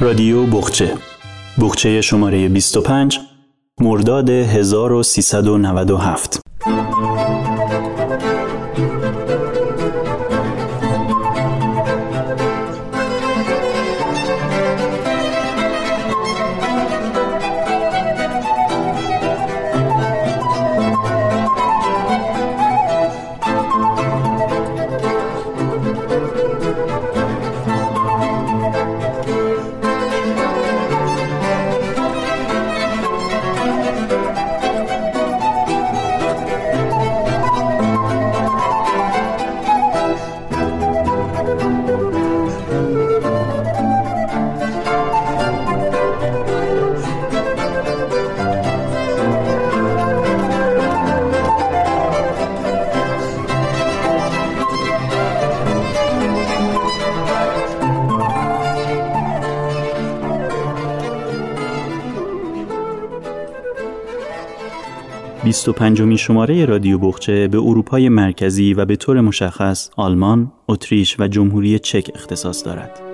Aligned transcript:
رادیو 0.00 0.46
بخچه. 0.46 0.94
بخچه 1.62 2.00
شماره 2.00 2.48
25 2.48 3.20
مرداد 3.80 4.30
1397 4.30 6.49
25 65.60 66.16
شماره 66.16 66.64
رادیو 66.64 66.98
بخچه 66.98 67.48
به 67.48 67.58
اروپای 67.58 68.08
مرکزی 68.08 68.74
و 68.74 68.84
به 68.84 68.96
طور 68.96 69.20
مشخص 69.20 69.90
آلمان، 69.96 70.52
اتریش 70.68 71.20
و 71.20 71.28
جمهوری 71.28 71.78
چک 71.78 72.10
اختصاص 72.14 72.64
دارد. 72.64 73.09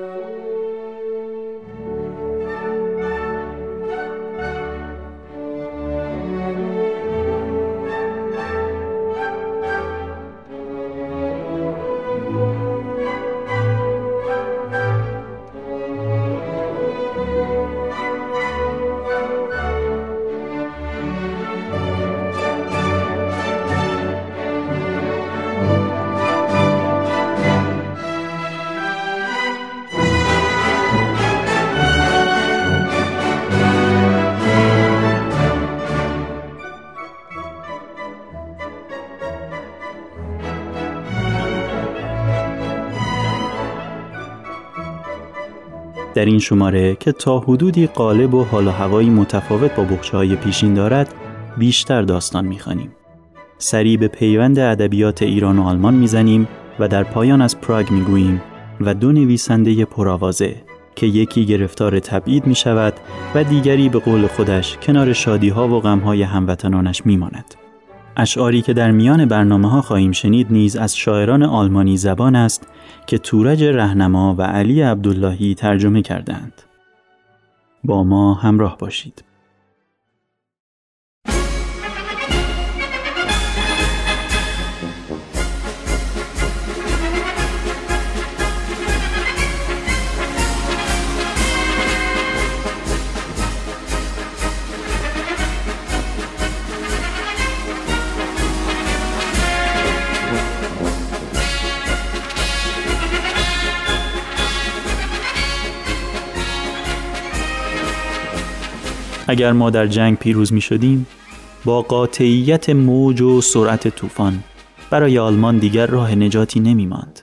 در 46.27 46.31
این 46.31 46.39
شماره 46.39 46.97
که 47.01 47.13
تا 47.13 47.39
حدودی 47.39 47.87
قالب 47.87 48.35
و 48.35 48.45
حال 48.45 48.67
و 48.67 48.71
هوایی 48.71 49.11
متفاوت 49.11 49.75
با 49.77 49.85
بخچه 49.85 50.17
های 50.17 50.37
پیشین 50.37 50.75
دارد 50.75 51.15
بیشتر 51.57 52.03
داستان 52.03 52.45
می‌خوانیم. 52.45 52.91
سری 53.59 53.97
به 53.97 54.09
پیوند 54.09 54.59
ادبیات 54.59 55.23
ایران 55.23 55.59
و 55.59 55.63
آلمان 55.63 55.95
می‌زنیم 55.95 56.49
و 56.79 56.89
در 56.89 57.05
پایان 57.05 57.43
از 57.43 57.61
پراگ 57.61 57.91
می‌گوییم 57.91 58.43
و 58.81 58.95
دو 58.95 59.13
نویسنده 59.13 59.85
پرآوازه 59.85 60.57
که 60.97 61.07
یکی 61.07 61.47
گرفتار 61.47 62.01
تبعید 62.01 62.47
می 62.47 62.55
شود 62.55 62.95
و 63.35 63.45
دیگری 63.45 63.89
به 63.89 63.99
قول 63.99 64.27
خودش 64.27 64.77
کنار 64.83 65.13
شادی 65.13 65.49
ها 65.49 65.69
و 65.69 65.81
غم 65.81 65.99
های 65.99 66.23
هموطنانش. 66.23 67.03
اشعاری 68.17 68.63
که 68.63 68.73
در 68.73 68.91
میان 68.91 69.27
برنامه 69.27 69.71
ها 69.71 69.83
خواهیم 69.83 70.13
شنید 70.13 70.47
نیز 70.51 70.77
از 70.77 70.97
شاعران 70.97 71.43
آلمانی 71.43 71.97
زبان 71.97 72.37
است 72.37 72.69
که 73.07 73.19
تورج 73.19 73.65
رهنما 73.65 74.35
و 74.39 74.43
علی 74.43 74.83
عبداللهی 74.83 75.55
ترجمه 75.55 76.03
کردند. 76.03 76.53
با 77.85 78.05
ما 78.05 78.35
همراه 78.35 78.79
باشید. 78.79 79.26
اگر 109.27 109.53
ما 109.53 109.71
در 109.71 109.87
جنگ 109.87 110.19
پیروز 110.19 110.53
می 110.53 110.61
شدیم 110.61 111.07
با 111.65 111.83
قاطعیت 111.83 112.71
موج 112.71 113.21
و 113.21 113.41
سرعت 113.41 113.89
طوفان 113.89 114.45
برای 114.91 115.19
آلمان 115.19 115.59
دیگر 115.59 115.87
راه 115.87 116.15
نجاتی 116.15 116.61
نمی 116.61 116.87
ماند 116.87 117.21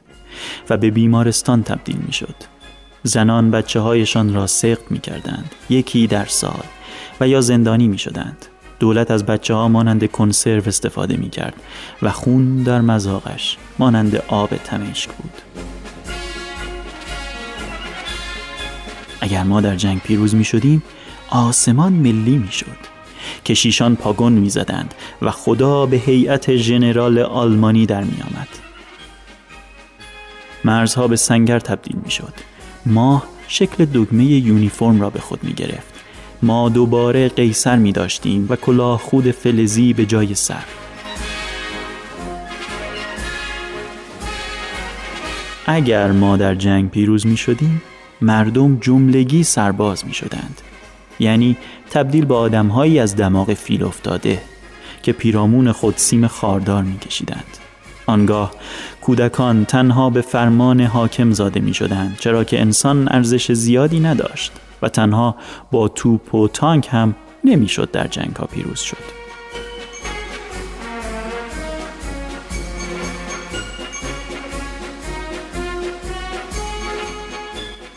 و 0.69 0.78
به 0.78 0.91
بیمارستان 0.91 1.64
تبدیل 1.64 1.97
می 2.06 2.14
شد. 2.14 2.36
زنان 3.03 3.52
بچه 3.52 3.80
هایشان 3.80 4.34
را 4.34 4.47
سقط 4.47 4.91
می 4.91 5.00
کردند 5.00 5.52
یکی 5.69 6.08
در 6.08 6.25
سال 6.25 6.64
و 7.22 7.28
یا 7.28 7.41
زندانی 7.41 7.88
می 7.88 7.97
شدند. 7.97 8.46
دولت 8.80 9.12
از 9.12 9.25
بچه 9.25 9.53
ها 9.53 9.68
مانند 9.68 10.12
کنسرو 10.12 10.62
استفاده 10.68 11.18
می 11.18 11.30
کرد 11.30 11.53
و 12.02 12.09
خون 12.12 12.64
در 12.64 12.81
مزاقش 12.81 13.58
مانند 13.80 14.24
آب 14.28 14.50
تمشک 14.56 15.09
بود. 15.09 15.34
اگر 19.22 19.44
ما 19.44 19.62
در 19.62 19.75
جنگ 19.75 20.02
پیروز 20.02 20.35
می 20.35 20.44
شدیم 20.44 20.84
آسمان 21.34 21.94
ملی 21.94 22.38
می‌شد 22.38 22.78
کشیشان 23.46 23.96
پاگون 23.96 24.34
می‌زدند 24.34 24.94
و 25.22 25.32
خدا 25.32 25.86
به 25.86 25.98
هیئت 25.98 26.56
ژنرال 26.56 27.20
آلمانی 27.20 27.86
در 27.86 28.04
میآمد. 28.04 28.48
مرزها 30.64 31.08
به 31.08 31.16
سنگر 31.16 31.60
تبدیل 31.60 31.96
می‌شد. 32.04 32.34
ماه 32.86 33.24
شکل 33.48 33.86
دگمه 33.86 34.24
یونیفرم 34.24 35.02
را 35.02 35.10
به 35.10 35.20
خود 35.20 35.44
می 35.44 35.54
گرفت 35.54 35.94
ما 36.42 36.70
دوباره 36.70 37.30
قیصر 37.30 37.76
می 37.76 37.92
داشتیم 37.92 38.46
و 38.50 38.56
کلاه 38.56 39.00
خود 39.00 39.32
فلزی 39.32 39.94
به 39.94 40.06
جای 40.06 40.36
سر. 40.36 40.64
اگر 45.66 46.12
ما 46.12 46.38
در 46.38 46.56
جنگ 46.56 46.90
پیروز 46.90 47.28
می 47.28 47.38
شدیم 47.38 47.82
مردم 48.22 48.78
جملگی 48.79 49.44
سرباز 49.44 50.06
می 50.06 50.14
شدند 50.14 50.62
یعنی 51.20 51.58
تبدیل 51.90 52.26
به 52.26 52.36
آدمهایی 52.36 53.00
از 53.00 53.16
دماغ 53.16 53.54
فیل 53.54 53.84
افتاده 53.84 54.42
که 55.04 55.12
پیرامون 55.12 55.72
خود 55.72 55.98
سیم 55.98 56.28
خاردار 56.28 56.84
میکشیدند. 56.84 57.58
آنگاه 58.06 58.52
کودکان 59.02 59.66
تنها 59.66 60.10
به 60.10 60.22
فرمان 60.22 60.82
حاکم 60.82 61.32
زاده 61.32 61.60
می 61.60 61.74
شدند 61.74 62.18
چرا 62.20 62.44
که 62.44 62.62
انسان 62.62 63.08
ارزش 63.12 63.52
زیادی 63.52 64.00
نداشت 64.00 64.52
و 64.82 64.90
تنها 64.90 65.36
با 65.72 65.88
توپ 65.88 66.36
و 66.36 66.48
تانک 66.48 66.88
هم 66.92 67.16
نمی‌شد 67.44 67.92
در 67.92 68.08
جنگ 68.08 68.36
ها 68.36 68.46
پیروز 68.46 68.80
شد. 68.80 69.24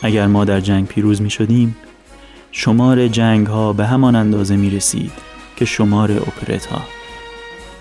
اگر 0.03 0.27
ما 0.27 0.45
در 0.45 0.61
جنگ 0.61 0.87
پیروز 0.87 1.23
می 1.23 1.31
شدیم 1.31 1.77
شمار 2.59 3.09
جنگ 3.09 3.47
ها 3.47 3.73
به 3.73 3.87
همان 3.87 4.17
اندازه 4.17 4.57
می 4.57 4.71
رسید 4.71 5.13
که 5.57 5.65
شمار 5.65 6.13
اپرت 6.13 6.67
ها 6.67 6.83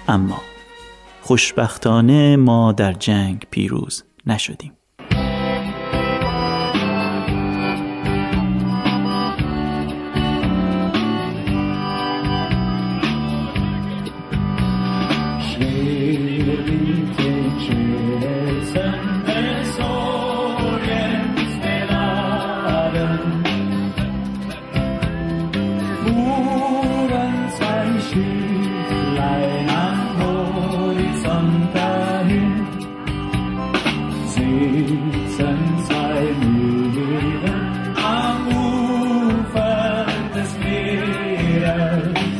اما 0.07 0.42
خوشبختانه 1.22 2.36
ما 2.36 2.72
در 2.72 2.94
جنگ 2.94 3.45
پیروز 3.51 4.04
نشدیم. 4.25 4.72
Lichtlein 28.15 29.69
am 29.69 30.00
Horizont 30.19 31.75
dahin, 31.75 32.65
sitzen 34.27 35.57
zwei 35.85 36.21
Mühle 36.39 37.53
am 37.95 38.47
Ufer 38.47 40.06
des 40.33 40.51
Meeres. 40.63 42.39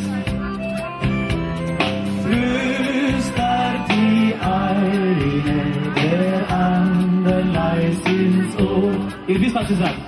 Flüstert 2.24 3.84
die 3.90 4.34
eine 4.40 5.62
der 5.96 6.58
andere 6.58 7.42
leise 7.52 8.10
ins 8.10 8.56
Ohr. 8.60 8.94
Ihr 9.28 9.42
wisst, 9.42 9.56
was 9.56 9.70
ich. 9.70 10.05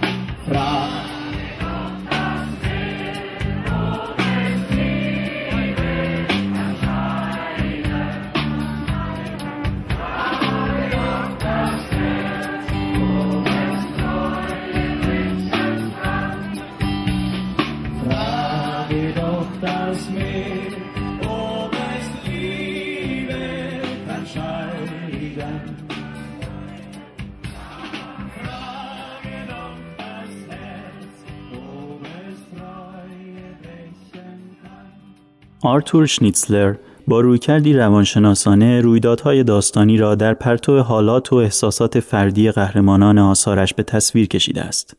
آرتور 35.67 36.05
شنیتزلر 36.05 36.75
با 37.07 37.21
رویکردی 37.21 37.73
روانشناسانه 37.73 38.81
رویدادهای 38.81 39.43
داستانی 39.43 39.97
را 39.97 40.15
در 40.15 40.33
پرتو 40.33 40.79
حالات 40.79 41.33
و 41.33 41.35
احساسات 41.35 41.99
فردی 41.99 42.51
قهرمانان 42.51 43.17
آثارش 43.17 43.73
به 43.73 43.83
تصویر 43.83 44.27
کشیده 44.27 44.61
است. 44.61 44.97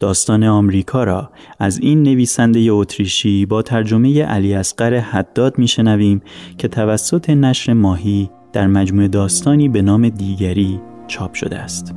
داستان 0.00 0.44
آمریکا 0.44 1.04
را 1.04 1.30
از 1.58 1.78
این 1.78 2.02
نویسنده 2.02 2.66
اتریشی 2.70 3.46
با 3.46 3.62
ترجمه 3.62 4.22
علی 4.22 4.54
اصغر 4.54 4.94
حداد 4.94 5.58
میشنویم 5.58 6.22
که 6.58 6.68
توسط 6.68 7.30
نشر 7.30 7.72
ماهی 7.72 8.30
در 8.52 8.66
مجموعه 8.66 9.08
داستانی 9.08 9.68
به 9.68 9.82
نام 9.82 10.08
دیگری 10.08 10.80
چاپ 11.06 11.34
شده 11.34 11.58
است. 11.58 11.94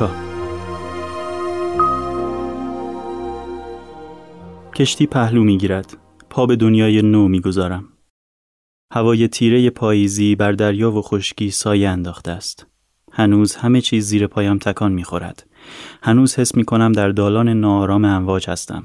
آمریکا. 0.00 0.28
کشتی 4.74 5.06
پهلو 5.06 5.44
می‌گیرد. 5.44 5.96
پا 6.30 6.46
به 6.46 6.56
دنیای 6.56 7.02
نو 7.02 7.28
می‌گذارم. 7.28 7.84
هوای 8.92 9.28
تیره 9.28 9.70
پاییزی 9.70 10.34
بر 10.34 10.52
دریا 10.52 10.92
و 10.92 11.02
خشکی 11.02 11.50
سایه 11.50 11.88
انداخته 11.88 12.30
است. 12.30 12.66
هنوز 13.12 13.56
همه 13.56 13.80
چیز 13.80 14.06
زیر 14.06 14.26
پایم 14.26 14.58
تکان 14.58 14.92
می‌خورد. 14.92 15.46
هنوز 16.02 16.38
حس 16.38 16.54
می‌کنم 16.54 16.92
در 16.92 17.08
دالان 17.08 17.48
ناآرام 17.48 18.04
امواج 18.04 18.50
هستم. 18.50 18.84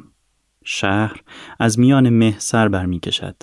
شهر 0.66 1.22
از 1.60 1.80
میان 1.80 2.10
مه 2.10 2.36
سر 2.38 2.68
برمیکشد 2.68 3.36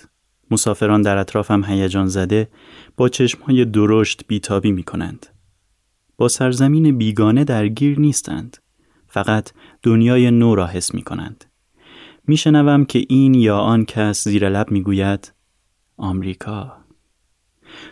مسافران 0.51 1.03
در 1.03 1.17
اطرافم 1.17 1.65
هیجان 1.65 2.07
زده 2.07 2.49
با 2.97 3.09
چشمهای 3.09 3.65
درشت 3.65 4.27
بیتابی 4.27 4.73
می 4.73 4.83
کنند. 4.83 5.27
با 6.21 6.29
سرزمین 6.29 6.99
بیگانه 6.99 7.45
درگیر 7.45 8.01
نیستند. 8.01 8.57
فقط 9.07 9.51
دنیای 9.83 10.31
نو 10.31 10.55
را 10.55 10.67
حس 10.67 10.95
می 10.95 11.03
کنند. 11.03 11.45
می 12.27 12.37
شنوم 12.37 12.85
که 12.85 13.05
این 13.09 13.35
یا 13.35 13.59
آن 13.59 13.85
کس 13.85 14.29
زیر 14.29 14.49
لب 14.49 14.71
می 14.71 14.83
گوید 14.83 15.33
آمریکا. 15.97 16.73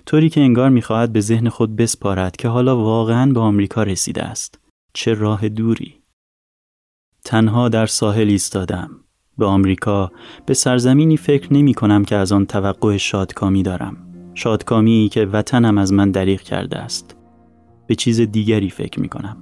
طوری 0.06 0.28
که 0.28 0.40
انگار 0.40 0.70
می 0.70 0.82
خواهد 0.82 1.12
به 1.12 1.20
ذهن 1.20 1.48
خود 1.48 1.76
بسپارد 1.76 2.36
که 2.36 2.48
حالا 2.48 2.76
واقعا 2.76 3.32
به 3.32 3.40
آمریکا 3.40 3.82
رسیده 3.82 4.22
است. 4.22 4.58
چه 4.92 5.14
راه 5.14 5.48
دوری. 5.48 5.94
تنها 7.24 7.68
در 7.68 7.86
ساحل 7.86 8.28
ایستادم. 8.28 8.90
به 9.38 9.46
آمریکا 9.46 10.12
به 10.46 10.54
سرزمینی 10.54 11.16
فکر 11.16 11.52
نمی 11.52 11.74
کنم 11.74 12.04
که 12.04 12.16
از 12.16 12.32
آن 12.32 12.46
توقع 12.46 12.96
شادکامی 12.96 13.62
دارم. 13.62 13.96
شادکامی 14.34 15.08
که 15.12 15.24
وطنم 15.24 15.78
از 15.78 15.92
من 15.92 16.10
دریغ 16.10 16.40
کرده 16.40 16.78
است. 16.78 17.17
به 17.88 17.94
چیز 17.94 18.20
دیگری 18.20 18.70
فکر 18.70 19.00
می 19.00 19.08
کنم. 19.08 19.36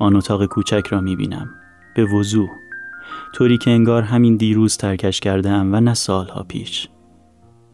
آن 0.00 0.16
اتاق 0.16 0.46
کوچک 0.46 0.86
را 0.90 1.00
می 1.00 1.16
بینم. 1.16 1.50
به 1.94 2.04
وضوح. 2.04 2.48
طوری 3.34 3.58
که 3.58 3.70
انگار 3.70 4.02
همین 4.02 4.36
دیروز 4.36 4.76
ترکش 4.76 5.20
کردم 5.20 5.74
و 5.74 5.80
نه 5.80 5.94
سالها 5.94 6.42
پیش. 6.42 6.88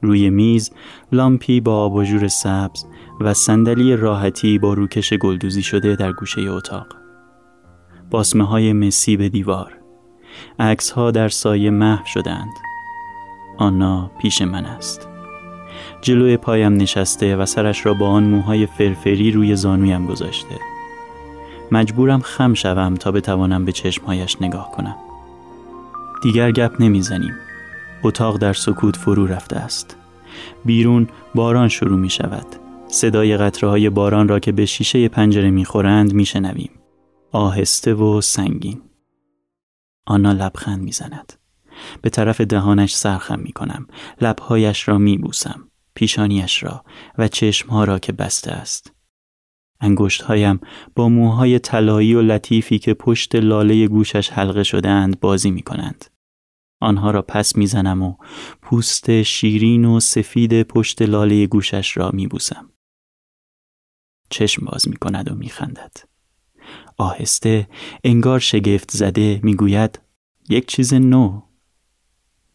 روی 0.03 0.31
میز 0.31 0.71
لامپی 1.13 1.61
با 1.61 1.77
آباژور 1.77 2.29
سبز 2.29 2.85
و 3.21 3.35
صندلی 3.35 3.97
راحتی 3.97 4.59
با 4.59 4.75
روکش 4.75 5.13
گلدوزی 5.13 5.63
شده 5.63 5.97
در 5.97 6.13
گوشه 6.13 6.41
اتاق. 6.41 6.87
باسمه 8.11 8.45
های 8.45 8.73
مسی 8.73 9.17
به 9.17 9.29
دیوار. 9.29 9.79
عکس 10.59 10.91
ها 10.91 11.11
در 11.11 11.29
سایه 11.29 11.71
محو 11.71 12.07
شدند. 12.07 12.55
آنا 13.59 14.11
پیش 14.21 14.43
من 14.43 14.65
است. 14.65 15.14
جلوی 16.05 16.37
پایم 16.37 16.73
نشسته 16.73 17.37
و 17.37 17.47
سرش 17.47 17.87
را 17.87 17.95
با 17.95 18.09
آن 18.09 18.25
موهای 18.25 18.67
فرفری 18.67 19.31
روی 19.31 19.57
زانویم 19.57 20.07
گذاشته. 20.07 20.59
مجبورم 21.73 22.21
خم 22.21 22.55
شوم 22.55 22.95
تا 22.95 23.13
بتوانم 23.13 23.65
به 23.65 23.73
چشمهایش 23.73 24.43
نگاه 24.43 24.71
کنم. 24.71 24.97
دیگر 26.23 26.53
گپ 26.53 26.77
نمی‌زنیم. 26.81 27.35
اتاق 28.03 28.37
در 28.37 28.53
سکوت 28.53 28.97
فرو 28.97 29.27
رفته 29.27 29.57
است. 29.57 29.97
بیرون 30.65 31.09
باران 31.35 31.69
شروع 31.69 31.99
می 31.99 32.11
شود. 32.11 32.47
صدای 32.89 33.37
قطره 33.37 33.71
های 33.71 33.91
باران 33.91 34.29
را 34.29 34.39
که 34.39 34.53
به 34.53 34.67
شیشه 34.67 35.09
پنجره 35.09 35.51
می 35.51 35.65
خورند 35.65 36.13
می 36.13 36.25
شنویم. 36.25 36.71
آهسته 37.33 37.95
و 37.95 38.21
سنگین. 38.21 38.83
آنا 40.07 40.33
لبخند 40.33 40.83
می 40.83 40.93
زند. 40.93 41.33
به 42.03 42.11
طرف 42.11 42.41
دهانش 42.41 42.97
سرخم 42.97 43.41
می 43.41 43.53
کنم. 43.53 43.87
لبهایش 44.21 44.89
را 44.89 44.99
می 44.99 45.19
بوسم. 45.19 45.69
پیشانیش 45.95 46.63
را 46.63 46.85
و 47.19 47.29
چشمها 47.29 47.85
را 47.85 47.99
که 47.99 48.13
بسته 48.13 48.53
است. 48.53 48.93
انگشتهایم 49.81 50.61
با 50.95 51.09
موهای 51.09 51.59
طلایی 51.59 52.15
و 52.15 52.23
لطیفی 52.23 52.79
که 52.79 52.95
پشت 52.95 53.35
لاله 53.35 53.89
گوشش 53.89 54.31
حلقه 54.31 54.63
شدهاند 54.63 55.21
بازی 55.21 55.51
می 55.51 55.63
کنند. 55.63 56.05
آنها 56.81 57.11
را 57.11 57.23
پس 57.23 57.57
می‌زنم 57.57 58.03
و 58.03 58.15
پوست 58.63 59.23
شیرین 59.23 59.85
و 59.85 60.01
سفید 60.01 60.63
پشت 60.63 61.03
لاله 61.03 61.47
گوشش 61.47 61.97
را 61.97 62.11
می 62.13 62.27
بوسم. 62.27 62.71
چشم 64.31 64.67
باز 64.67 64.89
می 64.89 64.97
کند 64.97 65.31
و 65.31 65.35
می 65.35 65.49
خندد. 65.49 65.97
آهسته 66.99 67.69
انگار 68.05 68.39
شگفت 68.39 68.91
زده 68.91 69.41
می 69.43 69.55
گوید 69.55 70.01
یک 70.49 70.67
چیز 70.67 70.95
نو. 70.95 71.43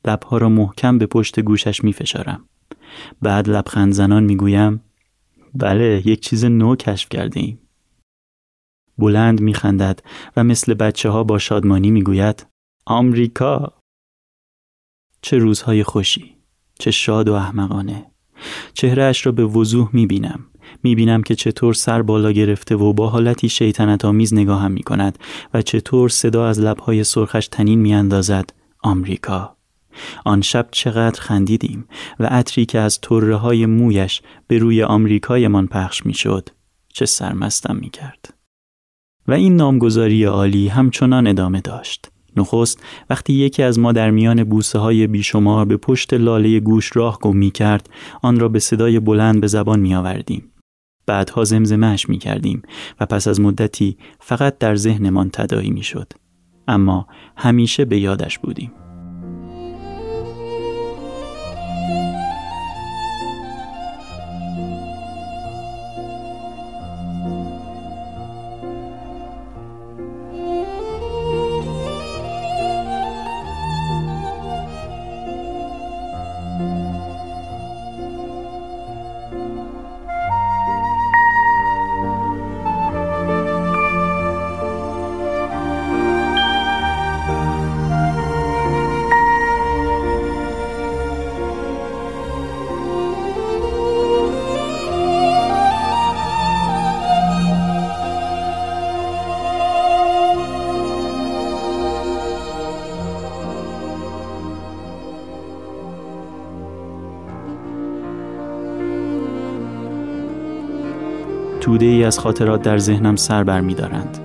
لبها 0.05 0.38
را 0.38 0.50
محکم 0.50 0.98
به 0.98 1.05
پشت 1.05 1.39
گوشش 1.39 1.84
می 1.84 1.93
فشارم. 1.93 2.49
بعد 3.22 3.50
لبخند 3.50 3.93
زنان 3.93 4.24
می 4.24 4.36
گویم 4.36 4.84
بله 5.55 6.01
یک 6.05 6.19
چیز 6.19 6.46
نو 6.46 6.75
کشف 6.75 7.10
کرده 7.10 7.39
ایم. 7.39 7.60
بلند 8.98 9.41
می 9.41 9.53
خندد 9.53 10.00
و 10.38 10.43
مثل 10.43 10.74
بچه 10.74 11.10
ها 11.10 11.24
با 11.24 11.38
شادمانی 11.38 11.91
می 11.91 12.03
گوید 12.03 12.46
آمریکا! 12.86 13.74
چه 15.22 15.38
روزهای 15.38 15.84
خوشی 15.84 16.36
چه 16.79 16.91
شاد 16.91 17.29
و 17.29 17.34
احمقانه. 17.34 18.05
چهرهش 18.74 19.25
را 19.25 19.31
به 19.31 19.46
وضوح 19.46 19.89
می 19.93 20.08
بینم 20.08 20.46
می 20.84 20.96
بینم 20.96 21.24
که 21.24 21.36
چطور 21.36 21.74
سر 21.74 22.01
بالا 22.01 22.31
گرفته 22.31 22.75
و 22.75 22.93
با 22.93 23.10
حالتی 23.10 23.50
شیطنت 23.50 24.05
آمیز 24.05 24.34
نگاهم 24.34 24.72
می 24.72 24.84
کند 24.84 25.19
و 25.53 25.62
چطور 25.62 26.10
صدا 26.10 26.48
از 26.48 26.60
لبهای 26.60 27.03
سرخش 27.03 27.48
تنین 27.48 27.79
می 27.79 27.93
اندازد 27.93 28.53
آمریکا! 28.84 29.59
آن 30.25 30.41
شب 30.41 30.67
چقدر 30.72 31.22
خندیدیم 31.22 31.88
و 32.19 32.25
عطری 32.25 32.65
که 32.65 32.79
از 32.79 33.01
طره 33.01 33.36
های 33.36 33.65
مویش 33.65 34.22
به 34.48 34.58
روی 34.58 34.84
آمریکایمان 34.84 35.67
پخش 35.67 36.05
می 36.05 36.13
شد 36.13 36.50
چه 36.93 37.05
سرمستم 37.05 37.75
می 37.75 37.89
کرد 37.89 38.34
و 39.27 39.34
این 39.34 39.55
نامگذاری 39.55 40.24
عالی 40.24 40.67
همچنان 40.67 41.27
ادامه 41.27 41.62
داشت. 41.62 42.12
نخست 42.38 42.84
وقتی 43.10 43.34
یکی 43.34 43.63
از 43.63 43.79
ما 43.79 43.91
در 43.91 44.12
میان 44.12 44.43
بوسه 44.43 44.79
های 44.79 45.08
بیشمار 45.08 45.65
به 45.65 45.77
پشت 45.77 46.13
لاله 46.13 46.60
گوش 46.60 46.96
راه 46.96 47.19
گم 47.22 47.38
می 47.38 47.51
کرد 47.51 47.89
آن 48.22 48.39
را 48.39 48.48
به 48.50 48.60
صدای 48.60 49.00
بلند 49.00 49.41
به 49.41 49.48
زبان 49.48 49.79
می 49.79 49.96
آوردیم. 49.96 50.51
بعدها 51.05 51.43
زمزمش 51.43 52.10
می 52.10 52.17
کردیم 52.17 52.62
و 53.00 53.05
پس 53.05 53.27
از 53.27 53.39
مدتی 53.39 53.98
فقط 54.19 54.58
در 54.58 54.75
ذهنمان 54.75 55.29
تدایی 55.29 55.72
می 55.72 55.84
شد. 55.84 56.13
اما 56.67 57.08
همیشه 57.38 57.86
به 57.86 58.00
یادش 58.00 58.39
بودیم. 58.39 58.72
از 112.10 112.20
خاطرات 112.20 112.62
در 112.62 112.78
ذهنم 112.78 113.16
سر 113.16 113.44
بر 113.44 113.62
می 113.62 113.74
دارند. 113.74 114.18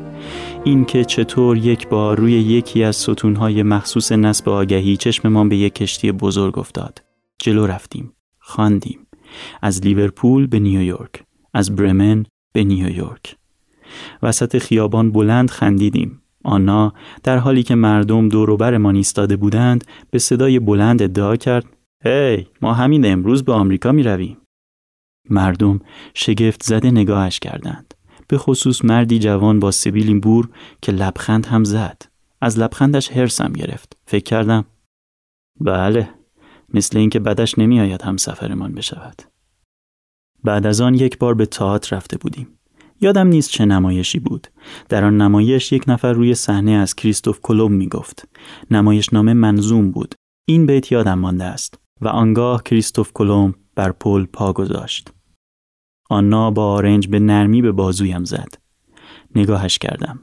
این 0.64 0.84
که 0.84 1.04
چطور 1.04 1.56
یک 1.56 1.88
بار 1.88 2.18
روی 2.18 2.32
یکی 2.32 2.84
از 2.84 2.96
ستونهای 2.96 3.62
مخصوص 3.62 4.12
نصب 4.12 4.48
آگهی 4.48 4.96
چشممان 4.96 5.48
به 5.48 5.56
یک 5.56 5.74
کشتی 5.74 6.12
بزرگ 6.12 6.58
افتاد. 6.58 7.02
جلو 7.38 7.66
رفتیم. 7.66 8.12
خواندیم. 8.38 8.98
از 9.62 9.80
لیورپول 9.82 10.46
به 10.46 10.58
نیویورک. 10.58 11.22
از 11.54 11.76
برمن 11.76 12.26
به 12.52 12.64
نیویورک. 12.64 13.36
وسط 14.22 14.58
خیابان 14.58 15.12
بلند 15.12 15.50
خندیدیم. 15.50 16.22
آنا 16.44 16.92
در 17.22 17.38
حالی 17.38 17.62
که 17.62 17.74
مردم 17.74 18.28
دوروبرمان 18.28 18.96
ایستاده 18.96 19.36
بودند 19.36 19.84
به 20.10 20.18
صدای 20.18 20.58
بلند 20.58 21.02
ادعا 21.02 21.36
کرد 21.36 21.64
هی 22.04 22.46
ما 22.62 22.74
همین 22.74 23.12
امروز 23.12 23.44
به 23.44 23.52
آمریکا 23.52 23.92
می 23.92 24.02
رویم. 24.02 24.36
مردم 25.30 25.80
شگفت 26.14 26.62
زده 26.62 26.90
نگاهش 26.90 27.38
کردند. 27.38 27.94
به 28.28 28.38
خصوص 28.38 28.84
مردی 28.84 29.18
جوان 29.18 29.60
با 29.60 29.70
سبیل 29.70 30.20
بور 30.20 30.48
که 30.82 30.92
لبخند 30.92 31.46
هم 31.46 31.64
زد. 31.64 32.02
از 32.40 32.58
لبخندش 32.58 33.12
هرسم 33.12 33.52
گرفت. 33.52 33.96
فکر 34.06 34.24
کردم 34.24 34.64
بله 35.60 36.10
مثل 36.74 36.98
اینکه 36.98 37.20
بدش 37.20 37.58
نمیآید 37.58 38.02
هم 38.02 38.16
سفرمان 38.16 38.72
بشود. 38.72 39.22
بعد 40.44 40.66
از 40.66 40.80
آن 40.80 40.94
یک 40.94 41.18
بار 41.18 41.34
به 41.34 41.46
تئاتر 41.46 41.96
رفته 41.96 42.16
بودیم. 42.16 42.58
یادم 43.00 43.26
نیست 43.26 43.50
چه 43.50 43.64
نمایشی 43.64 44.18
بود. 44.18 44.46
در 44.88 45.04
آن 45.04 45.16
نمایش 45.16 45.72
یک 45.72 45.84
نفر 45.88 46.12
روی 46.12 46.34
صحنه 46.34 46.70
از 46.70 46.94
کریستوف 46.94 47.40
کلوم. 47.40 47.88
نمایش 48.70 49.12
نامه 49.12 49.32
منظوم 49.32 49.90
بود. 49.90 50.14
این 50.48 50.66
بیت 50.66 50.92
یادم 50.92 51.18
مانده 51.18 51.44
است 51.44 51.78
و 52.00 52.08
آنگاه 52.08 52.62
کریستوف 52.62 53.12
کلوم 53.12 53.54
بر 53.74 53.92
پل 53.92 54.24
پا 54.24 54.52
گذاشت. 54.52 55.12
آنا 56.10 56.50
با 56.50 56.72
آرنج 56.72 57.08
به 57.08 57.18
نرمی 57.18 57.62
به 57.62 57.72
بازویم 57.72 58.24
زد. 58.24 58.54
نگاهش 59.34 59.78
کردم. 59.78 60.20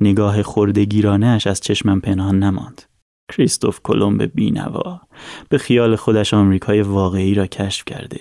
نگاه 0.00 0.42
خردگیرانش 0.42 1.46
از 1.46 1.60
چشمم 1.60 2.00
پنهان 2.00 2.38
نماند. 2.38 2.82
کریستوف 3.32 3.80
کلمب 3.82 4.22
بینوا 4.34 5.00
به 5.48 5.58
خیال 5.58 5.96
خودش 5.96 6.34
آمریکای 6.34 6.82
واقعی 6.82 7.34
را 7.34 7.46
کشف 7.46 7.84
کرده. 7.84 8.20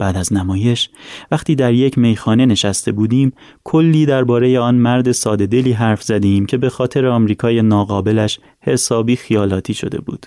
بعد 0.00 0.16
از 0.16 0.32
نمایش 0.32 0.90
وقتی 1.30 1.54
در 1.54 1.72
یک 1.72 1.98
میخانه 1.98 2.46
نشسته 2.46 2.92
بودیم 2.92 3.32
کلی 3.64 4.06
درباره 4.06 4.60
آن 4.60 4.74
مرد 4.74 5.12
ساده 5.12 5.46
دلی 5.46 5.72
حرف 5.72 6.02
زدیم 6.02 6.46
که 6.46 6.56
به 6.56 6.68
خاطر 6.68 7.06
آمریکای 7.06 7.62
ناقابلش 7.62 8.40
حسابی 8.60 9.16
خیالاتی 9.16 9.74
شده 9.74 10.00
بود. 10.00 10.26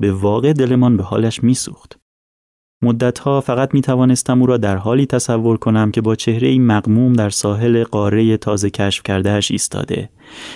به 0.00 0.12
واقع 0.12 0.52
دلمان 0.52 0.96
به 0.96 1.02
حالش 1.02 1.44
میسوخت. 1.44 1.99
مدتها 2.82 3.40
فقط 3.40 3.74
می 3.74 3.80
توانستم 3.80 4.40
او 4.40 4.46
را 4.46 4.56
در 4.56 4.76
حالی 4.76 5.06
تصور 5.06 5.56
کنم 5.56 5.90
که 5.90 6.00
با 6.00 6.14
چهره 6.14 6.58
مقموم 6.58 7.12
در 7.12 7.30
ساحل 7.30 7.84
قاره 7.84 8.36
تازه 8.36 8.70
کشف 8.70 9.02
کردهش 9.02 9.50
ایستاده 9.50 10.10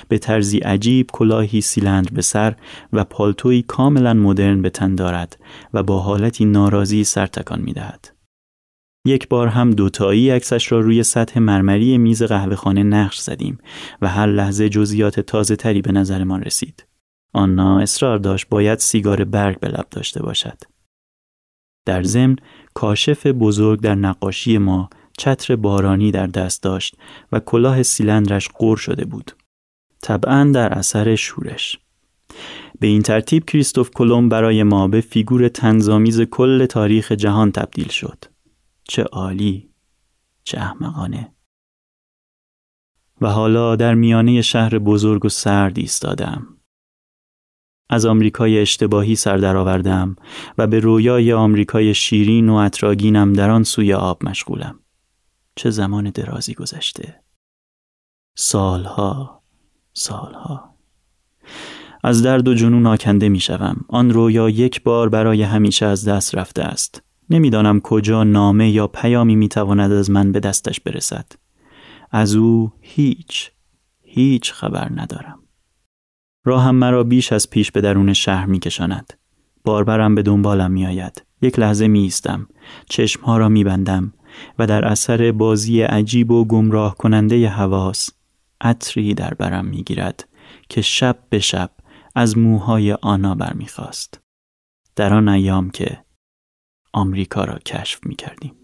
به 0.09 0.19
طرزی 0.19 0.59
عجیب 0.59 1.11
کلاهی 1.13 1.61
سیلندر 1.61 2.11
به 2.15 2.23
سر 2.23 2.55
و 2.93 3.05
پالتوی 3.05 3.63
کاملا 3.63 4.15
مدرن 4.15 4.63
به 4.63 4.71
تن 4.71 4.95
دارد 4.95 5.39
و 5.75 5.83
با 5.83 6.01
حالتی 6.01 6.45
ناراضی 6.45 7.05
سر 7.05 7.27
تکان 7.27 7.61
می 7.61 7.73
دهد. 7.73 8.15
یک 9.07 9.29
بار 9.29 9.49
هم 9.49 9.71
دوتایی 9.71 10.31
عکسش 10.31 10.73
را 10.73 10.81
روی 10.81 11.03
سطح 11.03 11.41
مرمری 11.41 11.99
میز 11.99 12.23
قهوهخانه 12.23 12.83
نقش 12.83 13.19
زدیم 13.19 13.59
و 14.03 14.09
هر 14.09 14.27
لحظه 14.27 14.69
جزئیات 14.69 15.21
تازه 15.21 15.57
تری 15.57 15.83
به 15.83 15.93
نظرمان 15.93 16.43
رسید. 16.43 16.87
آنا 17.33 17.79
اصرار 17.79 18.19
داشت 18.19 18.49
باید 18.49 18.79
سیگار 18.79 19.25
برگ 19.25 19.61
به 19.61 19.69
لب 19.69 19.87
داشته 19.91 20.23
باشد. 20.23 20.74
در 21.85 22.03
ضمن 22.03 22.37
کاشف 22.75 23.27
بزرگ 23.27 23.81
در 23.81 23.95
نقاشی 23.95 24.59
ما 24.59 24.91
چتر 25.19 25.57
بارانی 25.57 26.11
در 26.11 26.27
دست 26.27 26.63
داشت 26.63 26.97
و 27.33 27.41
کلاه 27.41 27.83
سیلندرش 27.83 28.49
قور 28.49 28.77
شده 28.77 29.05
بود. 29.05 29.31
طبعا 30.03 30.51
در 30.55 30.73
اثر 30.73 31.15
شورش. 31.15 31.79
به 32.81 32.87
این 32.87 33.03
ترتیب 33.03 33.45
کریستوف 33.45 33.91
کلم 33.91 34.29
برای 34.29 34.63
ما 34.63 34.89
به 34.89 35.01
فیگور 35.01 35.49
تنظامیز 35.49 36.21
کل 36.21 36.67
تاریخ 36.67 37.13
جهان 37.13 37.53
تبدیل 37.53 37.89
شد. 37.89 38.25
چه 38.85 39.03
عالی، 39.03 39.71
چه 40.45 40.59
احمقانه. 40.59 41.35
و 43.21 43.29
حالا 43.29 43.77
در 43.77 43.95
میانه 43.95 44.43
شهر 44.43 44.79
بزرگ 44.79 45.25
و 45.25 45.29
سرد 45.29 45.79
ایستادم. 45.79 46.54
از 47.95 48.07
آمریکای 48.07 48.59
اشتباهی 48.59 49.17
سر 49.17 49.37
درآوردم 49.37 50.17
و 50.59 50.67
به 50.67 50.81
رویای 50.81 51.33
آمریکای 51.33 51.95
شیرین 51.95 52.49
و 52.49 52.55
اطراگینم 52.55 53.33
در 53.33 53.51
آن 53.51 53.63
سوی 53.63 53.93
آب 53.93 54.29
مشغولم. 54.29 54.79
چه 55.57 55.71
زمان 55.71 56.11
درازی 56.11 56.55
گذشته. 56.55 57.21
سالها، 58.37 59.43
سالها. 59.93 60.75
از 62.05 62.23
درد 62.23 62.49
و 62.49 62.55
جنون 62.55 62.87
آکنده 62.87 63.29
می 63.29 63.41
شوم. 63.41 63.77
آن 63.89 64.11
رویا 64.11 64.49
یک 64.49 64.83
بار 64.83 65.09
برای 65.09 65.43
همیشه 65.43 65.87
از 65.87 66.09
دست 66.09 66.35
رفته 66.35 66.63
است. 66.63 67.03
نمی‌دانم 67.31 67.81
کجا 67.81 68.25
نامه 68.25 68.71
یا 68.71 68.87
پیامی 68.87 69.37
می 69.37 69.49
تواند 69.49 69.93
از 69.93 70.11
من 70.11 70.33
به 70.33 70.41
دستش 70.41 70.81
برسد. 70.81 71.33
از 72.11 72.35
او 72.35 72.73
هیچ، 72.81 73.51
هیچ 74.03 74.53
خبر 74.53 74.91
ندارم. 74.95 75.44
راهم 76.45 76.75
مرا 76.75 77.05
بیش 77.05 77.33
از 77.33 77.51
پیش 77.51 77.73
به 77.73 77.81
درون 77.81 78.13
شهر 78.13 78.47
می 78.47 78.59
کشاند. 78.59 79.13
باربرم 79.65 80.15
به 80.15 80.23
دنبالم 80.23 80.71
می 80.71 80.87
آید. 80.87 81.23
یک 81.43 81.59
لحظه 81.59 81.89
می 81.89 81.99
ایستم. 81.99 82.49
چشمها 82.89 83.39
را 83.39 83.49
می 83.49 83.65
بندم 83.65 84.13
و 84.59 84.67
در 84.67 84.85
اثر 84.85 85.33
بازی 85.33 85.83
عجیب 85.83 86.31
و 86.31 86.45
گمراه 86.45 86.97
کننده 86.97 87.49
حواس 87.49 88.11
عطری 88.61 89.15
در 89.15 89.35
برم 89.35 89.65
می 89.65 89.83
گیرد 89.83 90.29
که 90.69 90.83
شب 90.83 91.19
به 91.29 91.39
شب 91.39 91.71
از 92.15 92.39
موهای 92.39 92.93
آنا 92.93 93.35
برمیخواست. 93.35 94.21
در 94.97 95.15
آن 95.15 95.29
ایام 95.29 95.71
که 95.71 96.05
آمریکا 96.93 97.45
را 97.45 97.59
کشف 97.59 98.01
می 98.07 98.15
کردیم. 98.15 98.55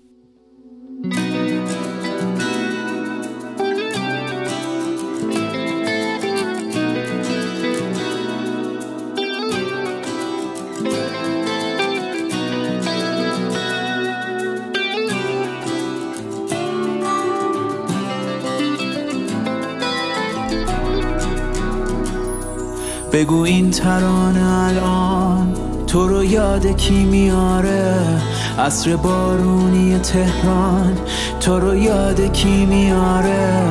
بگو 23.12 23.42
این 23.42 23.70
ترانه 23.70 24.64
الان 24.64 25.54
تو 25.86 26.08
رو 26.08 26.24
یاد 26.24 26.66
کی 26.66 27.04
میاره؟ 27.04 27.96
عصر 28.58 28.96
بارونی 28.96 29.98
تهران 29.98 30.98
تو 31.40 31.60
رو 31.60 31.76
یاد 31.76 32.32
کی 32.32 32.66
میاره؟ 32.66 33.62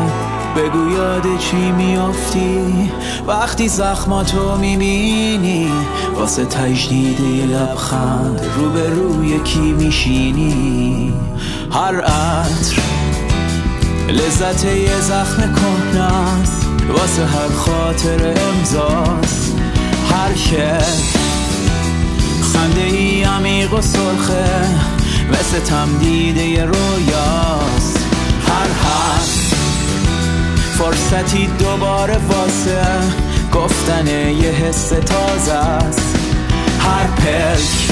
بگو 0.58 0.92
یاد 0.92 1.38
چی 1.38 1.72
میافتی؟ 1.72 2.92
وقتی 3.28 3.68
زخماتو 3.68 4.58
می‌بینی 4.58 5.72
واسه 6.16 6.46
تجدید 6.46 7.22
لبخند 7.52 8.42
رو 8.58 8.70
به 8.70 8.90
روی 8.90 9.40
کی 9.40 9.72
میشینی؟ 9.72 11.14
هر 11.72 12.02
عطر 12.02 12.82
لذت 14.10 14.66
یه 14.66 15.02
زخم 15.02 15.56
کهنست 15.56 16.69
واسه 16.90 17.26
هر 17.26 17.50
خاطر 17.50 18.34
امضاست. 18.50 19.56
هر 20.12 20.36
شب 20.36 21.20
خنده 22.54 22.82
ای 22.82 23.24
عمیق 23.24 23.74
و 23.74 23.82
سرخه 23.82 24.68
مثل 25.30 25.60
تمدیده 25.60 26.66
رویاست. 26.66 27.98
هر 28.48 28.68
حرف 28.84 29.54
فرصتی 30.78 31.48
دوباره 31.48 32.18
واسه 32.18 32.86
گفتن 33.54 34.08
یه 34.08 34.50
حس 34.50 34.90
تازه 34.90 35.54
است. 35.54 36.16
هر 36.80 37.08
پلک 37.08 37.90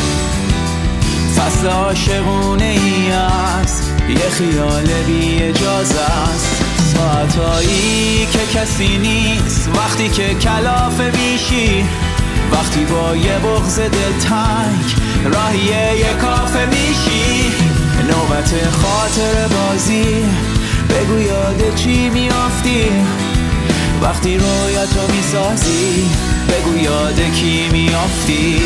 فصل 1.38 1.68
عاشقونه 1.68 2.64
ای 2.64 3.12
است. 3.12 3.92
یه 4.10 4.30
خیال 4.30 5.04
بی 5.08 5.44
اجازه 5.44 6.00
است. 6.02 6.57
ساعتایی 6.98 8.28
که 8.32 8.60
کسی 8.60 8.98
نیست. 8.98 9.70
وقتی 9.76 10.10
که 10.10 10.34
کلاف 10.34 11.02
بیشی 11.02 11.86
وقتی 12.52 12.86
با 12.86 13.16
یه 13.16 13.40
بغز 13.40 13.76
تنگ 14.20 14.96
راهی 15.34 15.98
یه 16.00 16.14
کافه 16.22 16.66
میشی. 16.66 17.52
نوبت 18.10 18.70
خاطر 18.70 19.48
بازی 19.48 20.26
بگو 20.90 21.20
یاد 21.20 21.76
چی 21.76 22.10
میافتی. 22.10 22.84
وقتی 24.02 24.38
رویتو 24.38 25.14
می‌سازی 25.16 26.10
بگو 26.50 26.78
یاد 26.78 27.20
کی 27.34 27.70
میافتی. 27.72 28.62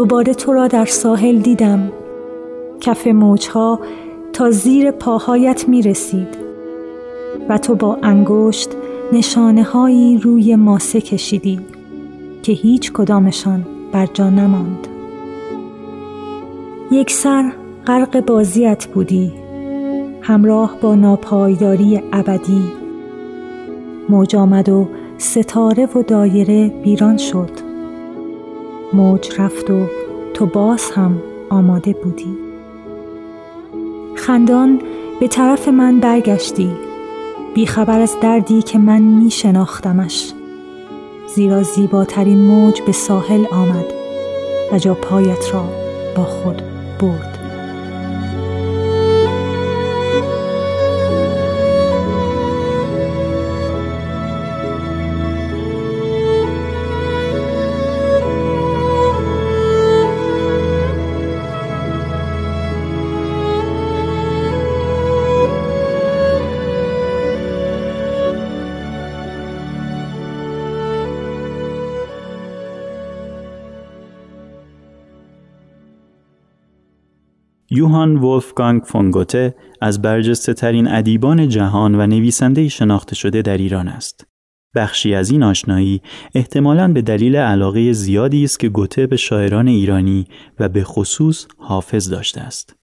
دوباره 0.00 0.34
تو 0.34 0.52
را 0.52 0.68
در 0.68 0.84
ساحل 0.84 1.38
دیدم. 1.38 1.92
کف 2.80 3.06
موجها 3.06 3.80
تا 4.32 4.50
زیر 4.50 4.90
پاهایت 4.90 5.68
می 5.68 5.82
رسید 5.82 6.28
و 7.48 7.58
تو 7.58 7.74
با 7.74 7.98
انگشت 8.02 8.70
نشانه 9.12 9.62
هایی 9.62 10.18
روی 10.18 10.56
ماسه 10.56 11.00
کشیدی 11.00 11.60
که 12.42 12.52
هیچ 12.52 12.92
کدامشان 12.92 13.66
بر 13.92 14.06
جا 14.06 14.30
نماند. 14.30 14.88
یک 16.90 17.10
سر 17.10 17.52
غرق 17.86 18.24
بازیت 18.26 18.86
بودی 18.86 19.32
همراه 20.22 20.76
با 20.80 20.94
ناپایداری 20.94 22.02
ابدی. 22.12 22.62
موج 24.08 24.36
آمد 24.36 24.68
و 24.68 24.88
ستاره 25.18 25.86
و 25.86 26.02
دایره 26.02 26.68
بیران 26.68 27.16
شد. 27.16 27.69
موج 28.92 29.40
رفت 29.40 29.70
و 29.70 29.86
تو 30.34 30.46
باز 30.46 30.90
هم 30.90 31.22
آماده 31.50 31.92
بودی. 31.92 32.38
خندان 34.16 34.82
به 35.20 35.28
طرف 35.28 35.68
من 35.68 36.00
برگشتی. 36.00 36.70
بیخبر 37.54 38.00
از 38.00 38.16
دردی 38.20 38.62
که 38.62 38.78
من 38.78 39.02
می 39.02 39.30
شناختمش 39.30 40.32
زیرا 41.34 41.62
زیباترین 41.62 42.38
موج 42.38 42.80
به 42.82 42.92
ساحل 42.92 43.44
آمد 43.52 43.86
و 44.72 44.78
جا 44.78 44.94
پایت 44.94 45.54
را 45.54 45.64
با 46.16 46.24
خود 46.24 46.62
برد. 47.00 47.29
یوهان 77.80 78.16
ولفگانگ 78.16 78.82
فونگوته 78.82 79.54
از 79.80 80.02
برجسته 80.02 80.54
ترین 80.54 80.88
ادیبان 80.88 81.48
جهان 81.48 81.94
و 81.94 82.06
نویسنده 82.06 82.68
شناخته 82.68 83.14
شده 83.14 83.42
در 83.42 83.58
ایران 83.58 83.88
است. 83.88 84.26
بخشی 84.74 85.14
از 85.14 85.30
این 85.30 85.42
آشنایی 85.42 86.02
احتمالاً 86.34 86.92
به 86.92 87.02
دلیل 87.02 87.36
علاقه 87.36 87.92
زیادی 87.92 88.44
است 88.44 88.60
که 88.60 88.68
گوته 88.68 89.06
به 89.06 89.16
شاعران 89.16 89.68
ایرانی 89.68 90.26
و 90.58 90.68
به 90.68 90.84
خصوص 90.84 91.46
حافظ 91.58 92.10
داشته 92.10 92.40
است. 92.40 92.76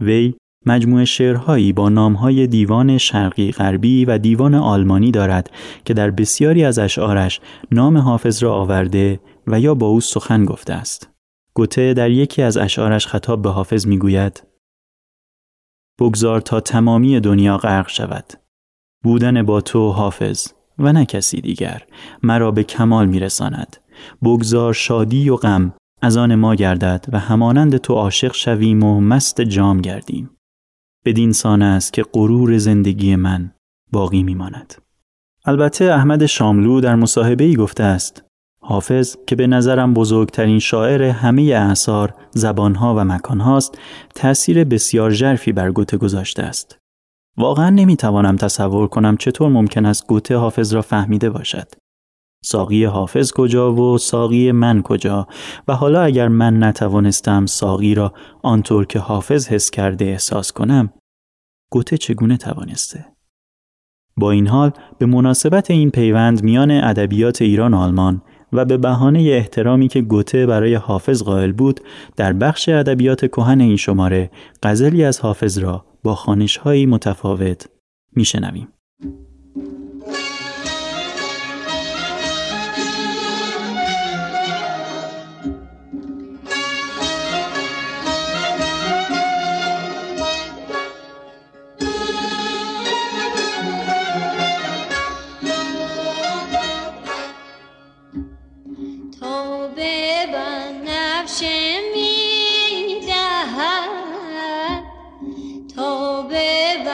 وی 0.00 0.34
مجموعه 0.66 1.04
شعرهایی 1.04 1.72
با 1.72 1.88
نامهای 1.88 2.46
دیوان 2.46 2.98
شرقی 2.98 3.52
غربی 3.52 4.04
و 4.04 4.18
دیوان 4.18 4.54
آلمانی 4.54 5.10
دارد 5.10 5.50
که 5.84 5.94
در 5.94 6.10
بسیاری 6.10 6.64
از 6.64 6.78
اشعارش 6.78 7.40
نام 7.72 7.96
حافظ 7.96 8.42
را 8.42 8.54
آورده 8.54 9.20
و 9.46 9.60
یا 9.60 9.74
با 9.74 9.86
او 9.86 10.00
سخن 10.00 10.44
گفته 10.44 10.72
است. 10.72 11.15
گوته 11.56 11.94
در 11.94 12.10
یکی 12.10 12.42
از 12.42 12.56
اشعارش 12.56 13.06
خطاب 13.06 13.42
به 13.42 13.50
حافظ 13.50 13.86
می‌گوید 13.86 14.42
بگذار 16.00 16.40
تا 16.40 16.60
تمامی 16.60 17.20
دنیا 17.20 17.56
غرق 17.58 17.88
شود. 17.88 18.32
بودن 19.04 19.42
با 19.42 19.60
تو 19.60 19.90
حافظ 19.90 20.48
و 20.78 20.92
نه 20.92 21.04
کسی 21.04 21.40
دیگر 21.40 21.86
مرا 22.22 22.50
به 22.50 22.64
کمال 22.64 23.06
میرساند. 23.06 23.76
بگذار 24.22 24.72
شادی 24.72 25.30
و 25.30 25.36
غم 25.36 25.72
از 26.02 26.16
آن 26.16 26.34
ما 26.34 26.54
گردد 26.54 27.06
و 27.12 27.18
همانند 27.18 27.76
تو 27.76 27.94
عاشق 27.94 28.34
شویم 28.34 28.82
و 28.82 29.00
مست 29.00 29.40
جام 29.40 29.80
گردیم. 29.80 30.30
بدین 31.04 31.32
سان 31.32 31.62
است 31.62 31.92
که 31.92 32.04
غرور 32.12 32.58
زندگی 32.58 33.16
من 33.16 33.52
باقی 33.92 34.22
میماند. 34.22 34.74
البته 35.44 35.84
احمد 35.84 36.26
شاملو 36.26 36.80
در 36.80 36.94
مصاحبه 36.94 37.44
ای 37.44 37.56
گفته 37.56 37.82
است 37.82 38.25
حافظ 38.68 39.16
که 39.26 39.36
به 39.36 39.46
نظرم 39.46 39.94
بزرگترین 39.94 40.58
شاعر 40.58 41.02
همه 41.02 41.42
اعثار، 41.42 42.14
زبانها 42.30 42.94
و 42.94 43.04
مکانهاست، 43.04 43.78
تأثیر 44.14 44.64
بسیار 44.64 45.10
ژرفی 45.10 45.52
بر 45.52 45.70
گوته 45.70 45.96
گذاشته 45.96 46.42
است. 46.42 46.78
واقعا 47.36 47.70
نمی‌توانم 47.70 48.36
تصور 48.36 48.86
کنم 48.86 49.16
چطور 49.16 49.48
ممکن 49.48 49.86
است 49.86 50.06
گوته 50.06 50.36
حافظ 50.36 50.74
را 50.74 50.82
فهمیده 50.82 51.30
باشد. 51.30 51.68
ساقی 52.44 52.84
حافظ 52.84 53.32
کجا 53.32 53.74
و 53.74 53.98
ساقی 53.98 54.52
من 54.52 54.82
کجا 54.82 55.26
و 55.68 55.74
حالا 55.74 56.02
اگر 56.02 56.28
من 56.28 56.64
نتوانستم 56.64 57.46
ساقی 57.46 57.94
را 57.94 58.12
آنطور 58.42 58.86
که 58.86 58.98
حافظ 58.98 59.48
حس 59.48 59.70
کرده 59.70 60.04
احساس 60.04 60.52
کنم 60.52 60.92
گوته 61.72 61.98
چگونه 61.98 62.36
توانسته؟ 62.36 63.06
با 64.16 64.30
این 64.30 64.46
حال 64.46 64.70
به 64.98 65.06
مناسبت 65.06 65.70
این 65.70 65.90
پیوند 65.90 66.42
میان 66.42 66.70
ادبیات 66.70 67.42
ایران 67.42 67.74
و 67.74 67.76
آلمان 67.76 68.22
و 68.52 68.64
به 68.64 68.76
بهانه 68.76 69.20
احترامی 69.20 69.88
که 69.88 70.00
گوته 70.00 70.46
برای 70.46 70.74
حافظ 70.74 71.22
قائل 71.22 71.52
بود 71.52 71.80
در 72.16 72.32
بخش 72.32 72.68
ادبیات 72.68 73.26
کهن 73.26 73.60
این 73.60 73.76
شماره 73.76 74.30
غزلی 74.62 75.04
از 75.04 75.20
حافظ 75.20 75.58
را 75.58 75.84
با 76.02 76.14
خانشهایی 76.14 76.86
متفاوت 76.86 77.66
میشنویم. 78.16 78.68
بخشش 101.26 101.80
می‌دهد. 102.86 103.14
توبه 105.76 106.76
و 106.86 106.88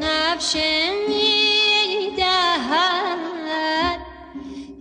نفشه 0.00 0.90
می‌دهد. 1.08 2.38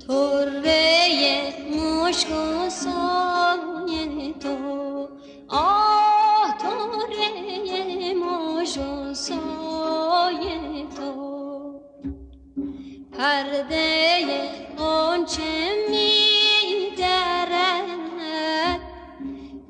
تربه 0.08 1.54
مشک 1.72 2.30
و 2.32 2.70
سایه 2.70 4.34
تو. 4.34 5.10
آه 5.50 6.58
تربه 6.60 8.14
مشک 8.14 8.82
و 8.82 9.14
تو. 10.96 11.12
پرده 13.18 13.98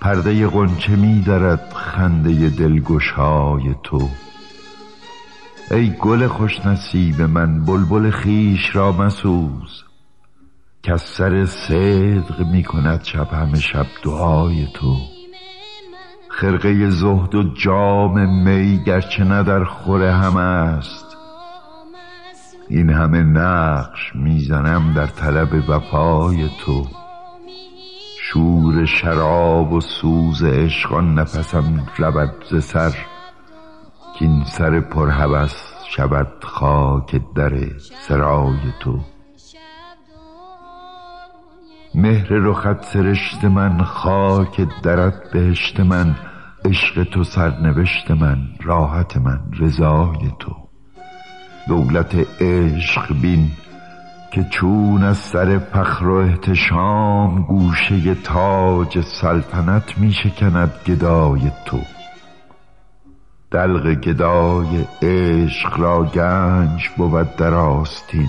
پرده 0.00 0.46
قنچه 0.46 0.96
میدرد 0.96 1.72
خنده 1.74 2.48
دلگشای 2.48 3.74
تو. 3.82 4.08
ای 5.70 5.92
گل 5.98 6.26
خوش 6.26 6.66
نصیب 6.66 7.22
من 7.22 7.64
بلبل 7.64 8.10
خیش 8.10 8.76
را 8.76 8.92
مسوز. 8.92 9.84
که 10.82 10.92
از 10.92 11.02
سر 11.02 11.46
صدق 11.46 12.46
می 12.52 12.62
کند 12.62 13.04
شب 13.04 13.28
همه 13.32 13.60
شب 13.60 13.86
دعای 14.04 14.66
تو. 14.74 14.96
خرقه 16.28 16.90
زهد 16.90 17.34
و 17.34 17.42
جام 17.54 18.42
می 18.42 18.78
گرچه 18.84 19.24
نه 19.24 19.42
در 19.42 19.64
خوره 19.64 20.12
هم 20.12 20.36
است. 20.36 21.16
این 22.68 22.90
همه 22.90 23.22
نقش 23.22 24.12
می‌زنم 24.14 24.92
در 24.94 25.06
طلب 25.06 25.68
وفای 25.68 26.48
تو. 26.60 26.99
شور 28.32 28.84
شراب 28.84 29.72
و 29.72 29.80
سوز 29.80 30.44
عشق 30.44 30.94
نفسم 30.94 31.86
رود 31.96 32.44
ز 32.50 32.64
سر 32.64 32.90
که 34.18 34.24
این 34.24 34.44
سر 34.44 34.80
پرهوس 34.80 35.54
شود 35.88 36.28
خاک 36.42 37.20
در 37.34 37.52
سرای 37.78 38.58
تو. 38.80 39.00
مهر 41.94 42.28
رخت 42.28 42.82
سرشت 42.82 43.44
من 43.44 43.82
خاک 43.82 44.68
درت 44.82 45.32
بهشت 45.32 45.80
من 45.80 46.16
عشق 46.64 47.04
تو 47.04 47.24
سرنوشت 47.24 48.10
من 48.10 48.38
راحت 48.62 49.16
من 49.16 49.40
رضای 49.60 50.32
تو. 50.38 50.56
دولت 51.68 52.42
عشق 52.42 53.20
بین 53.22 53.50
که 54.30 54.44
چون 54.44 55.04
از 55.04 55.16
سر 55.16 55.58
فخر 55.58 56.06
و 56.06 56.14
احتشام 56.14 57.42
گوشه 57.42 58.14
تاج 58.14 59.00
سلطنت 59.00 59.98
می 59.98 60.12
شکند 60.12 60.72
گدای 60.86 61.50
تو. 61.64 61.80
دلق 63.50 63.94
گدای 63.94 64.84
عشق 65.02 65.80
را 65.80 66.04
گنج 66.04 66.88
بود 66.96 67.36
در 67.36 67.54
آستین. 67.54 68.28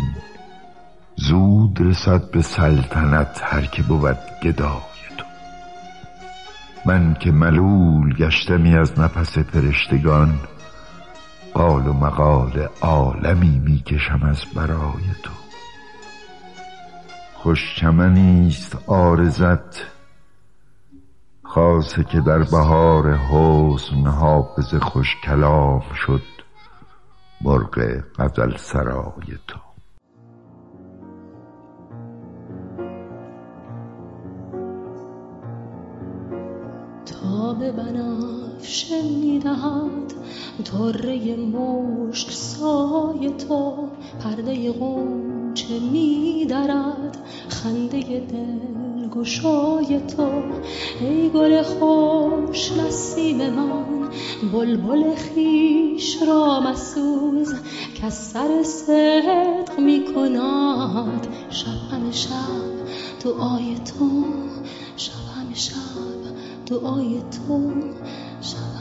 زود 1.16 1.82
رسد 1.82 2.32
به 2.32 2.42
سلطنت 2.42 3.42
هر 3.44 3.62
که 3.62 3.84
بود 3.84 4.18
گدای 4.44 4.92
تو. 5.18 5.26
من 6.86 7.14
که 7.14 7.32
ملول 7.32 8.16
گشتمی 8.16 8.78
از 8.78 9.00
نفس 9.00 9.38
فرشتگان 9.38 10.40
قال 11.54 11.88
و 11.88 11.94
مقال 11.94 12.68
عالمی 12.82 13.60
می‌کشم 13.66 14.24
از 14.24 14.46
برای 14.56 15.04
تو. 15.24 15.41
خوش 17.44 17.76
چمنیست 17.80 18.90
آرزت 18.90 19.86
خاصه 21.44 22.04
که 22.04 22.22
در 22.22 22.44
بهار 22.44 23.14
حسن 23.14 24.08
حافظ 24.08 24.76
خوش 24.76 25.16
کلام 25.24 25.84
شد 25.96 26.22
مرغ 27.42 28.04
غزل 28.20 28.58
سرای 28.58 29.38
تو. 29.48 29.60
تا 37.06 37.54
به 37.54 37.72
بنفشه 38.62 39.02
می‌دهد 39.02 40.14
طره 40.64 41.36
مشک 41.36 42.32
سای 42.32 43.30
تو 43.30 43.74
پرده 44.24 44.72
غنچه 44.72 45.80
میدرد. 45.92 47.18
خنده 47.50 48.00
دل 48.02 49.10
گشای 49.10 50.00
تو 50.00 50.28
ای 51.02 51.30
گل 51.30 51.62
خوش 51.64 52.72
نسیم 52.72 53.50
من. 53.50 54.10
بلبل 54.54 55.16
خیش 55.16 56.18
را 56.28 56.60
مسوز 56.60 57.54
که 57.96 58.10
سر 58.10 58.64
صدق 58.64 59.80
می 59.80 60.06
کند 60.16 61.28
شب 61.50 61.68
همه 61.92 62.12
شب 62.12 62.72
دعای 63.24 63.76
تو 63.76 64.24
شب 64.98 65.14
همه 65.36 65.56
شب 65.56 66.22
دعای 66.66 67.20
تو. 67.20 67.72
شب 68.42 68.81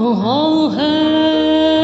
en 0.00 1.77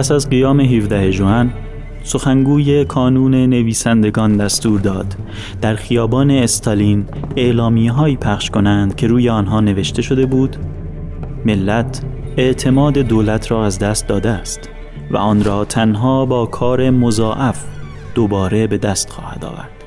پس 0.00 0.12
از 0.12 0.30
قیام 0.30 0.60
17 0.60 1.12
جوان 1.12 1.52
سخنگوی 2.02 2.84
کانون 2.84 3.34
نویسندگان 3.34 4.36
دستور 4.36 4.80
داد 4.80 5.16
در 5.60 5.74
خیابان 5.74 6.30
استالین 6.30 7.04
اعلامی 7.36 7.88
هایی 7.88 8.16
پخش 8.16 8.50
کنند 8.50 8.96
که 8.96 9.06
روی 9.06 9.28
آنها 9.28 9.60
نوشته 9.60 10.02
شده 10.02 10.26
بود 10.26 10.56
ملت 11.44 12.02
اعتماد 12.36 12.98
دولت 12.98 13.50
را 13.50 13.66
از 13.66 13.78
دست 13.78 14.06
داده 14.06 14.30
است 14.30 14.68
و 15.10 15.16
آن 15.16 15.44
را 15.44 15.64
تنها 15.64 16.26
با 16.26 16.46
کار 16.46 16.90
مضاعف 16.90 17.64
دوباره 18.14 18.66
به 18.66 18.78
دست 18.78 19.10
خواهد 19.10 19.44
آورد 19.44 19.84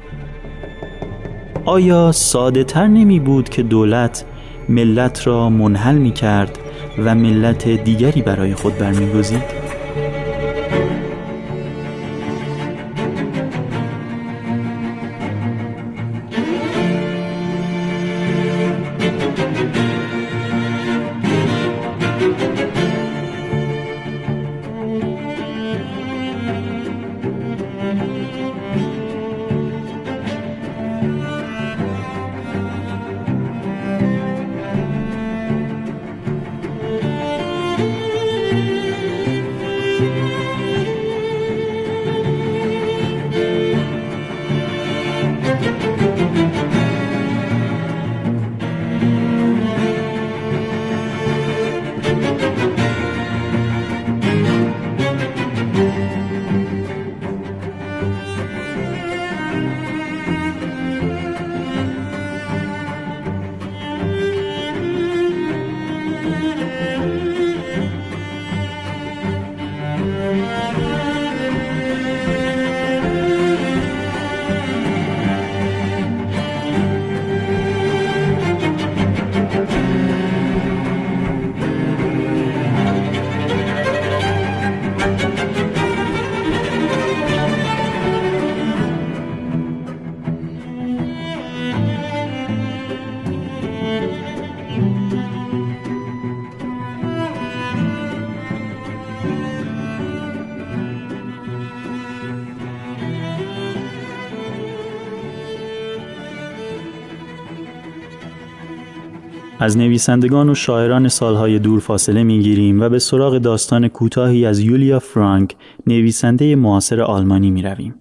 آیا 1.66 2.12
ساده 2.12 2.64
تر 2.64 2.88
نمی 2.88 3.20
بود 3.20 3.50
که 3.50 3.64
دولت 3.64 4.26
ملت 4.70 5.28
را 5.28 5.50
منحل 5.50 5.98
می 5.98 6.12
کرد 6.12 6.60
و 6.98 7.16
ملت 7.16 7.68
دیگری 7.68 8.22
برای 8.22 8.56
خود 8.56 8.78
برمیگزید؟ 8.78 9.63
از 109.64 109.78
نویسندگان 109.78 110.50
و 110.50 110.56
شاعران 110.56 111.08
سالهای 111.08 111.60
دور 111.60 111.80
فاصله 111.80 112.24
می‌گیریم 112.24 112.82
و 112.82 112.90
به 112.90 113.00
سراغ 113.00 113.38
داستان 113.38 113.88
کوتاهی 113.88 114.46
از 114.46 114.60
یولیا 114.60 115.00
فرانک 115.00 115.56
نویسنده 115.88 116.56
معاصر 116.56 117.02
آلمانی 117.02 117.52
می 117.52 117.62
رویم. 117.62 117.96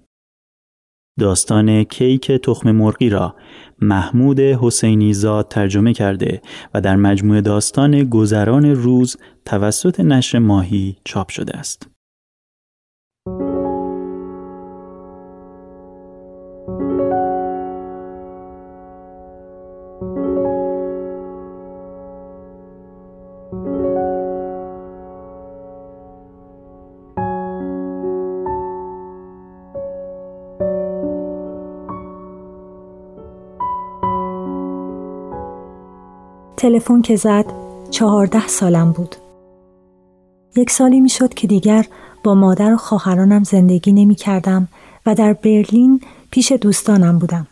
داستان 1.19 1.85
کیک 1.85 2.33
تخم 2.33 2.71
مرغی 2.71 3.09
را 3.09 3.37
محمود 3.81 4.41
حسینی 4.41 5.13
زاد 5.13 5.49
ترجمه 5.49 5.93
کرده 5.93 6.43
و 6.75 6.81
در 6.81 6.97
مجموع 6.97 7.41
داستان 7.41 8.05
گذران 8.05 8.65
روز 8.65 9.17
توسط 9.45 10.01
نشر 10.01 10.39
ماهی 10.39 10.97
چاپ 11.05 11.31
شده 11.31 11.59
است. 11.59 11.92
تلفن 36.63 37.03
که 37.03 37.17
زد 37.17 37.45
چهارده 37.91 38.49
سالم 38.49 38.93
بود. 38.93 39.17
یک 40.57 40.71
سالی 40.71 41.01
می 41.01 41.09
شد 41.09 41.35
که 41.35 41.47
دیگر 41.47 41.87
با 42.25 42.35
مادر 42.35 42.73
و 42.73 42.77
خواهرانم 42.77 43.45
زندگی 43.45 43.93
نمی 43.93 44.15
کردم 44.15 44.69
و 45.07 45.15
در 45.15 45.33
برلین 45.33 46.01
پیش 46.31 46.53
دوستانم 46.53 47.19
بودم. 47.19 47.47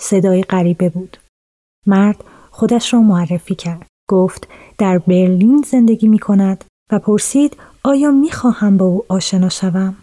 صدای 0.00 0.42
غریبه 0.42 0.88
بود. 0.88 1.16
مرد 1.86 2.24
خودش 2.50 2.94
را 2.94 3.00
معرفی 3.00 3.54
کرد. 3.54 3.86
گفت 4.08 4.48
در 4.78 4.98
برلین 4.98 5.64
زندگی 5.66 6.08
می 6.08 6.18
کند 6.18 6.64
و 6.92 6.98
پرسید 6.98 7.56
آیا 7.84 8.10
می 8.10 8.30
خواهم 8.30 8.76
با 8.76 8.84
او 8.84 9.04
آشنا 9.08 9.48
شوم؟ 9.48 9.96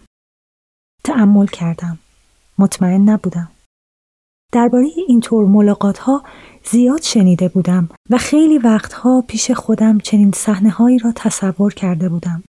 تعمل 1.04 1.46
کردم. 1.46 1.98
مطمئن 2.58 3.08
نبودم. 3.08 3.50
درباره 4.52 4.86
اینطور 5.08 5.46
ملاقات 5.46 5.98
ها 5.98 6.22
زیاد 6.70 7.02
شنیده 7.02 7.48
بودم 7.48 7.88
و 8.10 8.18
خیلی 8.18 8.58
وقتها 8.58 9.24
پیش 9.28 9.50
خودم 9.50 9.98
چنین 9.98 10.32
صحنه 10.32 10.70
هایی 10.70 10.98
را 10.98 11.12
تصور 11.16 11.74
کرده 11.74 12.08
بودم. 12.08 12.42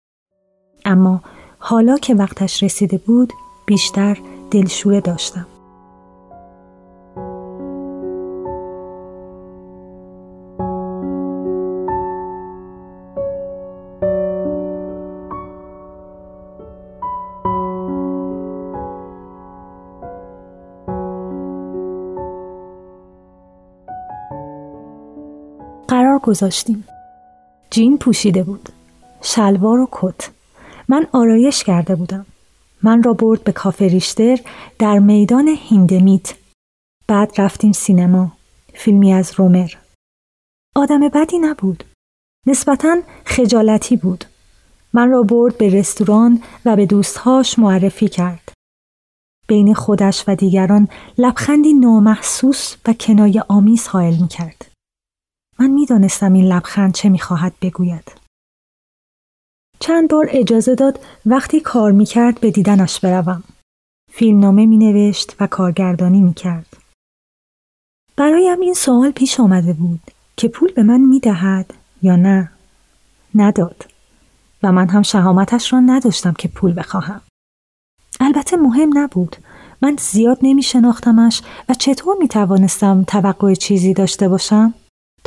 اما 0.85 1.21
حالا 1.59 1.97
که 1.97 2.15
وقتش 2.15 2.63
رسیده 2.63 2.97
بود 2.97 3.33
بیشتر 3.65 4.17
دلشوره 4.51 5.01
داشتم. 5.01 5.47
گذاشتیم. 26.27 26.83
جین 27.69 27.97
پوشیده 27.97 28.43
بود. 28.43 28.69
شلوار 29.21 29.79
و 29.79 29.87
کت. 29.91 30.29
من 30.87 31.07
آرایش 31.11 31.63
کرده 31.63 31.95
بودم. 31.95 32.25
من 32.83 33.03
را 33.03 33.13
برد 33.13 33.43
به 33.43 33.51
کافه 33.51 33.87
ریشتر 33.87 34.39
در 34.79 34.99
میدان 34.99 35.47
هیندمیت. 35.47 36.33
بعد 37.07 37.41
رفتیم 37.41 37.71
سینما. 37.71 38.31
فیلمی 38.73 39.13
از 39.13 39.33
رومر. 39.35 39.71
آدم 40.75 41.09
بدی 41.09 41.37
نبود. 41.39 41.83
نسبتا 42.47 42.97
خجالتی 43.25 43.97
بود. 43.97 44.25
من 44.93 45.09
را 45.09 45.23
برد 45.23 45.57
به 45.57 45.69
رستوران 45.69 46.43
و 46.65 46.75
به 46.75 46.85
دوستهاش 46.85 47.59
معرفی 47.59 48.07
کرد. 48.07 48.51
بین 49.47 49.73
خودش 49.73 50.23
و 50.27 50.35
دیگران 50.35 50.87
لبخندی 51.17 51.73
نامحسوس 51.73 52.75
و 52.87 52.93
کنایه 52.93 53.43
آمیز 53.47 53.87
حائل 53.87 54.15
می 54.15 54.27
کرد. 54.27 54.76
من 55.59 55.69
می‌دانستم 55.69 56.33
این 56.33 56.45
لبخند 56.45 56.93
چه 56.93 57.09
می‌خواهد 57.09 57.53
بگوید. 57.61 58.11
چند 59.79 60.09
بار 60.09 60.27
اجازه 60.29 60.75
داد 60.75 60.99
وقتی 61.25 61.59
کار 61.59 61.91
می‌کرد 61.91 62.39
به 62.39 62.51
دیدنش 62.51 62.99
بروم. 62.99 63.43
فیلمنامه 64.11 64.65
می 64.65 64.77
نوشت 64.77 65.35
و 65.39 65.47
کارگردانی 65.47 66.21
می 66.21 66.33
کرد. 66.33 66.77
برایم 68.15 68.59
این 68.61 68.73
سوال 68.73 69.11
پیش 69.11 69.39
آمده 69.39 69.73
بود 69.73 70.01
که 70.37 70.47
پول 70.47 70.73
به 70.73 70.83
من 70.83 70.99
می 70.99 71.19
دهد 71.19 71.73
یا 72.01 72.15
نه؟ 72.15 72.51
نداد. 73.35 73.85
و 74.63 74.71
من 74.71 74.89
هم 74.89 75.01
شهامتش 75.01 75.73
را 75.73 75.79
نداشتم 75.79 76.33
که 76.33 76.47
پول 76.47 76.79
بخواهم. 76.79 77.21
البته 78.19 78.57
مهم 78.57 78.97
نبود. 78.97 79.35
من 79.81 79.95
زیاد 79.99 80.37
نمی 80.41 80.63
شناختمش 80.63 81.41
و 81.69 81.73
چطور 81.73 82.15
می 82.19 82.27
توانستم 82.27 83.03
توقع 83.03 83.53
چیزی 83.53 83.93
داشته 83.93 84.29
باشم؟ 84.29 84.73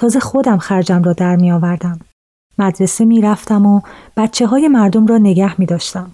تازه 0.01 0.21
خودم 0.21 0.59
خرجم 0.59 1.03
را 1.03 1.13
در 1.13 1.37
می 1.37 1.53
آوردم. 1.53 1.99
مدرسه 2.59 3.05
می 3.05 3.21
رفتم 3.21 3.67
و 3.67 3.81
بچه 4.17 4.47
های 4.47 4.69
مردم 4.69 5.07
را 5.07 5.19
نگه 5.19 5.61
می 5.61 5.67
داشتم. 5.67 6.11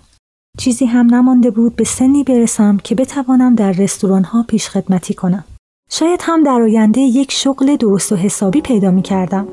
چیزی 0.59 0.87
هم 0.87 1.15
نمانده 1.15 1.51
بود 1.51 1.77
به 1.77 1.85
سنی 1.85 2.25
برسم 2.25 2.77
که 2.77 2.95
بتوانم 2.95 3.55
در 3.55 3.73
رستوران 3.73 4.25
ها 4.25 4.45
پیش 4.49 4.69
خدمتی 4.69 5.15
کنم. 5.15 5.45
شاید 5.91 6.21
هم 6.23 6.43
در 6.43 6.63
آینده 6.63 7.01
یک 7.01 7.33
شغل 7.33 7.77
درست 7.77 8.13
و 8.13 8.17
حسابی 8.17 8.61
پیدا 8.61 8.91
می 8.91 9.03
کردم. 9.03 9.49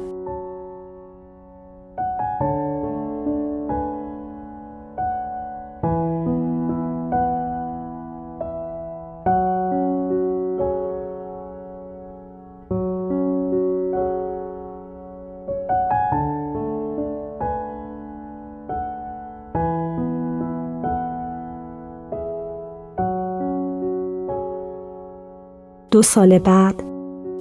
دو 25.94 26.02
سال 26.02 26.40
بعد 26.40 26.84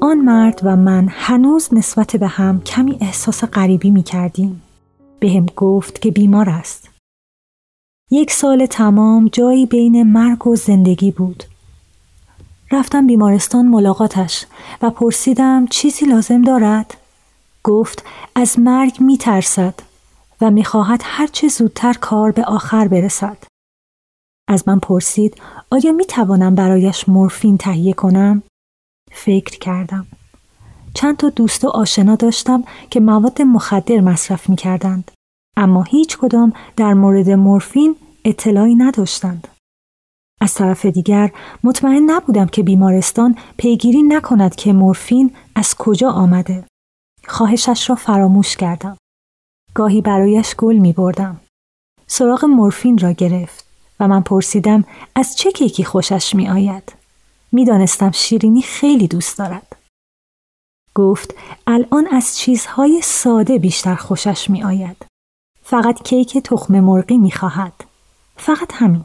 آن 0.01 0.19
مرد 0.19 0.61
و 0.63 0.77
من 0.77 1.09
هنوز 1.11 1.75
نسبت 1.75 2.17
به 2.17 2.27
هم 2.27 2.61
کمی 2.61 2.99
احساس 3.01 3.45
غریبی 3.45 3.91
می 3.91 4.03
کردیم. 4.03 4.63
به 5.21 5.31
هم 5.31 5.47
گفت 5.57 6.03
که 6.03 6.11
بیمار 6.11 6.51
است. 6.51 6.89
یک 8.11 8.31
سال 8.31 8.67
تمام 8.67 9.29
جایی 9.33 9.67
بین 9.67 10.03
مرگ 10.03 10.47
و 10.47 10.57
زندگی 10.57 11.11
بود. 11.11 11.45
رفتم 12.73 13.07
بیمارستان 13.07 13.67
ملاقاتش 13.67 14.47
و 14.83 14.91
پرسیدم 14.91 15.67
چیزی 15.67 16.07
لازم 16.07 16.43
دارد؟ 16.43 16.95
گفت 17.65 18.05
از 18.35 18.59
مرگ 18.59 19.01
می 19.01 19.19
ترسد 19.19 19.75
و 20.41 20.51
می 20.51 20.65
خواهد 20.65 21.01
هرچه 21.05 21.49
زودتر 21.49 21.93
کار 21.93 22.31
به 22.33 22.45
آخر 22.45 22.89
برسد. 22.89 23.52
از 24.49 24.69
من 24.69 24.79
پرسید 24.79 25.43
آیا 25.71 25.93
می 25.93 26.05
توانم 26.05 26.55
برایش 26.55 27.09
مورفین 27.09 27.59
تهیه 27.59 27.93
کنم؟ 27.93 28.43
فکر 29.13 29.59
کردم. 29.59 30.07
چند 30.95 31.17
تا 31.17 31.29
دوست 31.29 31.65
و 31.65 31.69
آشنا 31.69 32.17
داشتم 32.17 32.65
که 32.91 33.01
مواد 33.01 33.43
مخدر 33.43 34.01
مصرف 34.01 34.51
می 34.51 34.57
کردند. 34.57 35.11
اما 35.57 35.83
هیچ 35.83 36.19
کدام 36.19 36.53
در 36.77 36.95
مورد 36.95 37.31
مورفین 37.31 37.97
اطلاعی 38.25 38.75
نداشتند. 38.75 39.49
از 40.41 40.55
طرف 40.55 40.87
دیگر 40.87 41.31
مطمئن 41.65 42.11
نبودم 42.11 42.47
که 42.47 42.63
بیمارستان 42.63 43.37
پیگیری 43.57 44.03
نکند 44.03 44.55
که 44.55 44.73
مورفین 44.73 45.31
از 45.55 45.75
کجا 45.75 46.11
آمده. 46.11 46.65
خواهشش 47.29 47.91
را 47.91 47.97
فراموش 47.97 48.57
کردم. 48.57 48.97
گاهی 49.75 50.01
برایش 50.01 50.55
گل 50.57 50.77
می 50.77 50.93
بردم. 50.93 51.41
سراغ 52.07 52.45
مورفین 52.45 52.99
را 52.99 53.13
گرفت 53.13 53.72
و 54.03 54.09
من 54.09 54.21
پرسیدم 54.21 54.85
از 55.15 55.37
چه 55.37 55.53
کیکی 55.53 55.85
خوشش 55.85 56.35
می 56.35 56.49
آید. 56.49 56.93
می 57.53 57.65
دانستم 57.65 58.11
شیرینی 58.11 58.63
خیلی 58.63 59.09
دوست 59.09 59.39
دارد. 59.39 59.77
گفت 60.95 61.35
الان 61.67 62.07
از 62.07 62.37
چیزهای 62.39 63.01
ساده 63.03 63.59
بیشتر 63.59 63.95
خوشش 63.95 64.51
می 64.51 64.63
آید. 64.63 64.97
فقط 65.63 66.03
کیک 66.03 66.39
تخم 66.39 66.81
مرغی 66.81 67.19
می 67.19 67.31
خواهد. 67.31 67.85
فقط 68.37 68.73
همین. 68.73 69.05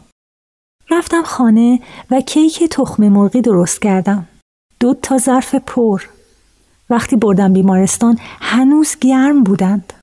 رفتم 0.89 1.23
خانه 1.23 1.79
و 2.11 2.21
کیک 2.21 2.63
تخم 2.63 3.07
مرغی 3.07 3.41
درست 3.41 3.81
کردم. 3.81 4.27
دو 4.79 4.93
تا 4.93 5.17
ظرف 5.17 5.55
پر. 5.55 6.01
وقتی 6.89 7.15
بردم 7.15 7.53
بیمارستان 7.53 8.17
هنوز 8.21 8.95
گرم 9.01 9.43
بودند. 9.43 9.93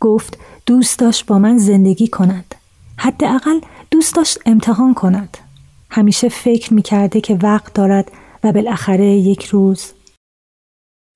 گفت 0.00 0.38
دوست 0.66 0.98
داشت 0.98 1.26
با 1.26 1.38
من 1.38 1.58
زندگی 1.58 2.08
کند. 2.08 2.54
حداقل 2.96 3.60
دوست 4.02 4.16
داشت 4.16 4.38
امتحان 4.46 4.94
کند. 4.94 5.38
همیشه 5.90 6.28
فکر 6.28 6.74
می 6.74 6.82
کرده 6.82 7.20
که 7.20 7.34
وقت 7.34 7.74
دارد 7.74 8.12
و 8.44 8.52
بالاخره 8.52 9.06
یک 9.06 9.44
روز 9.44 9.92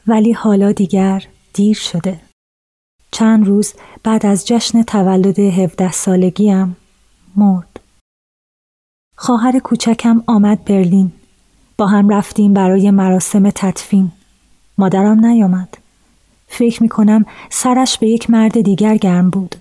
ولی 0.06 0.32
حالا 0.32 0.72
دیگر 0.72 1.24
دیر 1.52 1.76
شده. 1.76 2.20
چند 3.10 3.46
روز 3.46 3.74
بعد 4.02 4.26
از 4.26 4.46
جشن 4.46 4.82
تولد 4.82 5.38
17 5.38 5.92
سالگیم 5.92 6.76
مرد. 7.36 7.80
خواهر 9.16 9.58
کوچکم 9.58 10.22
آمد 10.26 10.64
برلین. 10.64 11.12
با 11.78 11.86
هم 11.86 12.08
رفتیم 12.08 12.54
برای 12.54 12.90
مراسم 12.90 13.50
تدفین. 13.50 14.12
مادرم 14.78 15.26
نیامد. 15.26 15.78
فکر 16.48 16.82
می 16.82 16.88
کنم 16.88 17.24
سرش 17.50 17.98
به 17.98 18.08
یک 18.08 18.30
مرد 18.30 18.60
دیگر 18.60 18.96
گرم 18.96 19.30
بود. 19.30 19.56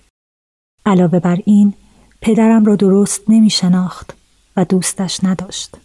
علاوه 0.85 1.19
بر 1.19 1.37
این 1.45 1.73
پدرم 2.21 2.65
را 2.65 2.75
درست 2.75 3.21
نمی 3.27 3.49
شناخت 3.49 4.13
و 4.57 4.65
دوستش 4.65 5.23
نداشت. 5.23 5.77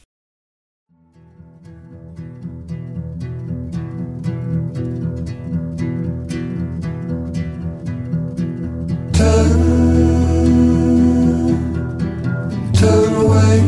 turn 12.80 13.14
away 13.14 13.60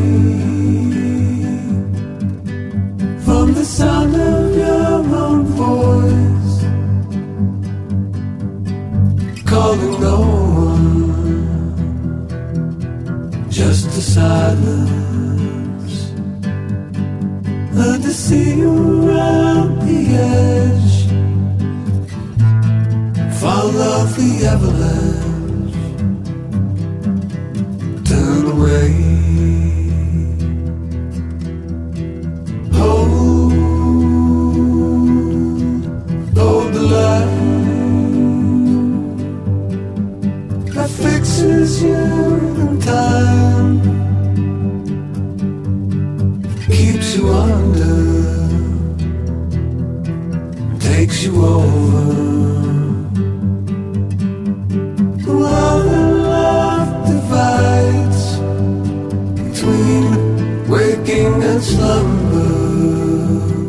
just 13.73 13.97
a 13.97 14.01
silence. 14.01 15.95
Learn 17.73 17.99
to 18.01 18.11
see 18.11 18.57
you 18.59 19.09
around 19.09 19.79
the 19.87 19.99
edge, 20.37 20.95
follow 23.41 24.05
the 24.17 24.29
avalanche. 24.53 25.77
Turn 28.09 28.43
away. 28.53 28.91
Hold, 32.77 33.53
hold 36.37 36.67
the 36.75 36.83
line 36.95 37.43
that 40.75 40.89
fixes 41.05 41.71
you 41.81 42.03
in 42.63 42.71
time, 42.79 43.32
you 51.25 51.45
over. 51.45 52.03
While 55.25 55.83
the 55.83 56.01
love 56.29 57.07
divides 57.07 58.37
between 59.41 60.05
waking 60.69 61.43
and 61.43 61.63
slumber. 61.63 63.62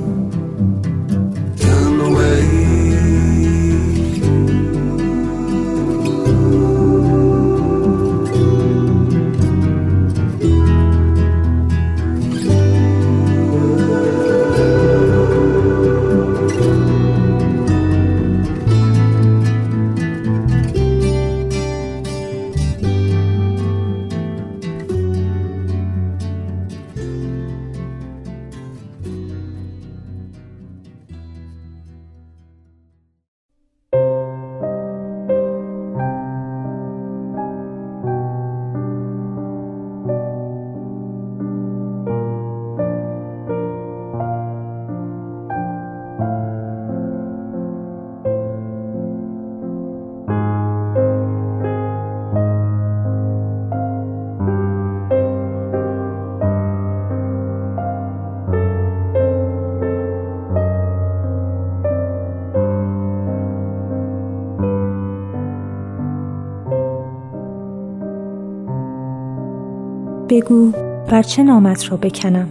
بگو 70.34 70.72
بر 71.10 71.22
چه 71.22 71.42
نامت 71.42 71.90
را 71.90 71.96
بکنم. 71.96 72.48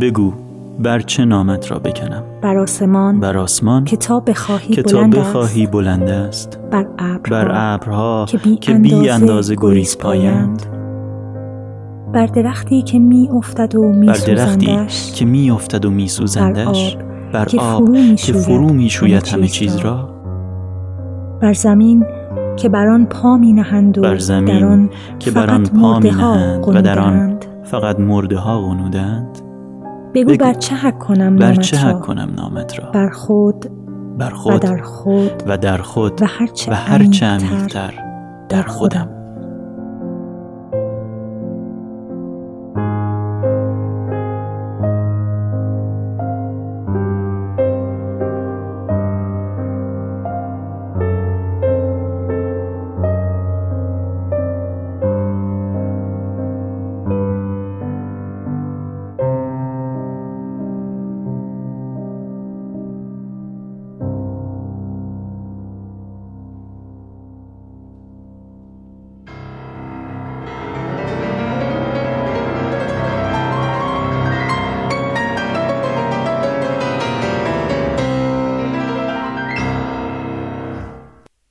بگو 0.00 0.32
بر 0.78 1.00
چه 1.00 1.24
نامت 1.24 1.70
را 1.70 1.78
بکنم. 1.78 2.22
بر 2.42 2.58
آسمان 2.58 3.20
بر 3.20 3.36
آسمان 3.36 3.84
کتاب 3.84 4.30
بخواهی 4.30 4.74
کتاب 4.74 5.00
بلند 5.00 5.16
بخواهی 5.16 5.62
است 5.62 5.72
بلند 5.72 6.08
است. 6.08 6.58
بر 6.70 6.86
ابرها 6.98 7.44
بر 7.44 7.74
ابرها 7.74 8.26
که 8.28 8.38
بی 8.38 8.56
که 8.56 8.74
بی 8.74 8.90
اندازه 8.90 9.12
اندازه 9.12 9.56
گریز 9.58 9.98
پایند. 9.98 10.66
بر 12.12 12.26
درختی 12.26 12.82
که 12.82 12.98
می 12.98 13.28
افتد 13.32 13.74
و 13.74 13.82
می 13.82 14.06
بر 14.06 14.18
درختی 14.26 14.78
که 15.14 15.24
می 15.24 15.50
افتد 15.50 15.84
و 15.84 15.90
می 15.90 16.08
سوزندش. 16.08 16.96
آب 16.96 17.02
بر 17.32 17.44
که 17.44 17.60
آب 17.60 17.84
فرو 17.84 17.92
می 17.92 18.14
که 18.14 18.32
فرو 18.32 18.72
می 18.72 18.90
شوید 18.90 19.28
همه 19.28 19.48
چیز. 19.48 19.76
را. 19.76 20.08
بر 21.42 21.52
زمین 21.52 22.04
که 22.56 22.68
بر 22.68 22.88
آن 22.88 23.06
پا 23.06 23.36
می 23.36 23.52
نهند 23.52 23.98
و 23.98 24.02
بر 24.02 24.18
زمین 24.18 24.58
در 24.58 24.64
آن 24.64 24.90
که 25.18 25.30
بر 25.30 25.50
آن 25.50 25.62
پا 25.62 25.98
می 25.98 26.10
نهند 26.10 26.68
و 26.68 26.82
در 26.82 26.98
آن. 26.98 27.38
فقط 27.62 28.00
مرده 28.00 28.38
ها 28.38 28.60
غنودند. 28.60 29.38
بگو 30.14 30.30
بگو. 30.30 30.44
بر 30.44 30.52
چه 30.52 30.74
حق 30.74 30.98
کنم 30.98 31.36
بر 31.36 31.46
نامت 31.46 31.60
چه 31.60 31.84
را؟ 31.84 31.88
حق 31.88 32.00
کنم 32.00 32.30
نامت 32.36 32.80
را؟ 32.80 32.90
بر 32.90 33.08
خود 33.08 33.66
بر 34.18 34.32
و 34.32 34.36
خود 34.36 34.60
در 34.60 34.82
خود 34.82 35.42
و 35.46 35.58
در 35.58 35.78
خود 35.78 36.22
و 36.22 36.26
هرچه 36.26 36.72
و 36.72 36.74
هرچه 36.74 37.26
عمیق‌تر 37.26 37.54
عمیق‌تر 37.54 37.94
در 38.48 38.62
خودم. 38.62 39.15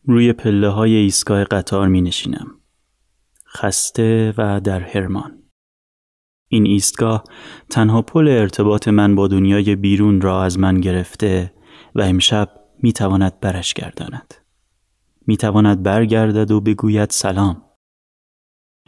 روی 0.08 0.34
پله 0.34 0.70
های 0.70 0.96
ایستگاه 0.96 1.44
قطار 1.44 1.88
می 1.88 2.02
نشینم. 2.02 2.48
خسته 3.48 4.34
و 4.38 4.60
در 4.60 4.80
هرمان. 4.80 5.44
این 6.48 6.66
ایستگاه 6.66 7.24
تنها 7.70 8.02
پل 8.02 8.28
ارتباط 8.28 8.88
من 8.88 9.16
با 9.16 9.28
دنیای 9.28 9.76
بیرون 9.76 10.22
را 10.22 10.44
از 10.44 10.60
من 10.60 10.82
گرفته 10.82 11.54
و 11.96 12.02
امشب 12.02 12.50
می 12.80 12.94
تواند 12.94 13.40
برش 13.40 13.74
گرداند. 13.74 14.34
می 15.28 15.38
تواند 15.38 15.84
برگردد 15.84 16.52
و 16.52 16.62
بگوید 16.62 17.10
سلام. 17.10 17.62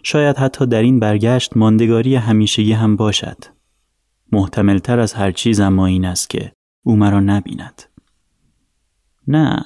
شاید 0.03 0.37
حتی 0.37 0.65
در 0.65 0.81
این 0.81 0.99
برگشت 0.99 1.57
ماندگاری 1.57 2.15
همیشگی 2.15 2.73
هم 2.73 2.95
باشد. 2.95 3.37
محتملتر 4.31 4.99
از 4.99 5.13
هر 5.13 5.31
چیز 5.31 5.59
اما 5.59 5.85
این 5.85 6.05
است 6.05 6.29
که 6.29 6.51
او 6.83 6.95
مرا 6.95 7.19
نبیند. 7.19 7.83
نه، 9.27 9.65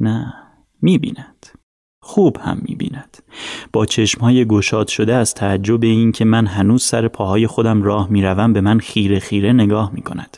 نه، 0.00 0.41
می 0.82 0.98
بیند. 0.98 1.46
خوب 2.02 2.36
هم 2.40 2.62
می 2.62 2.74
بیند. 2.74 3.16
با 3.72 3.86
چشمهای 3.86 4.44
گشاد 4.44 4.88
شده 4.88 5.14
از 5.14 5.34
تعجب 5.34 5.82
این 5.82 6.12
که 6.12 6.24
من 6.24 6.46
هنوز 6.46 6.82
سر 6.82 7.08
پاهای 7.08 7.46
خودم 7.46 7.82
راه 7.82 8.10
می 8.10 8.22
روم 8.22 8.52
به 8.52 8.60
من 8.60 8.78
خیره 8.78 9.18
خیره 9.18 9.52
نگاه 9.52 9.92
می 9.94 10.02
کند. 10.02 10.36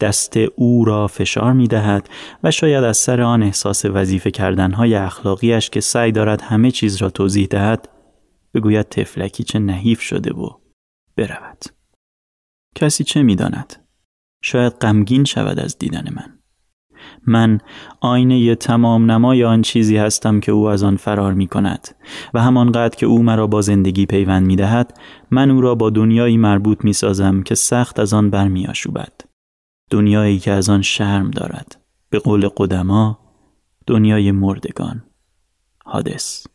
دست 0.00 0.36
او 0.36 0.84
را 0.84 1.06
فشار 1.06 1.52
می 1.52 1.68
دهد 1.68 2.08
و 2.42 2.50
شاید 2.50 2.84
از 2.84 2.96
سر 2.96 3.20
آن 3.20 3.42
احساس 3.42 3.84
وظیفه 3.84 4.30
کردنهای 4.30 4.94
اخلاقیش 4.94 5.70
که 5.70 5.80
سعی 5.80 6.12
دارد 6.12 6.40
همه 6.40 6.70
چیز 6.70 6.96
را 6.96 7.10
توضیح 7.10 7.46
دهد 7.46 7.88
بگوید 8.54 8.88
تفلکی 8.88 9.44
چه 9.44 9.58
نحیف 9.58 10.00
شده 10.00 10.32
و 10.32 10.50
برود. 11.16 11.64
کسی 12.74 13.04
چه 13.04 13.22
می 13.22 13.36
داند؟ 13.36 13.86
شاید 14.42 14.72
غمگین 14.72 15.24
شود 15.24 15.60
از 15.60 15.78
دیدن 15.78 16.08
من. 16.14 16.41
من 17.26 17.58
آینه 18.00 18.54
تمام 18.54 19.10
نمای 19.10 19.44
آن 19.44 19.62
چیزی 19.62 19.96
هستم 19.96 20.40
که 20.40 20.52
او 20.52 20.68
از 20.68 20.82
آن 20.82 20.96
فرار 20.96 21.32
می 21.32 21.46
کند 21.46 21.88
و 22.34 22.42
همانقدر 22.42 22.96
که 22.96 23.06
او 23.06 23.22
مرا 23.22 23.46
با 23.46 23.60
زندگی 23.60 24.06
پیوند 24.06 24.46
می 24.46 24.56
دهد 24.56 24.98
من 25.30 25.50
او 25.50 25.60
را 25.60 25.74
با 25.74 25.90
دنیایی 25.90 26.36
مربوط 26.36 26.84
می 26.84 26.92
سازم 26.92 27.42
که 27.42 27.54
سخت 27.54 28.00
از 28.00 28.12
آن 28.14 28.30
برمی 28.30 28.66
آشوبد. 28.66 29.12
دنیایی 29.90 30.38
که 30.38 30.50
از 30.50 30.68
آن 30.68 30.82
شرم 30.82 31.30
دارد. 31.30 31.80
به 32.10 32.18
قول 32.18 32.48
قدما 32.56 33.18
دنیای 33.86 34.32
مردگان. 34.32 35.04
حادث. 35.84 36.46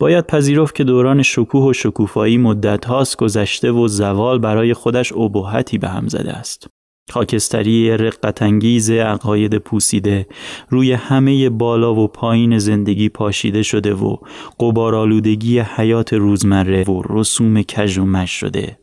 باید 0.00 0.26
پذیرفت 0.26 0.74
که 0.74 0.84
دوران 0.84 1.22
شکوه 1.22 1.64
و 1.64 1.72
شکوفایی 1.72 2.38
مدت 2.38 2.84
هاست 2.84 3.16
گذشته 3.16 3.72
و 3.72 3.88
زوال 3.88 4.38
برای 4.38 4.74
خودش 4.74 5.12
ابهتی 5.12 5.78
به 5.78 5.88
هم 5.88 6.08
زده 6.08 6.32
است. 6.32 6.66
خاکستری 7.10 7.96
رقتانگیز 7.96 8.90
عقاید 8.90 9.58
پوسیده 9.58 10.26
روی 10.68 10.92
همه 10.92 11.50
بالا 11.50 11.94
و 11.94 12.08
پایین 12.08 12.58
زندگی 12.58 13.08
پاشیده 13.08 13.62
شده 13.62 13.94
و 13.94 14.16
قبارالودگی 14.60 15.58
حیات 15.58 16.12
روزمره 16.12 16.84
و 16.84 17.02
رسوم 17.08 17.62
کژ 17.62 17.98
و 17.98 18.04
مش 18.04 18.30
شده. 18.30 18.78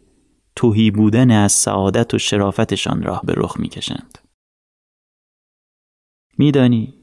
توهی 0.56 0.92
بودن 0.92 1.32
از 1.32 1.52
سعادت 1.52 2.14
و 2.14 2.18
شرافتشان 2.18 3.04
راه 3.04 3.22
به 3.26 3.34
رخ 3.38 3.60
می‌کشند. 3.60 4.18
میدانی 6.38 6.94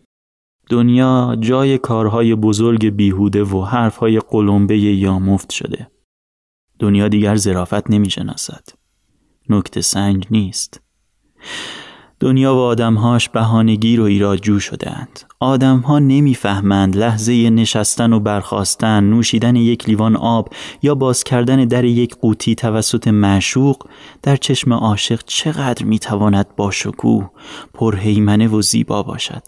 دنیا 0.71 1.37
جای 1.41 1.79
کارهای 1.79 2.35
بزرگ 2.35 2.89
بیهوده 2.89 3.45
و 3.45 3.63
حرفهای 3.63 4.21
قلمبه 4.21 4.79
یا 4.79 5.19
مفت 5.19 5.53
شده. 5.53 5.91
دنیا 6.79 7.09
دیگر 7.09 7.37
زرافت 7.37 7.91
نمی‌شناسد. 7.91 8.65
نکته 9.49 9.81
سنج 9.81 10.27
نیست. 10.31 10.82
دنیا 12.21 12.55
و 12.55 12.59
آدمهاش 12.59 13.29
بهانگیر 13.29 14.01
و 14.01 14.05
ایراجو 14.05 14.59
شدهاند. 14.59 15.21
آدمها 15.41 15.99
نمی‌فهمند 15.99 16.97
لحظه 16.97 17.51
نشستن 17.51 18.13
و 18.13 18.21
برخواستن، 18.21 19.05
نوشیدن 19.05 19.57
یک 19.57 19.89
لیوان 19.89 20.17
آب 20.17 20.49
یا 20.83 20.95
باز 20.95 21.25
کردن 21.25 21.65
در 21.65 21.85
یک 21.85 22.15
قوطی 22.15 22.55
توسط 22.55 23.09
معشوق 23.09 23.87
در 24.23 24.37
چشم 24.37 24.73
عاشق 24.73 25.21
چقدر 25.27 25.85
می‌تواند 25.85 26.57
با 26.57 26.71
شکوه، 26.71 27.31
پرهیمنه 27.75 28.49
و 28.49 28.63
زیبا 28.63 29.03
باشد. 29.03 29.43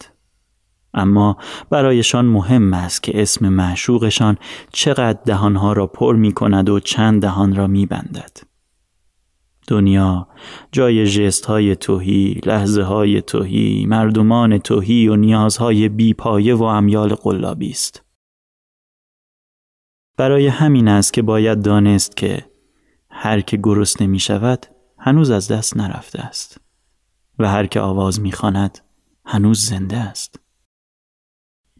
اما 0.93 1.37
برایشان 1.69 2.25
مهم 2.25 2.73
است 2.73 3.03
که 3.03 3.21
اسم 3.21 3.49
معشوقشان 3.49 4.37
چقدر 4.71 5.19
دهانها 5.25 5.73
را 5.73 5.87
پر 5.87 6.15
می 6.15 6.31
کند 6.31 6.69
و 6.69 6.79
چند 6.79 7.21
دهان 7.21 7.55
را 7.55 7.67
می 7.67 7.85
بندد. 7.85 8.54
دنیا 9.67 10.27
جای 10.71 11.07
جست 11.07 11.45
های 11.45 11.75
توهی، 11.75 12.41
لحظه 12.45 12.83
های 12.83 13.21
توهی، 13.21 13.85
مردمان 13.85 14.57
توهی 14.57 15.07
و 15.07 15.15
نیازهای 15.15 15.89
بیپایه 15.89 16.55
و 16.55 16.63
امیال 16.63 17.15
قلابی 17.15 17.69
است. 17.69 18.03
برای 20.17 20.47
همین 20.47 20.87
است 20.87 21.13
که 21.13 21.21
باید 21.21 21.61
دانست 21.61 22.17
که 22.17 22.45
هر 23.09 23.41
که 23.41 23.57
گرسنه 23.57 24.07
می 24.07 24.19
شود 24.19 24.65
هنوز 24.97 25.29
از 25.29 25.51
دست 25.51 25.77
نرفته 25.77 26.19
است 26.21 26.61
و 27.39 27.47
هر 27.47 27.65
که 27.65 27.79
آواز 27.79 28.21
می 28.21 28.31
خاند 28.31 28.79
هنوز 29.25 29.65
زنده 29.65 29.97
است. 29.97 30.39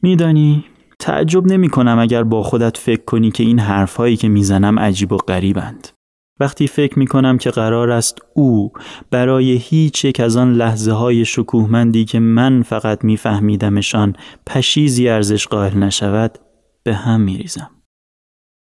میدانی 0.01 0.65
تعجب 0.99 1.45
نمی 1.45 1.69
کنم 1.69 1.99
اگر 1.99 2.23
با 2.23 2.43
خودت 2.43 2.77
فکر 2.77 3.03
کنی 3.03 3.31
که 3.31 3.43
این 3.43 3.59
حرفهایی 3.59 4.17
که 4.17 4.29
می‌زنم 4.29 4.79
عجیب 4.79 5.11
و 5.11 5.17
غریبند. 5.17 5.94
وقتی 6.39 6.67
فکر 6.67 6.99
می 6.99 7.07
کنم 7.07 7.37
که 7.37 7.49
قرار 7.49 7.91
است 7.91 8.19
او 8.33 8.71
برای 9.11 9.51
هیچ 9.51 10.05
یک 10.05 10.19
از 10.19 10.37
آن 10.37 10.53
لحظه 10.53 10.91
های 10.91 11.25
شکوهمندی 11.25 12.05
که 12.05 12.19
من 12.19 12.61
فقط 12.61 13.03
میفهمیدمشان 13.03 14.15
پشیزی 14.47 15.09
ارزش 15.09 15.47
قائل 15.47 15.77
نشود 15.77 16.37
به 16.83 16.95
هم 16.95 17.21
می 17.21 17.37
ریزم. 17.37 17.71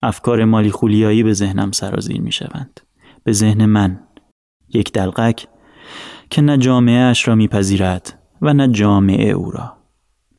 افکار 0.03 0.45
مالی 0.45 0.71
خولیایی 0.71 1.23
به 1.23 1.33
ذهنم 1.33 1.71
سرازیر 1.71 2.21
می 2.21 2.31
شوند. 2.31 2.79
به 3.23 3.31
ذهن 3.31 3.65
من 3.65 3.99
یک 4.73 4.91
دلقک 4.91 5.47
که 6.29 6.41
نه 6.41 6.57
جامعه 6.57 7.01
اش 7.01 7.27
را 7.27 7.35
میپذیرد 7.35 8.19
و 8.41 8.53
نه 8.53 8.67
جامعه 8.67 9.29
او 9.29 9.51
را. 9.51 9.77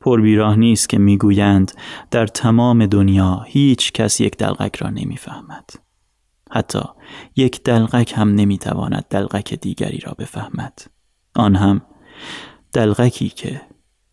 پربیراه 0.01 0.55
نیست 0.55 0.89
که 0.89 0.97
می‌گویند 0.97 1.71
در 2.11 2.27
تمام 2.27 2.85
دنیا 2.85 3.41
هیچ 3.47 3.91
کس 3.91 4.21
یک 4.21 4.37
دلقک 4.37 4.75
را 4.75 4.89
نمی‌فهمد. 4.89 5.69
حتی 6.53 6.81
یک 7.35 7.63
دلقک 7.63 8.13
هم 8.17 8.35
نمی‌تواند 8.35 9.05
دلقک 9.09 9.53
دیگری 9.53 9.97
را 9.97 10.11
بفهمد. 10.19 10.79
آن 11.35 11.55
هم 11.55 11.81
دلقکی 12.73 13.29
که 13.29 13.61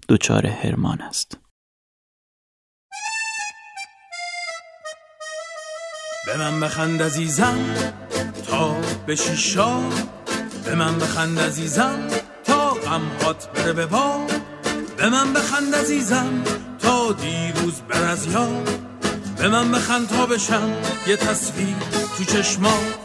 دچار 0.09 0.47
هرمان 0.47 1.01
است. 1.01 1.39
به 6.27 6.37
من 6.37 6.61
بخند 6.61 7.03
عزیزم 7.03 7.59
تا 8.47 8.77
بشی 9.09 9.37
شاد 9.37 9.93
به 10.65 10.75
من 10.75 10.99
بخند 10.99 11.39
عزیزم 11.39 12.09
تا 12.45 12.71
غمهات 12.71 13.53
بره 13.53 13.73
به 13.73 13.87
باد 13.87 14.33
به 14.97 15.09
من 15.09 15.33
بخند 15.33 15.75
عزیزم 15.75 16.45
تا 16.79 17.13
دیروز 17.13 17.81
بر 17.81 18.11
از 18.11 18.27
یاد 18.27 18.69
به 19.37 19.49
من 19.49 19.73
بخند 19.73 20.09
تا 20.09 20.27
بشم 20.27 20.73
یه 21.07 21.17
تصویر 21.17 21.77
تو 22.21 22.27
چشمات 22.27 22.99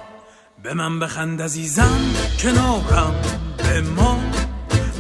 به 0.64 0.74
من 0.74 1.00
بخند 1.00 1.42
عزیزم 1.42 2.00
کنارم 2.40 3.16
به 3.58 3.82
ما. 3.82 4.20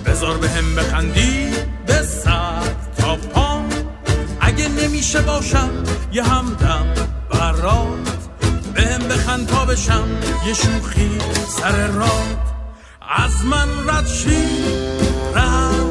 بذار 0.05 0.37
به 0.37 0.49
هم 0.49 0.75
بخندی 0.75 1.49
به 1.87 2.01
سر 2.01 2.61
تا 2.97 3.15
پام 3.15 3.69
اگه 4.41 4.67
نمیشه 4.67 5.21
باشم 5.21 5.69
یه 6.11 6.23
همدم 6.23 6.85
برات. 7.31 8.29
بهم 8.75 9.07
بخند 9.07 9.47
تا 9.47 9.65
بشم 9.65 10.07
یه 10.47 10.53
شوخی 10.53 11.17
سر 11.47 11.87
راه 11.87 12.25
از 13.17 13.45
من 13.45 13.89
رد 13.89 14.07
شی 14.07 14.47
رقصان 15.35 15.84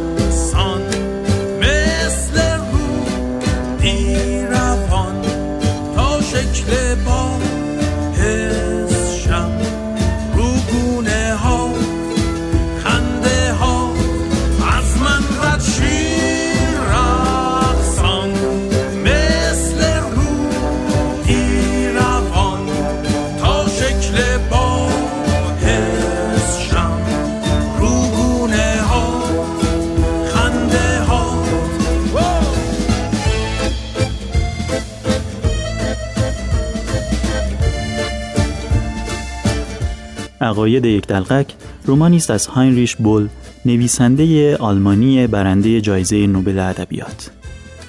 عقاید 40.45 40.85
یک 40.85 41.07
دلقک 41.07 41.55
رومانی 41.85 42.17
است 42.17 42.31
از 42.31 42.47
هاینریش 42.47 42.97
بول 42.97 43.29
نویسنده 43.65 44.57
آلمانی 44.57 45.27
برنده 45.27 45.81
جایزه 45.81 46.27
نوبل 46.27 46.59
ادبیات. 46.59 47.31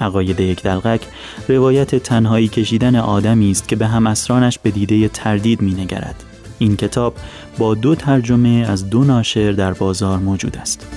عقاید 0.02 0.40
یک 0.40 0.64
دلقک 0.64 1.02
روایت 1.48 1.96
تنهایی 1.96 2.48
کشیدن 2.48 2.96
آدمی 2.96 3.52
است 3.52 3.68
که 3.68 3.76
به 3.76 3.88
هم 3.88 4.08
اسرانش 4.08 4.60
به 4.60 4.72
دیده 4.72 5.08
تردید 5.08 5.62
مینگرد. 5.62 6.24
این 6.60 6.76
کتاب 6.76 7.16
با 7.58 7.76
دو 7.76 7.96
ترجمه 7.96 8.66
از 8.70 8.90
دو 8.90 9.04
ناشر 9.04 9.52
در 9.52 9.74
بازار 9.74 10.20
موجود 10.20 10.58
است. 10.58 10.88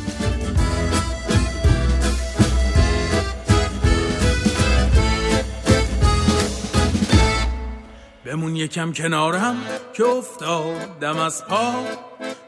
یکم 8.58 8.92
کنارم 8.92 9.56
که 9.92 10.04
افتادم 10.04 11.18
از 11.18 11.44
پا. 11.44 11.74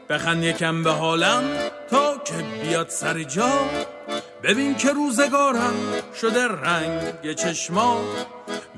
بخند 0.09 0.43
یکم 0.43 0.83
به 0.83 0.91
حالم 0.91 1.43
تا 1.89 2.17
که 2.25 2.33
بیاد 2.33 2.89
سر 2.89 3.23
جا. 3.23 3.51
ببین 4.43 4.75
که 4.75 4.89
روزگارم 4.89 5.73
شده 6.21 6.47
رنگ 6.47 7.33
چشما. 7.33 8.01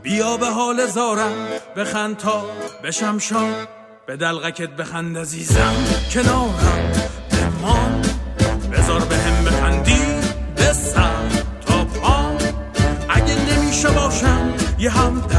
بیا 0.04 0.38
به 0.38 0.48
حال 0.48 0.86
زارم 0.86 1.48
بخند 1.76 2.18
تا 2.18 2.46
بشم 2.84 3.18
شاد 3.18 3.68
به 4.06 4.18
دلغکت 4.18 4.70
بخند 4.70 5.18
عزیزم 5.18 5.76
کنارم 6.14 6.92
بمان. 7.32 8.02
بذار 8.72 9.00
به 9.00 9.18
هم 9.18 9.46
بخندی 9.46 10.24
سر 10.74 11.30
تا 11.66 11.86
پام 11.86 12.38
اگه 13.10 13.36
نمیشه 13.52 13.90
باشم 13.90 14.54
یه 14.80 14.90
همدم 14.90 15.33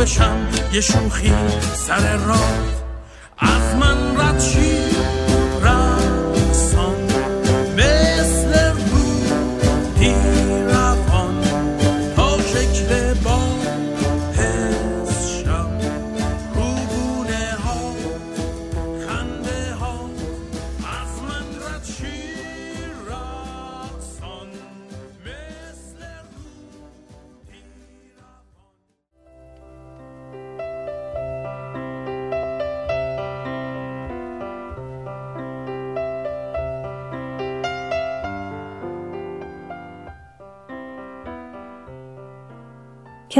بشم 0.00 0.48
یه 0.72 0.80
شوخی 0.80 1.32
سر 1.74 2.16
راه. 2.16 2.58
از 3.38 3.76
من 3.80 4.16
رد 4.20 4.40
شی 4.40 4.69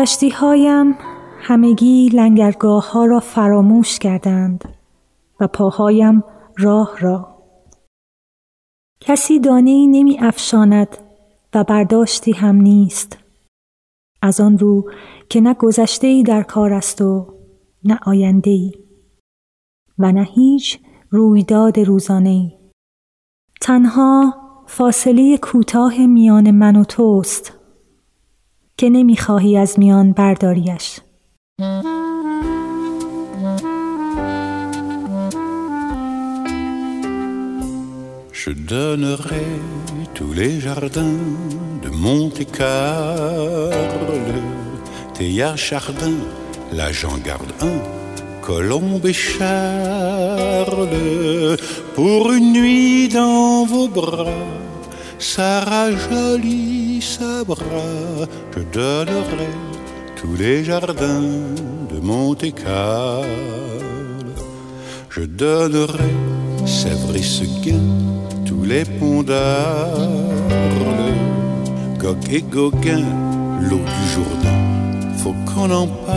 کشتی 0.01 0.28
هایم 0.28 0.94
همگی 1.40 2.09
لنگرگاه 2.09 2.92
ها 2.92 3.05
را 3.05 3.20
فراموش 3.20 3.98
کردند 3.98 4.64
و 5.40 5.46
پاهایم 5.46 6.24
راه 6.59 6.98
را. 7.01 7.42
کسی 9.01 9.40
دانه 9.40 9.70
ای 9.70 9.86
نمی 9.86 10.18
افشاند 10.20 10.98
و 11.55 11.64
برداشتی 11.64 12.32
هم 12.32 12.57
نیست. 12.57 13.18
از 14.22 14.40
آن 14.40 14.59
رو 14.59 14.90
که 15.28 15.40
نه 15.40 15.55
گذشته 15.55 16.07
ای 16.07 16.22
در 16.22 16.42
کار 16.42 16.72
است 16.72 17.03
و 17.03 17.34
نه 17.84 17.98
آینده 18.07 18.51
ای 18.51 18.72
و 19.98 20.12
نه 20.12 20.22
هیچ 20.22 20.80
رویداد 21.11 21.78
روزانه 21.78 22.28
ای. 22.28 22.53
تنها 23.61 24.34
فاصله 24.66 25.38
کوتاه 25.38 26.07
میان 26.07 26.51
من 26.51 26.76
و 26.76 26.84
توست. 26.84 27.60
که 28.80 28.89
نمیخواهی 28.89 29.58
از 29.58 29.80
میان 29.80 30.12
برداریش 30.12 30.99
Je 38.45 38.51
donnerai 38.51 39.47
tous 40.14 40.34
les 40.34 40.60
jardins 40.60 41.24
de 41.84 41.89
Monte-Carlo, 41.89 43.72
Théa 45.16 45.56
Chardin, 45.56 46.18
là 46.72 46.91
j'en 46.91 47.18
garde 47.30 47.53
un, 47.62 47.80
Colombe 48.41 49.06
et 49.08 49.14
Charles, 49.14 50.99
pour 51.95 52.32
une 52.34 52.53
nuit 52.53 53.08
dans 53.10 53.66
vos 53.66 53.88
bras, 53.88 54.28
Sarah 55.21 55.91
jolie 55.93 57.03
Sabra, 57.03 57.59
je 58.57 58.62
donnerai 58.73 59.51
tous 60.16 60.35
les 60.35 60.64
jardins 60.64 61.21
de 61.93 62.01
Monte-Carlo. 62.01 63.27
Je 65.11 65.21
donnerai 65.21 66.14
Sèvres 66.64 67.16
et 67.16 67.23
Seguin, 67.23 67.85
tous 68.47 68.64
les 68.64 68.87
ponts 68.87 69.23
d'Arles, 69.23 70.31
et 72.33 72.43
Gauguin, 72.43 73.05
l'eau 73.61 73.77
du 73.79 74.05
Jourdain, 74.14 74.62
faut 75.18 75.35
qu'on 75.45 75.71
en 75.71 75.87
parle. 75.87 76.16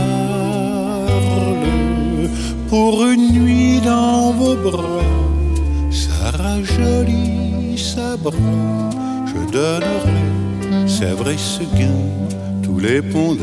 Pour 2.70 3.04
une 3.04 3.32
nuit 3.32 3.80
dans 3.82 4.32
vos 4.32 4.56
bras, 4.56 5.02
Sarah 5.90 6.62
jolie 6.62 7.76
Sabra, 7.76 8.32
je 9.34 9.50
donnerai 9.50 10.88
Sèvres 10.88 11.30
et 11.30 11.38
Seguin, 11.38 11.96
tous 12.62 12.78
les 12.78 13.02
ponts. 13.02 13.36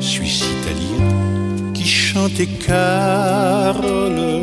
Suisse 0.00 0.44
italien, 0.60 1.72
qui 1.72 1.84
chantait 1.84 2.46
Carle. 2.46 4.40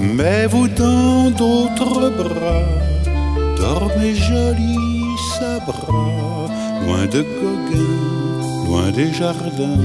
Mais 0.00 0.46
vous 0.46 0.68
dans 0.68 1.30
d'autres 1.30 2.10
bras, 2.10 2.62
dormez 3.56 4.14
joli 4.14 4.76
Sabra, 5.38 6.48
loin 6.84 7.06
de 7.06 7.22
Gauguin, 7.22 7.96
loin 8.66 8.90
des 8.92 9.12
jardins 9.12 9.82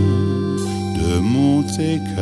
de 1.00 1.20
Monte-Carlo. 1.20 2.14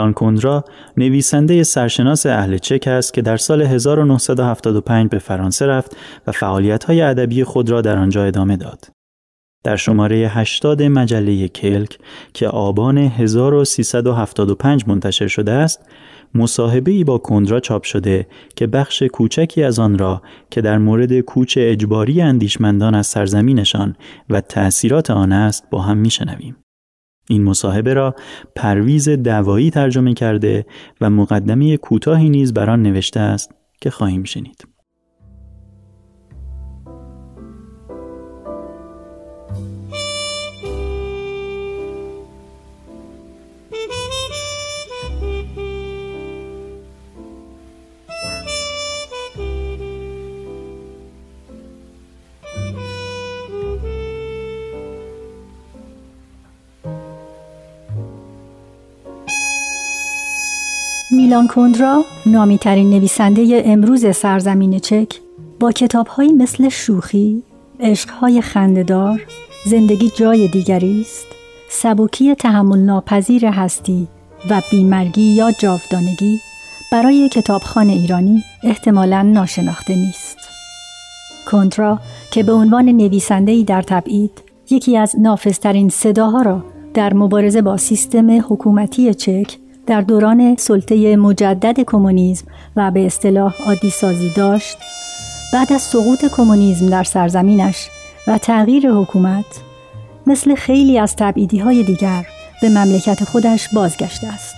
میلان 0.00 0.12
کندرا 0.12 0.64
نویسنده 0.96 1.62
سرشناس 1.62 2.26
اهل 2.26 2.58
چک 2.58 2.84
است 2.86 3.14
که 3.14 3.22
در 3.22 3.36
سال 3.36 3.62
1975 3.62 5.10
به 5.10 5.18
فرانسه 5.18 5.66
رفت 5.66 5.96
و 6.26 6.32
فعالیت‌های 6.32 7.02
ادبی 7.02 7.44
خود 7.44 7.70
را 7.70 7.80
در 7.80 7.98
آنجا 7.98 8.24
ادامه 8.24 8.56
داد. 8.56 8.86
در 9.64 9.76
شماره 9.76 10.16
80 10.16 10.82
مجله 10.82 11.48
کلک 11.48 11.98
که 12.34 12.48
آبان 12.48 12.98
1375 12.98 14.84
منتشر 14.86 15.26
شده 15.26 15.52
است، 15.52 15.80
مصاحبه 16.34 16.90
ای 16.90 17.04
با 17.04 17.18
کندرا 17.18 17.60
چاپ 17.60 17.82
شده 17.82 18.26
که 18.56 18.66
بخش 18.66 19.02
کوچکی 19.02 19.62
از 19.62 19.78
آن 19.78 19.98
را 19.98 20.22
که 20.50 20.60
در 20.60 20.78
مورد 20.78 21.20
کوچ 21.20 21.58
اجباری 21.60 22.20
اندیشمندان 22.20 22.94
از 22.94 23.06
سرزمینشان 23.06 23.96
و 24.30 24.40
تأثیرات 24.40 25.10
آن 25.10 25.32
است 25.32 25.64
با 25.70 25.82
هم 25.82 25.96
میشنویم. 25.96 26.56
این 27.28 27.44
مصاحبه 27.44 27.94
را 27.94 28.14
پرویز 28.56 29.08
دوایی 29.08 29.70
ترجمه 29.70 30.14
کرده 30.14 30.66
و 31.00 31.10
مقدمه 31.10 31.76
کوتاهی 31.76 32.30
نیز 32.30 32.54
بر 32.54 32.70
آن 32.70 32.82
نوشته 32.82 33.20
است 33.20 33.54
که 33.80 33.90
خواهیم 33.90 34.24
شنید. 34.24 34.69
میلان 61.30 61.46
کندرا 61.46 62.04
نامی 62.26 62.58
ترین 62.58 62.90
نویسنده 62.90 63.62
امروز 63.64 64.16
سرزمین 64.16 64.78
چک 64.78 65.20
با 65.60 65.72
کتابهایی 65.72 66.32
مثل 66.32 66.68
شوخی، 66.68 67.42
عشقهای 67.80 68.40
خندهدار، 68.40 69.26
زندگی 69.66 70.10
جای 70.16 70.48
دیگری 70.48 71.00
است، 71.00 71.26
سبکی 71.68 72.34
تحمل 72.34 72.78
ناپذیر 72.78 73.46
هستی 73.46 74.08
و 74.50 74.62
بیمرگی 74.70 75.22
یا 75.22 75.50
جاودانگی 75.58 76.40
برای 76.92 77.28
کتابخان 77.28 77.90
ایرانی 77.90 78.44
احتمالا 78.62 79.22
ناشناخته 79.22 79.96
نیست. 79.96 80.38
کندرا 81.50 82.00
که 82.30 82.42
به 82.42 82.52
عنوان 82.52 82.84
نویسنده‌ای 82.84 83.64
در 83.64 83.82
تبعید 83.82 84.42
یکی 84.70 84.96
از 84.96 85.16
نافذترین 85.18 85.88
صداها 85.88 86.42
را 86.42 86.64
در 86.94 87.14
مبارزه 87.14 87.62
با 87.62 87.76
سیستم 87.76 88.30
حکومتی 88.30 89.14
چک 89.14 89.59
در 89.90 90.00
دوران 90.00 90.56
سلطه 90.58 91.16
مجدد 91.16 91.80
کمونیسم 91.80 92.46
و 92.76 92.90
به 92.90 93.06
اصطلاح 93.06 93.54
عادی 93.66 93.90
سازی 93.90 94.32
داشت 94.36 94.76
بعد 95.52 95.72
از 95.72 95.82
سقوط 95.82 96.24
کمونیسم 96.24 96.86
در 96.86 97.04
سرزمینش 97.04 97.88
و 98.26 98.38
تغییر 98.38 98.90
حکومت 98.90 99.44
مثل 100.26 100.54
خیلی 100.54 100.98
از 100.98 101.16
تبعیدی 101.16 101.58
های 101.58 101.82
دیگر 101.82 102.26
به 102.62 102.68
مملکت 102.68 103.24
خودش 103.24 103.68
بازگشته 103.74 104.26
است. 104.26 104.54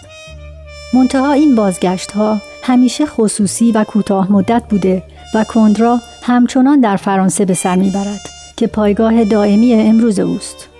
منتها 0.94 1.32
این 1.32 1.54
بازگشت 1.54 2.12
ها 2.12 2.38
همیشه 2.62 3.06
خصوصی 3.06 3.72
و 3.72 3.84
کوتاه 3.84 4.32
مدت 4.32 4.62
بوده 4.68 5.02
و 5.34 5.44
کندرا 5.44 6.00
همچنان 6.22 6.80
در 6.80 6.96
فرانسه 6.96 7.44
به 7.44 7.54
سر 7.54 7.76
می‌برد 7.76 8.28
که 8.56 8.66
پایگاه 8.66 9.24
دائمی 9.24 9.74
امروز 9.74 10.18
اوست. 10.18 10.71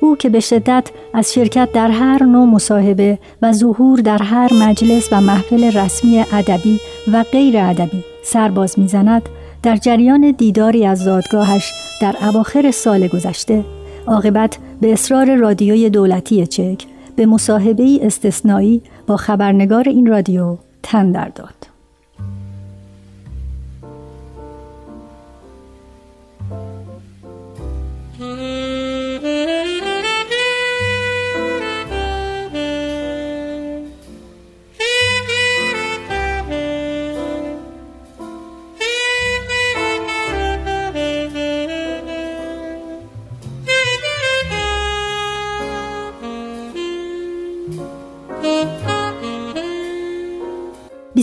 او 0.00 0.16
که 0.16 0.28
به 0.28 0.40
شدت 0.40 0.90
از 1.14 1.32
شرکت 1.32 1.72
در 1.72 1.90
هر 1.90 2.22
نوع 2.22 2.46
مصاحبه 2.46 3.18
و 3.42 3.52
ظهور 3.52 4.00
در 4.00 4.22
هر 4.22 4.52
مجلس 4.52 5.08
و 5.12 5.20
محفل 5.20 5.78
رسمی 5.78 6.24
ادبی 6.32 6.80
و 7.12 7.24
غیر 7.32 7.58
ادبی 7.58 8.04
سرباز 8.24 8.78
می‌زند 8.78 9.22
در 9.62 9.76
جریان 9.76 10.30
دیداری 10.30 10.86
از 10.86 10.98
زادگاهش 10.98 11.72
در 12.00 12.16
اواخر 12.22 12.70
سال 12.70 13.06
گذشته 13.06 13.64
عاقبت 14.06 14.58
به 14.80 14.92
اصرار 14.92 15.34
رادیوی 15.34 15.90
دولتی 15.90 16.46
چک 16.46 16.84
به 17.16 17.26
مصاحبه 17.26 17.98
استثنایی 18.02 18.82
با 19.06 19.16
خبرنگار 19.16 19.88
این 19.88 20.06
رادیو 20.06 20.56
تن 20.82 21.12
در 21.12 21.28
داد. 21.28 21.65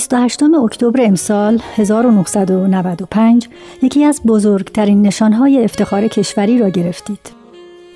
28 0.10 0.44
اکتبر 0.64 1.06
امسال 1.06 1.60
1995 1.76 3.48
یکی 3.82 4.04
از 4.04 4.22
بزرگترین 4.26 5.02
نشانهای 5.02 5.64
افتخار 5.64 6.08
کشوری 6.08 6.60
را 6.60 6.70
گرفتید. 6.70 7.32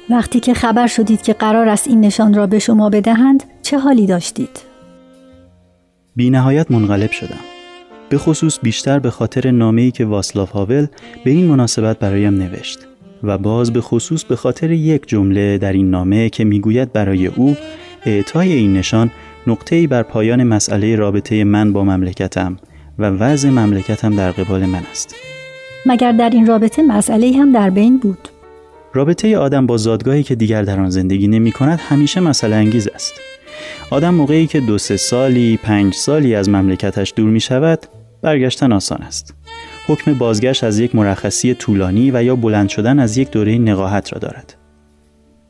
وقتی 0.10 0.40
که 0.40 0.54
خبر 0.54 0.88
شدید 0.88 1.22
که 1.22 1.34
قرار 1.34 1.68
است 1.70 1.88
این 1.88 2.02
نشان 2.02 2.34
را 2.34 2.48
به 2.48 2.60
شما 2.60 2.90
بدهند 2.90 3.44
چه 3.62 3.78
حالی 3.78 4.06
داشتید؟ 4.06 4.60
بی 6.16 6.30
نهایت 6.30 6.72
منقلب 6.72 7.12
شدم. 7.12 7.40
به 8.10 8.18
خصوص 8.18 8.60
بیشتر 8.62 9.00
به 9.00 9.10
خاطر 9.10 9.52
نامه‌ای 9.52 9.92
که 9.92 10.06
واسلاف 10.06 10.52
هاول 10.52 10.88
به 11.24 11.32
این 11.32 11.46
مناسبت 11.46 12.00
برایم 12.00 12.34
نوشت 12.34 12.80
و 13.24 13.38
باز 13.38 13.74
به 13.74 13.82
خصوص 13.82 14.24
به 14.24 14.36
خاطر 14.36 14.72
یک 14.72 15.08
جمله 15.08 15.58
در 15.58 15.74
این 15.74 15.90
نامه 15.90 16.30
که 16.30 16.44
می‌گوید 16.44 16.94
برای 16.94 17.28
او 17.28 17.56
اعطای 18.06 18.54
این 18.54 18.74
نشان 18.74 19.12
نقطه‌ای 19.48 19.88
بر 19.88 20.04
پایان 20.04 20.44
مسئله 20.44 20.96
رابطه 20.96 21.44
من 21.44 21.74
با 21.74 21.84
مملکتم 21.84 22.58
و 23.00 23.10
وضع 23.10 23.50
مملکتم 23.50 24.16
در 24.16 24.32
قبال 24.32 24.66
من 24.66 24.82
است. 24.92 25.16
مگر 25.86 26.12
در 26.12 26.30
این 26.30 26.46
رابطه 26.46 26.84
مسئله 26.84 27.32
هم 27.38 27.52
در 27.52 27.70
بین 27.70 27.98
بود؟ 27.98 28.28
رابطه 28.94 29.38
آدم 29.38 29.66
با 29.66 29.78
زادگاهی 29.78 30.24
که 30.24 30.36
دیگر 30.36 30.64
در 30.64 30.80
آن 30.80 30.90
زندگی 30.90 31.28
نمی 31.28 31.52
کند 31.52 31.80
همیشه 31.80 32.20
مسئله 32.20 32.56
انگیز 32.56 32.88
است. 32.88 33.14
آدم 33.92 34.14
موقعی 34.14 34.48
که 34.48 34.60
دو 34.60 34.78
سه 34.78 34.98
سالی، 34.98 35.60
پنج 35.64 35.94
سالی 35.94 36.36
از 36.36 36.50
مملکتش 36.50 37.14
دور 37.16 37.30
می 37.30 37.40
شود، 37.40 37.80
برگشتن 38.22 38.72
آسان 38.72 39.02
است. 39.02 39.34
حکم 39.88 40.14
بازگشت 40.14 40.64
از 40.64 40.80
یک 40.80 40.96
مرخصی 40.96 41.54
طولانی 41.54 42.12
و 42.12 42.24
یا 42.24 42.36
بلند 42.36 42.70
شدن 42.70 43.00
از 43.00 43.18
یک 43.18 43.32
دوره 43.32 43.58
نقاهت 43.58 44.14
را 44.14 44.20
دارد. 44.20 44.56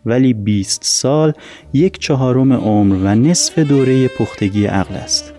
ولی 0.07 0.33
20 0.33 0.83
سال 0.83 1.33
یک 1.73 1.99
چهارم 1.99 2.53
عمر 2.53 2.95
و 2.95 3.15
نصف 3.15 3.59
دوره 3.59 4.07
پختگی 4.07 4.65
عقل 4.65 4.95
است. 4.95 5.33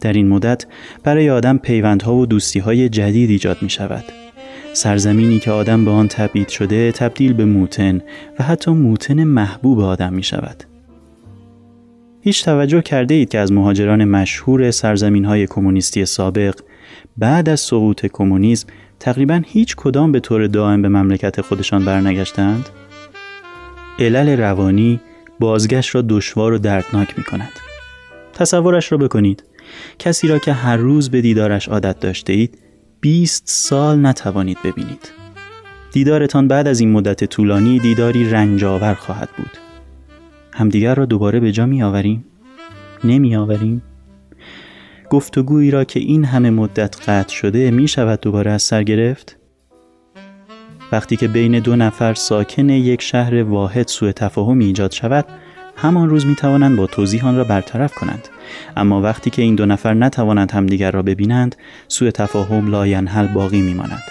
در 0.00 0.12
این 0.12 0.28
مدت 0.28 0.66
برای 1.04 1.30
آدم 1.30 1.58
پیوندها 1.58 2.14
و 2.14 2.26
دوستیهای 2.26 2.88
جدید 2.88 3.30
ایجاد 3.30 3.62
می 3.62 3.70
شود. 3.70 4.04
سرزمینی 4.72 5.38
که 5.38 5.50
آدم 5.50 5.84
به 5.84 5.90
آن 5.90 6.08
تبعید 6.08 6.48
شده 6.48 6.92
تبدیل 6.92 7.32
به 7.32 7.44
موتن 7.44 8.00
و 8.38 8.42
حتی 8.42 8.70
موتن 8.70 9.24
محبوب 9.24 9.80
آدم 9.80 10.12
می 10.12 10.22
شود. 10.22 10.64
هیچ 12.20 12.44
توجه 12.44 12.82
کرده 12.82 13.14
اید 13.14 13.28
که 13.28 13.38
از 13.38 13.52
مهاجران 13.52 14.04
مشهور 14.04 14.70
سرزمین 14.70 15.24
های 15.24 15.46
کمونیستی 15.46 16.04
سابق 16.04 16.54
بعد 17.18 17.48
از 17.48 17.60
سقوط 17.60 18.06
کمونیسم 18.06 18.68
تقریبا 19.00 19.42
هیچ 19.46 19.76
کدام 19.76 20.12
به 20.12 20.20
طور 20.20 20.46
دائم 20.46 20.82
به 20.82 20.88
مملکت 20.88 21.40
خودشان 21.40 21.84
برنگشتند؟ 21.84 22.68
علل 23.98 24.40
روانی 24.40 25.00
بازگشت 25.40 25.94
را 25.94 26.02
دشوار 26.08 26.52
و 26.52 26.58
دردناک 26.58 27.18
می 27.18 27.24
کند. 27.24 27.52
تصورش 28.32 28.92
را 28.92 28.98
بکنید 28.98 29.44
کسی 29.98 30.28
را 30.28 30.38
که 30.38 30.52
هر 30.52 30.76
روز 30.76 31.10
به 31.10 31.20
دیدارش 31.20 31.68
عادت 31.68 32.00
داشته 32.00 32.32
اید 32.32 32.58
20 33.00 33.42
سال 33.46 34.06
نتوانید 34.06 34.58
ببینید 34.64 35.10
دیدارتان 35.92 36.48
بعد 36.48 36.68
از 36.68 36.80
این 36.80 36.92
مدت 36.92 37.24
طولانی 37.24 37.78
دیداری 37.78 38.30
رنجاور 38.30 38.94
خواهد 38.94 39.28
بود 39.36 39.50
همدیگر 40.52 40.94
را 40.94 41.04
دوباره 41.04 41.40
به 41.40 41.52
جا 41.52 41.66
می 41.66 41.82
آوریم؟ 41.82 42.24
نمی 43.04 43.36
آوریم؟ 43.36 43.82
گفتگویی 45.10 45.70
را 45.70 45.84
که 45.84 46.00
این 46.00 46.24
همه 46.24 46.50
مدت 46.50 47.08
قطع 47.08 47.34
شده 47.34 47.70
می 47.70 47.88
شود 47.88 48.20
دوباره 48.20 48.50
از 48.50 48.62
سر 48.62 48.82
گرفت؟ 48.82 49.39
وقتی 50.92 51.16
که 51.16 51.28
بین 51.28 51.58
دو 51.58 51.76
نفر 51.76 52.14
ساکن 52.14 52.68
یک 52.68 53.02
شهر 53.02 53.42
واحد 53.42 53.88
سوء 53.88 54.12
تفاهمی 54.12 54.64
ایجاد 54.64 54.92
شود 54.92 55.24
همان 55.76 56.08
روز 56.08 56.26
می 56.26 56.34
توانند 56.34 56.76
با 56.76 56.86
توضیح 56.86 57.26
آن 57.26 57.36
را 57.36 57.44
برطرف 57.44 57.94
کنند 57.94 58.28
اما 58.76 59.00
وقتی 59.00 59.30
که 59.30 59.42
این 59.42 59.54
دو 59.54 59.66
نفر 59.66 59.94
نتوانند 59.94 60.52
همدیگر 60.52 60.90
را 60.90 61.02
ببینند 61.02 61.56
سوء 61.88 62.10
تفاهم 62.10 62.70
لاینحل 62.70 63.26
باقی 63.26 63.62
می 63.62 63.74
ماند. 63.74 64.02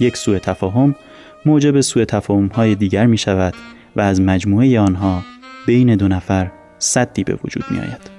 یک 0.00 0.16
سوء 0.16 0.38
تفاهم 0.38 0.94
موجب 1.46 1.80
سوء 1.80 2.04
تفاهم 2.04 2.46
های 2.46 2.74
دیگر 2.74 3.06
می 3.06 3.18
شود 3.18 3.54
و 3.96 4.00
از 4.00 4.20
مجموعه 4.20 4.80
آنها 4.80 5.22
بین 5.66 5.96
دو 5.96 6.08
نفر 6.08 6.50
صدی 6.78 7.24
به 7.24 7.38
وجود 7.44 7.64
می 7.70 7.78
آید. 7.78 8.13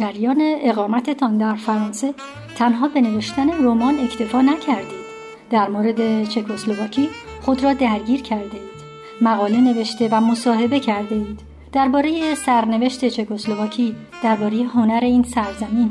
جریان 0.00 0.42
اقامتتان 0.62 1.38
در 1.38 1.54
فرانسه 1.54 2.14
تنها 2.56 2.88
به 2.88 3.00
نوشتن 3.00 3.64
رمان 3.64 3.98
اکتفا 3.98 4.40
نکردید. 4.40 5.00
در 5.50 5.68
مورد 5.68 6.24
چکسلواکی 6.24 7.08
خود 7.40 7.64
را 7.64 7.72
درگیر 7.72 8.22
کرده 8.22 8.54
اید 8.54 8.80
مقاله 9.20 9.60
نوشته 9.60 10.08
و 10.12 10.20
مصاحبه 10.20 10.80
کرده 10.80 11.14
اید 11.14 11.40
درباره 11.72 12.34
سرنوشت 12.34 13.04
چکسلواکی 13.04 13.94
درباره 14.22 14.56
هنر 14.56 15.00
این 15.02 15.22
سرزمین. 15.22 15.90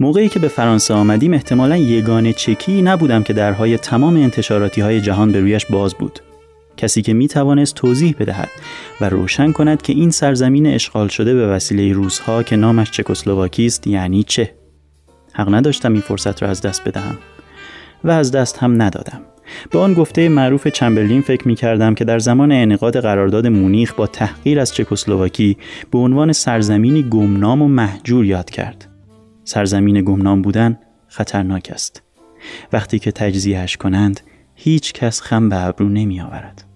موقعی 0.00 0.28
که 0.28 0.38
به 0.38 0.48
فرانسه 0.48 0.94
آمدیم 0.94 1.34
احتمالا 1.34 1.76
یگانه 1.76 2.32
چکی 2.32 2.82
نبودم 2.82 3.22
که 3.22 3.32
درهای 3.32 3.78
تمام 3.78 4.16
انتشاراتی 4.16 4.80
های 4.80 5.00
جهان 5.00 5.32
به 5.32 5.40
رویش 5.40 5.66
باز 5.66 5.94
بود. 5.94 6.20
کسی 6.78 7.02
که 7.02 7.12
می 7.12 7.28
توانست 7.28 7.74
توضیح 7.74 8.14
بدهد 8.18 8.48
و 9.00 9.08
روشن 9.08 9.52
کند 9.52 9.82
که 9.82 9.92
این 9.92 10.10
سرزمین 10.10 10.66
اشغال 10.66 11.08
شده 11.08 11.34
به 11.34 11.46
وسیله 11.46 11.92
روزها 11.92 12.42
که 12.42 12.56
نامش 12.56 12.90
چکسلواکی 12.90 13.66
است 13.66 13.86
یعنی 13.86 14.22
چه. 14.22 14.54
حق 15.32 15.54
نداشتم 15.54 15.92
این 15.92 16.00
فرصت 16.00 16.42
را 16.42 16.48
از 16.48 16.62
دست 16.62 16.88
بدهم 16.88 17.18
و 18.04 18.10
از 18.10 18.32
دست 18.32 18.58
هم 18.58 18.82
ندادم. 18.82 19.20
به 19.70 19.78
آن 19.78 19.94
گفته 19.94 20.28
معروف 20.28 20.68
چمبرلین 20.68 21.22
فکر 21.22 21.48
می 21.48 21.54
کردم 21.54 21.94
که 21.94 22.04
در 22.04 22.18
زمان 22.18 22.52
انعقاد 22.52 23.00
قرارداد 23.00 23.46
مونیخ 23.46 23.94
با 23.94 24.06
تحقیر 24.06 24.60
از 24.60 24.74
چکسلواکی 24.74 25.56
به 25.90 25.98
عنوان 25.98 26.32
سرزمینی 26.32 27.02
گمنام 27.02 27.62
و 27.62 27.68
محجور 27.68 28.24
یاد 28.24 28.50
کرد. 28.50 28.88
سرزمین 29.44 30.04
گمنام 30.04 30.42
بودن 30.42 30.78
خطرناک 31.08 31.70
است. 31.72 32.02
وقتی 32.72 32.98
که 32.98 33.12
تجزیهش 33.12 33.76
کنند 33.76 34.20
هیچ 34.54 34.92
کس 34.92 35.20
خم 35.20 35.48
به 35.48 35.64
ابرو 35.64 35.88
نمی 35.88 36.20
آورد 36.20 36.67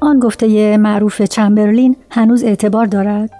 آن 0.00 0.18
گفته 0.18 0.76
معروف 0.76 1.22
چمبرلین 1.22 1.96
هنوز 2.10 2.44
اعتبار 2.44 2.86
دارد؟ 2.86 3.30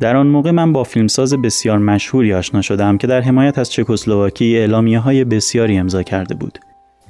در 0.00 0.16
آن 0.16 0.26
موقع 0.26 0.50
من 0.50 0.72
با 0.72 0.84
فیلمساز 0.84 1.34
بسیار 1.34 1.78
مشهوری 1.78 2.34
آشنا 2.34 2.62
شدم 2.62 2.98
که 2.98 3.06
در 3.06 3.20
حمایت 3.20 3.58
از 3.58 3.72
چکسلواکی 3.72 4.56
اعلامیه 4.58 4.98
های 4.98 5.24
بسیاری 5.24 5.78
امضا 5.78 6.02
کرده 6.02 6.34
بود. 6.34 6.58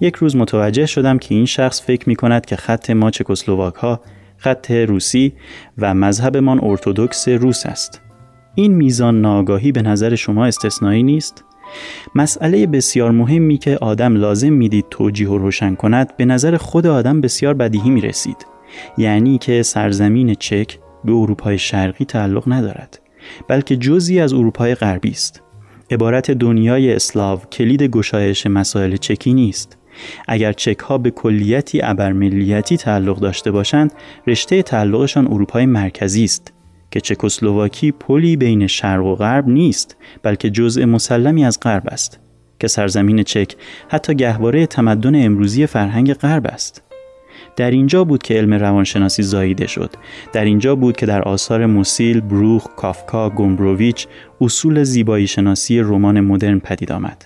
یک 0.01 0.15
روز 0.15 0.37
متوجه 0.37 0.87
شدم 0.87 1.19
که 1.19 1.35
این 1.35 1.45
شخص 1.45 1.83
فکر 1.83 2.09
می 2.09 2.17
کند 2.17 2.47
که 2.47 2.57
خط 2.57 2.91
ما 2.91 3.11
چکسلواک 3.11 3.75
ها 3.75 4.01
خط 4.37 4.71
روسی 4.71 5.33
و 5.79 5.95
مذهبمان 5.95 6.61
ارتودکس 6.65 7.29
روس 7.29 7.67
است. 7.67 8.01
این 8.55 8.75
میزان 8.75 9.21
ناگاهی 9.21 9.73
به 9.73 9.83
نظر 9.83 10.15
شما 10.15 10.47
استثنایی 10.47 11.03
نیست؟ 11.03 11.45
مسئله 12.15 12.67
بسیار 12.67 13.11
مهمی 13.11 13.59
که 13.59 13.79
آدم 13.81 14.17
لازم 14.17 14.53
می‌دید 14.53 14.87
توجیه 14.91 15.29
و 15.29 15.39
روشن 15.39 15.75
کند 15.75 16.17
به 16.17 16.25
نظر 16.25 16.57
خود 16.57 16.87
آدم 16.87 17.21
بسیار 17.21 17.55
بدیهی 17.55 17.91
می 17.91 18.01
رسید. 18.01 18.56
یعنی 18.99 19.39
که 19.39 19.63
سرزمین 19.63 20.35
چک 20.35 20.79
به 21.05 21.13
اروپای 21.13 21.59
شرقی 21.59 22.05
تعلق 22.05 22.45
ندارد 22.47 23.01
بلکه 23.49 23.77
جزی 23.77 24.21
از 24.21 24.33
اروپای 24.33 24.75
غربی 24.75 25.11
است. 25.11 25.43
عبارت 25.91 26.31
دنیای 26.31 26.95
اسلاو 26.95 27.41
کلید 27.53 27.83
گشایش 27.83 28.47
مسائل 28.47 28.97
چکی 28.97 29.35
نیست. 29.35 29.79
اگر 30.29 30.53
چک 30.53 30.79
ها 30.79 30.99
به 30.99 31.11
کلیتی 31.11 31.83
ابرملیتی 31.83 32.77
تعلق 32.77 33.21
داشته 33.21 33.51
باشند 33.51 33.93
رشته 34.27 34.63
تعلقشان 34.63 35.27
اروپای 35.27 35.67
مرکزی 35.67 36.25
است 36.25 36.53
که 36.91 37.01
چکسلواکی 37.01 37.93
پلی 37.93 38.37
بین 38.37 38.67
شرق 38.67 39.05
و 39.05 39.15
غرب 39.15 39.49
نیست 39.49 39.97
بلکه 40.23 40.51
جزء 40.51 40.87
مسلمی 40.87 41.45
از 41.45 41.61
غرب 41.61 41.89
است 41.89 42.21
که 42.61 42.69
سرزمین 42.69 43.23
چک 43.23 43.57
حتی 43.89 44.15
گهواره 44.15 44.67
تمدن 44.67 45.25
امروزی 45.25 45.67
فرهنگ 45.67 46.15
غرب 46.15 46.47
است. 46.47 46.86
در 47.57 47.71
اینجا 47.71 48.05
بود 48.05 48.23
که 48.23 48.35
علم 48.35 48.55
روانشناسی 48.55 49.23
زاییده 49.23 49.67
شد. 49.67 49.91
در 50.33 50.45
اینجا 50.45 50.75
بود 50.75 50.97
که 50.97 51.07
در 51.07 51.23
آثار 51.23 51.67
موسیل، 51.67 52.21
بروخ، 52.21 52.67
کافکا، 52.77 53.31
گومبروویچ 53.31 54.07
اصول 54.41 54.85
زیبایی 54.85 55.27
شناسی 55.27 55.81
رمان 55.81 56.21
مدرن 56.21 56.59
پدید 56.59 56.93
آمد. 56.93 57.25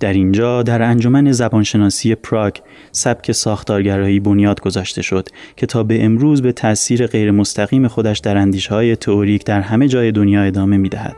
در 0.00 0.12
اینجا 0.12 0.62
در 0.62 0.82
انجمن 0.82 1.32
زبانشناسی 1.32 2.14
پراگ 2.14 2.56
سبک 2.92 3.32
ساختارگرایی 3.32 4.20
بنیاد 4.20 4.60
گذاشته 4.60 5.02
شد 5.02 5.28
که 5.56 5.66
تا 5.66 5.82
به 5.82 6.04
امروز 6.04 6.42
به 6.42 6.52
تأثیر 6.52 7.06
غیر 7.06 7.30
مستقیم 7.30 7.88
خودش 7.88 8.18
در 8.18 8.48
های 8.70 8.96
تئوریک 8.96 9.44
در 9.44 9.60
همه 9.60 9.88
جای 9.88 10.12
دنیا 10.12 10.42
ادامه 10.42 10.76
می 10.76 10.88
دهد. 10.88 11.16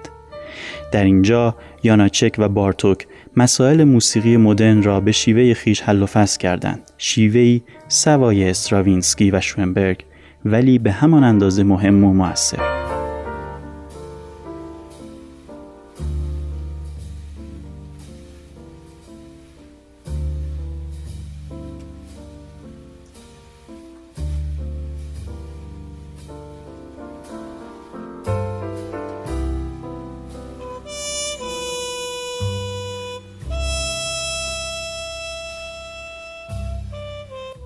در 0.93 1.05
اینجا 1.05 1.57
یاناچک 1.83 2.35
و 2.39 2.49
بارتوک 2.49 3.07
مسائل 3.37 3.85
موسیقی 3.85 4.37
مدرن 4.37 4.83
را 4.83 5.01
به 5.01 5.13
شیوه 5.13 5.55
خیش 5.55 5.83
حل 5.83 6.03
و 6.03 6.07
فصل 6.07 6.39
کردند. 6.39 6.81
شیوهی 6.99 7.63
سوای 7.93 8.51
استراوینسکی 8.51 9.31
و 9.31 9.41
شوینبرگ 9.41 10.05
ولی 10.45 10.79
به 10.79 10.93
همان 10.93 11.25
اندازه 11.25 11.63
مهم 11.63 12.05
و 12.05 12.13
موثر 12.13 12.90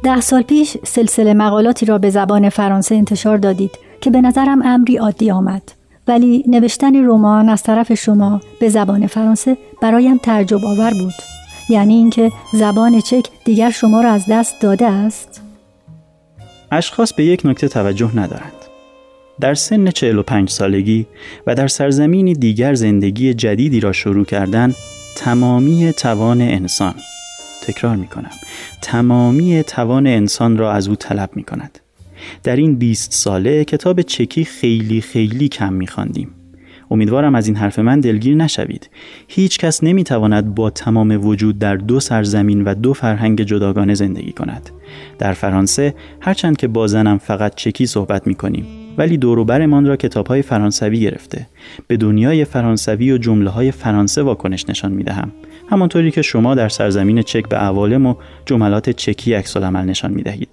ده 0.04 0.20
سال 0.20 0.42
پیش 0.42 0.76
سلسله 0.84 1.34
مقالاتی 1.34 1.86
را 1.86 1.98
به 1.98 2.10
زبان 2.10 2.48
فرانسه 2.48 2.94
انتشار 2.94 3.36
دادید 3.36 3.70
که 4.00 4.10
به 4.10 4.20
نظرم 4.20 4.62
امری 4.62 4.96
عادی 4.96 5.30
آمد. 5.30 5.62
ولی 6.08 6.44
نوشتن 6.48 7.06
رمان 7.06 7.48
از 7.48 7.62
طرف 7.62 7.94
شما 7.94 8.40
به 8.60 8.68
زبان 8.68 9.06
فرانسه 9.06 9.56
برایم 9.82 10.16
تعجب 10.16 10.64
آور 10.64 10.90
بود. 10.90 11.14
یعنی 11.68 11.94
اینکه 11.94 12.32
زبان 12.52 13.00
چک 13.00 13.26
دیگر 13.44 13.70
شما 13.70 14.00
را 14.00 14.10
از 14.10 14.24
دست 14.28 14.60
داده 14.60 14.86
است. 14.86 15.42
اشخاص 16.72 17.12
به 17.12 17.24
یک 17.24 17.42
نکته 17.44 17.68
توجه 17.68 18.10
ندارند. 18.16 18.52
در 19.40 19.54
سن 19.54 19.90
45 19.90 20.50
سالگی 20.50 21.06
و 21.46 21.54
در 21.54 21.68
سرزمینی 21.68 22.34
دیگر 22.34 22.74
زندگی 22.74 23.34
جدیدی 23.34 23.80
را 23.80 23.92
شروع 23.92 24.24
کردن 24.24 24.74
تمامی 25.16 25.92
توان 25.92 26.40
انسان. 26.40 26.94
تکرار 27.66 27.96
می 27.96 28.06
کنم 28.06 28.30
تمامی 28.82 29.62
توان 29.62 30.06
انسان 30.06 30.58
را 30.58 30.72
از 30.72 30.88
او 30.88 30.96
طلب 30.96 31.30
می 31.34 31.42
کند 31.42 31.78
در 32.42 32.56
این 32.56 32.74
20 32.74 33.12
ساله 33.12 33.64
کتاب 33.64 34.02
چکی 34.02 34.44
خیلی 34.44 35.00
خیلی 35.00 35.48
کم 35.48 35.72
می 35.72 35.86
خواندیم. 35.86 36.30
امیدوارم 36.90 37.34
از 37.34 37.46
این 37.46 37.56
حرف 37.56 37.78
من 37.78 38.00
دلگیر 38.00 38.36
نشوید. 38.36 38.90
هیچ 39.28 39.58
کس 39.58 39.84
نمی 39.84 40.04
تواند 40.04 40.54
با 40.54 40.70
تمام 40.70 41.26
وجود 41.26 41.58
در 41.58 41.76
دو 41.76 42.00
سرزمین 42.00 42.64
و 42.64 42.74
دو 42.74 42.92
فرهنگ 42.92 43.42
جداگانه 43.42 43.94
زندگی 43.94 44.32
کند. 44.32 44.70
در 45.18 45.32
فرانسه 45.32 45.94
هرچند 46.20 46.56
که 46.56 46.68
با 46.68 46.86
زنم 46.86 47.18
فقط 47.18 47.54
چکی 47.54 47.86
صحبت 47.86 48.26
می 48.26 48.34
کنیم 48.34 48.66
ولی 48.98 49.16
دوروبرمان 49.16 49.86
را 49.86 49.96
کتاب 49.96 50.26
های 50.26 50.42
فرانسوی 50.42 51.00
گرفته. 51.00 51.46
به 51.86 51.96
دنیای 51.96 52.44
فرانسوی 52.44 53.12
و 53.12 53.18
جمله 53.18 53.50
های 53.50 53.70
فرانسه 53.70 54.22
واکنش 54.22 54.68
نشان 54.68 54.92
می 54.92 55.04
دهم 55.04 55.32
همانطوری 55.70 56.10
که 56.10 56.22
شما 56.22 56.54
در 56.54 56.68
سرزمین 56.68 57.22
چک 57.22 57.48
به 57.48 57.56
عوالم 57.56 58.06
و 58.06 58.14
جملات 58.46 58.90
چکی 58.90 59.34
عکس 59.34 59.56
عمل 59.56 59.84
نشان 59.84 60.12
می 60.12 60.22
دهید. 60.22 60.48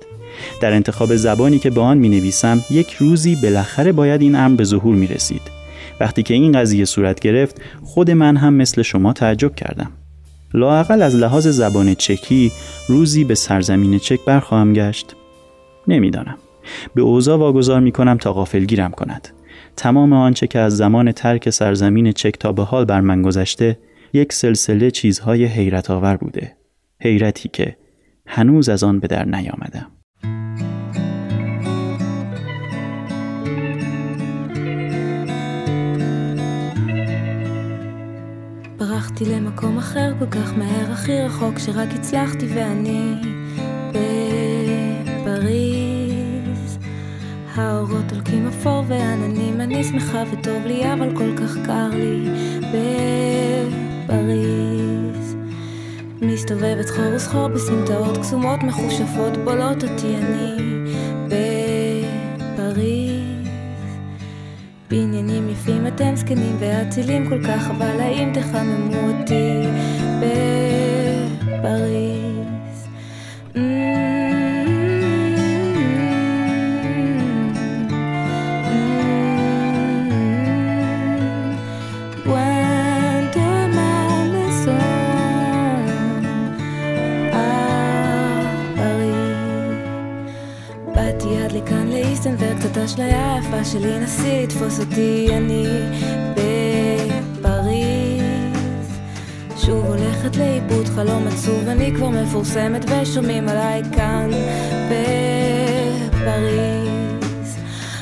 در 0.62 0.74
انتخاب 0.74 1.16
زبانی 1.16 1.60
که 1.60 1.70
به 1.70 1.82
آن 1.82 1.98
می 1.98 2.10
نویسم 2.10 2.62
یک 2.70 2.94
روزی 2.94 3.36
بالاخره 3.36 3.92
باید 3.92 4.22
این 4.22 4.36
امر 4.36 4.56
به 4.56 4.64
ظهور 4.64 4.96
می 4.96 5.08
رسید. 5.08 5.42
وقتی 6.00 6.24
که 6.24 6.34
این 6.34 6.52
قضیه 6.52 6.86
صورت 6.86 7.20
گرفت 7.20 7.62
خود 7.84 8.12
من 8.12 8.38
هم 8.38 8.54
مثل 8.54 8.82
شما 8.82 9.14
تعجب 9.14 9.56
کردم. 9.56 9.92
لاقل 10.54 11.02
از 11.02 11.16
لحاظ 11.16 11.48
زبان 11.48 11.96
چکی 11.96 12.52
روزی 12.88 13.24
به 13.24 13.36
سرزمین 13.36 14.00
چک 14.00 14.20
برخواهم 14.26 14.74
گشت؟ 14.74 15.16
نمی‌دانم. 15.88 16.38
به 16.96 17.02
اوضاع 17.02 17.38
واگذار 17.38 17.80
می 17.80 17.92
کنم 17.92 18.18
تا 18.18 18.34
غافل 18.34 18.66
گیرم 18.66 18.92
کند. 18.92 19.28
تمام 19.78 20.14
آنچه 20.14 20.48
که 20.48 20.60
از 20.60 20.78
زمان 20.78 21.12
ترک 21.12 21.50
سرزمین 21.50 22.12
چک 22.12 22.36
تا 22.40 22.52
به 22.52 22.64
حال 22.64 22.86
بر 22.86 23.02
من 23.02 23.22
گذشته 23.22 23.78
یک 24.13 24.33
سلسله 24.33 24.91
چیزهای 24.91 25.45
حیرت 25.45 25.91
آور 25.91 26.17
بوده 26.17 26.57
حیرتی 27.01 27.49
که 27.49 27.77
هنوز 28.27 28.69
از 28.69 28.85
آن 28.85 29.01
به 29.01 29.07
در 29.07 29.25
نیامدم 29.25 29.97
ברחתי 38.79 39.25
למקום 39.25 39.79
אחר 39.79 40.13
כל 40.19 40.27
כך 40.27 40.59
מהר, 40.59 40.93
הכי 40.93 41.21
רחוק 41.21 41.59
שרק 41.59 41.89
הצלחתי 41.95 42.47
ואני 42.47 43.15
בפריז. 45.15 45.59
האורות 47.55 48.13
הולקים 48.13 48.47
אפור 48.47 48.85
ועננים, 48.89 49.61
אני 49.61 49.85
שמחה 49.85 50.23
וטוב 50.33 50.67
לי, 50.67 50.93
אבל 50.93 51.17
כל 51.17 51.37
כך 51.37 51.57
קר 51.67 51.89
לי 51.93 52.31
בפריז. 52.61 53.80
מסתובבת 56.22 56.90
חור 56.90 57.14
וסחור 57.16 57.48
בסמטאות 57.48 58.18
קסומות 58.18 58.64
מחושפות, 58.64 59.38
בולות 59.38 59.84
אותי 59.84 60.16
אני 60.16 60.56
בפריז. 61.26 63.48
בניינים 64.90 65.50
יפים 65.50 65.88
אתם 65.88 66.16
זקנים 66.16 66.56
ואצילים 66.60 67.30
כל 67.30 67.44
כך, 67.44 67.70
אבל 67.70 68.00
האם 68.00 68.34
תחממו 68.34 69.08
אותי 69.08 69.68
בפריז? 70.20 72.11
לכאן 92.22 92.32
לאיסטנברג, 92.32 92.60
קצת 92.60 92.78
אשליה 92.78 93.36
היפה 93.36 93.66
שלי, 93.66 94.00
נסי 94.00 94.44
לתפוס 94.44 94.80
אותי, 94.80 95.28
אני 95.38 95.66
בפריז. 97.42 98.22
שוב 99.58 99.86
הולכת 99.86 100.36
לאיבוד 100.36 100.88
חלום 100.88 101.28
עצוב, 101.28 101.68
אני 101.68 101.92
כבר 101.96 102.10
מפורסמת 102.10 102.86
ושומעים 102.90 103.50
עליי 103.50 103.82
כאן 103.96 104.30
בפריז. 106.12 107.58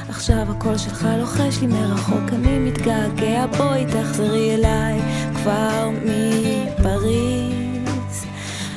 עכשיו 0.09 0.45
הקול 0.49 0.77
שלך 0.77 1.07
לוחש 1.19 1.61
לי 1.61 1.67
מרחוק, 1.67 2.33
אני 2.33 2.59
מתגעגע, 2.59 3.45
בואי 3.57 3.85
תחזרי 3.85 4.55
אליי 4.55 4.99
כבר 5.35 5.89
מפריז. 6.05 7.59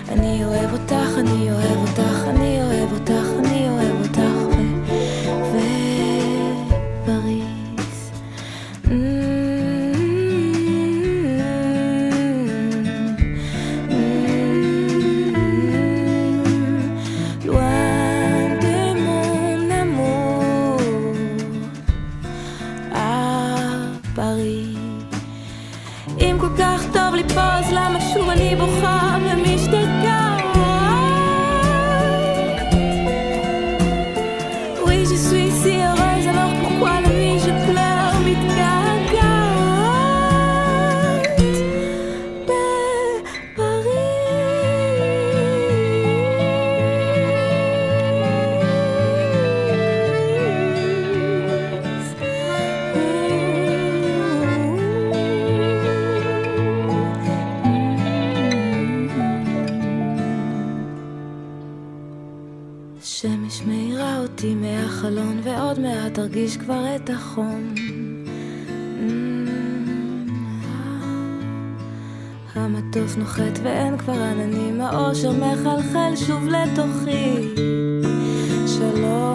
אני 0.08 0.44
אוהב 0.44 0.72
אותך, 0.72 1.18
אני 1.18 1.52
אוהב 1.52 1.78
אותך, 1.78 2.24
אני 2.28 2.62
אוהב 2.62 2.92
אותך, 2.92 3.41
המטוס 73.12 73.16
נוחת 73.16 73.58
ואין 73.62 73.98
כבר 73.98 74.12
עננים, 74.12 74.80
האושר 74.80 75.32
מחלחל 75.32 76.16
שוב 76.16 76.48
לתוכי. 76.48 77.54
שלום, 78.66 79.31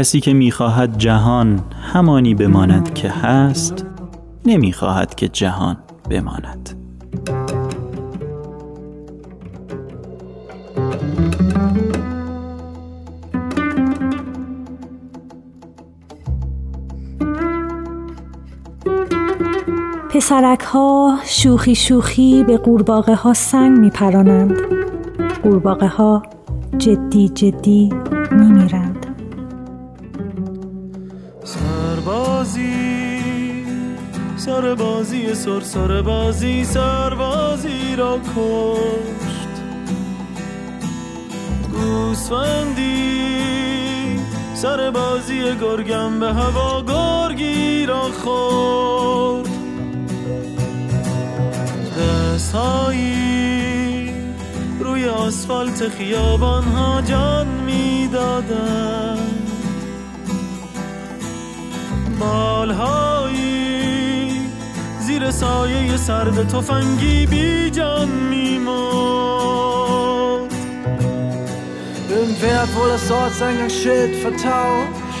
کسی 0.00 0.20
که 0.20 0.32
می‌خواهد 0.34 0.98
جهان 0.98 1.60
همانی 1.92 2.34
بماند 2.34 2.94
که 2.94 3.10
هست 3.10 3.86
نمی‌خواهد 4.46 5.14
که 5.14 5.28
جهان 5.28 5.76
بماند. 6.10 6.70
پسرک 20.10 20.60
ها 20.60 21.18
شوخی 21.24 21.74
شوخی 21.74 22.44
به 22.44 22.56
قورباغه 22.56 23.14
ها 23.14 23.34
سنگ 23.34 23.78
می 23.78 23.90
پرانند 23.90 24.56
قورباغه 25.42 25.88
ها 25.88 26.22
جدی 26.78 27.28
جدی 27.28 27.92
می 28.32 28.52
سربازی 35.34 36.64
سر 36.64 36.64
سربازی 36.64 36.64
سربازی 36.64 37.96
را 37.96 38.18
کشت. 38.18 39.48
گوسفندی 41.72 43.10
سربازی 44.54 45.40
گرگم 45.60 46.20
به 46.20 46.34
هوا 46.34 46.82
گرگی 46.82 47.86
را 47.86 48.02
خورد. 48.02 49.48
دستهایی 51.98 54.14
روی 54.80 55.08
آسفالت 55.08 55.88
خیابان 55.88 56.64
ها 56.64 57.02
جان 57.02 57.46
می‌دادند 57.46 59.50
بالهایی 62.20 63.00
زیر 63.00 63.09
سایه 65.39 65.97
سرد 65.97 66.47
تفنگی 66.47 67.25
بی 67.25 67.69
جان 67.69 68.09
میمرد 68.09 69.55
Irgendwer 72.09 72.61
hat 72.61 72.71
wohl 72.75 72.89
das 72.89 73.11
Ortseingangsschild 73.11 74.15
vertauscht. 74.15 75.17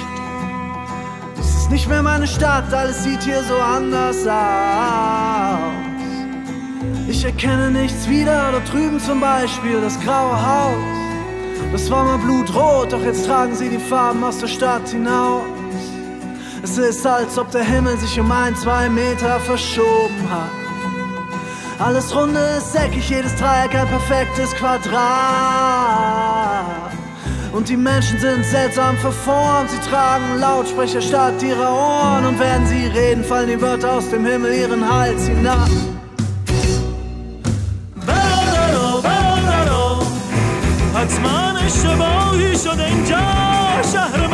Das 1.35 1.49
ist 1.57 1.69
nicht 1.69 1.87
mehr 1.89 2.01
meine 2.01 2.25
Stadt, 2.25 2.73
alles 2.73 3.03
sieht 3.03 3.23
hier 3.23 3.43
so 3.43 3.55
anders 3.55 4.25
aus. 4.25 5.75
Ich 7.09 7.25
erkenne 7.25 7.69
nichts 7.71 8.07
wieder, 8.07 8.51
da 8.53 8.59
drüben 8.71 8.99
zum 8.99 9.19
Beispiel 9.19 9.81
das 9.81 9.99
graue 9.99 10.37
Haus. 10.49 10.75
Das 11.73 11.91
war 11.91 12.03
mal 12.05 12.17
blutrot, 12.17 12.93
doch 12.93 13.03
jetzt 13.03 13.25
tragen 13.25 13.55
sie 13.55 13.69
die 13.69 13.83
Farben 13.91 14.23
aus 14.23 14.37
der 14.39 14.47
Stadt 14.47 14.87
hinaus. 14.89 15.43
Es 16.69 16.77
ist, 16.77 17.05
als 17.05 17.37
ob 17.37 17.51
der 17.51 17.63
Himmel 17.63 17.97
sich 17.97 18.19
um 18.19 18.31
ein, 18.31 18.55
zwei 18.55 18.89
Meter 18.89 19.39
verschoben 19.39 20.29
hat. 20.29 20.65
Alles 21.79 22.15
runde 22.15 22.39
ist 22.57 22.75
eckig, 22.75 23.09
jedes 23.09 23.35
Dreieck 23.35 23.75
ein 23.75 23.87
perfektes 23.87 24.53
Quadrat. 24.55 24.95
Und 27.51 27.69
die 27.69 27.77
Menschen 27.77 28.19
sind 28.19 28.45
seltsam 28.45 28.97
verformt. 28.97 29.69
Sie 29.69 29.89
tragen 29.89 30.39
Lautsprecher 30.39 31.01
statt 31.01 31.41
ihrer 31.41 31.71
Ohren. 31.71 32.25
Und 32.25 32.39
wenn 32.39 32.65
sie 32.65 32.87
reden, 32.87 33.23
fallen 33.23 33.47
die 33.47 33.61
Wörter 33.61 33.93
aus 33.93 34.09
dem 34.09 34.25
Himmel 34.25 34.53
ihren 34.53 34.89
Hals 34.89 35.27
hinab. 35.27 35.69
حتما 41.05 41.59
اشتباهی 41.59 42.57
شده 42.57 42.85
اینجا 42.85 43.21
شهر 43.93 44.27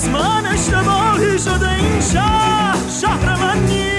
حتما 0.00 0.48
اشتباهی 0.48 1.38
شده 1.38 1.74
این 1.74 2.00
شهر. 2.00 2.88
شهر 3.00 3.36
من 3.36 3.66
نیست. 3.66 3.89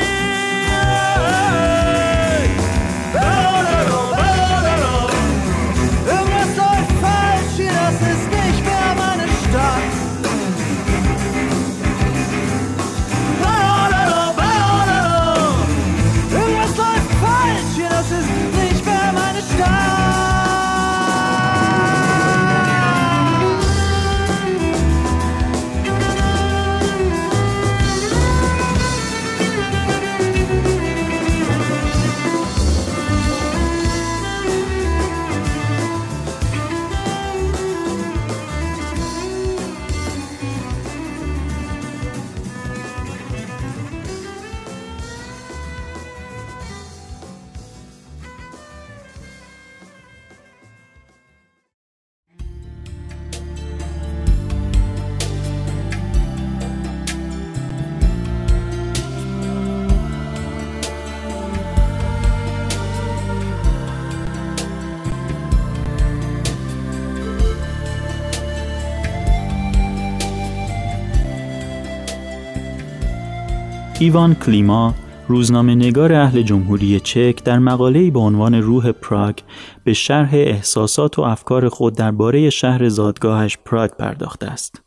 ایوان 74.01 74.35
کلیما 74.35 74.93
روزنامه 75.27 75.75
نگار 75.75 76.13
اهل 76.13 76.41
جمهوری 76.41 76.99
چک 76.99 77.43
در 77.43 77.59
مقاله‌ای 77.59 78.11
با 78.11 78.21
عنوان 78.21 78.55
روح 78.55 78.91
پراگ 78.91 79.35
به 79.83 79.93
شرح 79.93 80.29
احساسات 80.33 81.19
و 81.19 81.21
افکار 81.21 81.69
خود 81.69 81.95
درباره 81.95 82.49
شهر 82.49 82.89
زادگاهش 82.89 83.57
پراگ 83.65 83.91
پرداخته 83.91 84.47
است. 84.47 84.81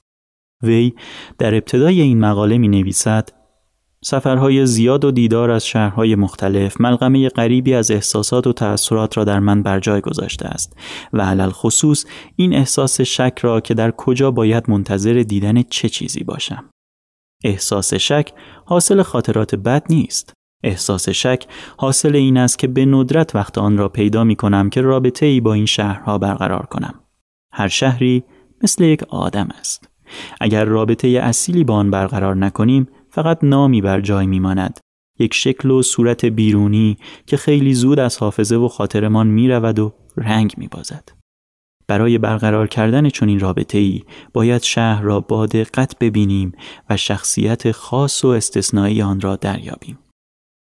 وی 0.63 0.93
در 1.39 1.55
ابتدای 1.55 2.01
این 2.01 2.21
مقاله 2.21 2.59
می 2.59 2.69
نویسد 2.69 3.29
سفرهای 4.05 4.67
زیاد 4.67 5.05
و 5.05 5.11
دیدار 5.11 5.51
از 5.51 5.67
شهرهای 5.67 6.15
مختلف 6.15 6.81
ملغمه 6.81 7.29
غریبی 7.29 7.75
از 7.75 7.91
احساسات 7.91 8.47
و 8.47 8.53
تأثیرات 8.53 9.17
را 9.17 9.25
در 9.25 9.39
من 9.39 9.63
بر 9.63 9.81
جای 9.81 10.01
گذاشته 10.01 10.47
است 10.47 10.77
و 11.13 11.23
علل 11.23 11.51
خصوص 11.51 12.05
این 12.37 12.55
احساس 12.55 13.01
شک 13.01 13.39
را 13.41 13.61
که 13.61 13.75
در 13.75 13.91
کجا 13.91 14.31
باید 14.31 14.71
منتظر 14.71 15.13
دیدن 15.29 15.63
چه 15.63 15.89
چیزی 15.89 16.25
باشم. 16.25 16.65
احساس 17.45 17.95
شک 17.95 18.33
حاصل 18.65 19.03
خاطرات 19.03 19.55
بد 19.55 19.85
نیست. 19.91 20.33
احساس 20.63 21.09
شک 21.09 21.47
حاصل 21.77 22.17
این 22.17 22.37
است 22.37 22.59
که 22.59 22.67
به 22.67 22.85
ندرت 22.85 23.35
وقت 23.35 23.59
آن 23.59 23.79
را 23.79 23.89
پیدا 23.89 24.25
می 24.25 24.37
کنم 24.37 24.71
که 24.71 24.81
رابطه 24.81 25.27
ای 25.27 25.41
با 25.41 25.53
این 25.53 25.67
شهرها 25.67 26.19
برقرار 26.19 26.67
کنم. 26.67 26.95
هر 27.53 27.69
شهری 27.69 28.25
مثل 28.63 28.85
یک 28.85 29.03
آدم 29.03 29.49
است. 29.59 29.89
اگر 30.41 30.65
رابطه 30.65 31.09
اصیلی 31.09 31.65
با 31.65 31.75
آن 31.75 31.91
برقرار 31.91 32.37
نکنیم 32.37 32.89
فقط 33.11 33.39
نامی 33.43 33.81
بر 33.81 34.01
جای 34.01 34.27
می 34.27 34.41
ماند. 34.41 34.81
یک 35.19 35.35
شکل 35.35 35.71
و 35.71 35.83
صورت 35.83 36.25
بیرونی 36.25 36.99
که 37.27 37.37
خیلی 37.37 37.75
زود 37.75 37.99
از 37.99 38.19
حافظه 38.19 38.57
و 38.57 38.69
خاطرمان 38.69 39.27
می 39.27 39.49
رود 39.49 39.79
و 39.79 39.95
رنگ 40.17 40.55
می 40.57 40.69
بازد. 40.69 41.24
برای 41.87 42.19
برقرار 42.19 42.67
کردن 42.67 43.09
چنین 43.09 43.41
رابطه 43.41 43.79
ای 43.79 44.03
باید 44.33 44.63
شهر 44.63 45.03
را 45.03 45.21
با 45.21 45.47
دقت 45.47 45.99
ببینیم 45.99 46.53
و 46.91 46.97
شخصیت 46.97 47.73
خاص 47.73 48.25
و 48.25 48.29
استثنایی 48.29 49.03
آن 49.03 49.21
را 49.21 49.37
دریابیم. 49.37 49.99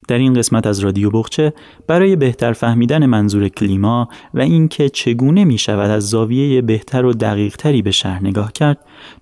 در 0.08 0.18
این 0.18 0.34
قسمت 0.34 0.66
از 0.66 0.80
رادیو 0.80 1.10
بخچه 1.10 1.52
برای 1.86 2.16
بهتر 2.16 2.52
فهمیدن 2.52 3.06
منظور 3.06 3.48
کلیما 3.48 4.08
و 4.34 4.40
اینکه 4.40 4.88
چگونه 4.88 5.44
می 5.44 5.58
شود 5.58 5.90
از 5.90 6.10
زاویه 6.10 6.62
بهتر 6.62 7.04
و 7.04 7.12
دقیقتری 7.12 7.82
به 7.82 7.90
شهر 7.90 8.22
نگاه 8.22 8.52
کرد 8.52 8.78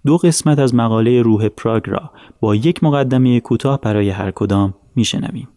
دو 0.06 0.16
قسمت 0.16 0.58
از 0.58 0.74
مقاله 0.74 1.22
روح 1.22 1.48
پراگ 1.48 1.90
را 1.90 2.10
با 2.40 2.54
یک 2.54 2.84
مقدمه 2.84 3.40
کوتاه 3.40 3.80
برای 3.80 4.10
هر 4.10 4.30
کدام 4.30 4.74
می 4.96 5.04
شنویم. 5.04 5.48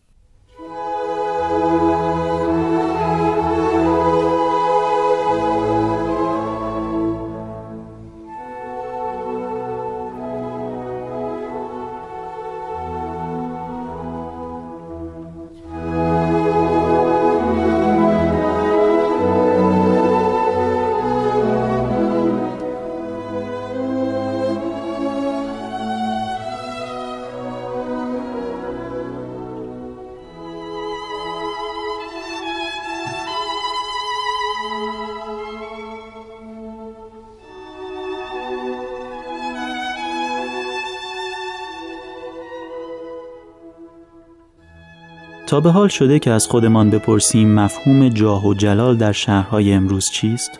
به 45.61 45.71
حال 45.71 45.87
شده 45.87 46.19
که 46.19 46.31
از 46.31 46.47
خودمان 46.47 46.89
بپرسیم 46.89 47.55
مفهوم 47.55 48.09
جاه 48.09 48.47
و 48.47 48.53
جلال 48.53 48.97
در 48.97 49.11
شهرهای 49.11 49.73
امروز 49.73 50.09
چیست؟ 50.09 50.59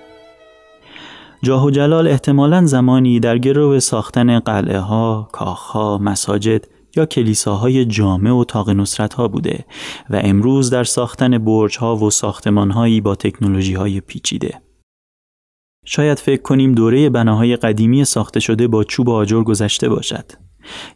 جاه 1.43 1.65
و 1.65 1.71
جلال 1.71 2.07
احتمالا 2.07 2.65
زمانی 2.65 3.19
در 3.19 3.37
گرو 3.37 3.79
ساختن 3.79 4.39
قلعه 4.39 4.79
ها، 4.79 5.29
کاخ 5.31 5.59
ها، 5.59 5.97
مساجد 5.97 6.65
یا 6.95 7.05
کلیساهای 7.05 7.85
جامع 7.85 8.31
و 8.31 8.43
تاق 8.43 8.69
نصرت 8.69 9.13
ها 9.13 9.27
بوده 9.27 9.65
و 10.09 10.21
امروز 10.23 10.69
در 10.69 10.83
ساختن 10.83 11.37
برج 11.37 11.77
ها 11.77 11.95
و 11.95 12.09
ساختمان 12.09 12.71
هایی 12.71 13.01
با 13.01 13.15
تکنولوژی 13.15 13.73
های 13.73 14.01
پیچیده. 14.01 14.61
شاید 15.85 16.19
فکر 16.19 16.41
کنیم 16.41 16.73
دوره 16.73 17.09
بناهای 17.09 17.55
قدیمی 17.55 18.05
ساخته 18.05 18.39
شده 18.39 18.67
با 18.67 18.83
چوب 18.83 19.09
آجر 19.09 19.43
گذشته 19.43 19.89
باشد. 19.89 20.44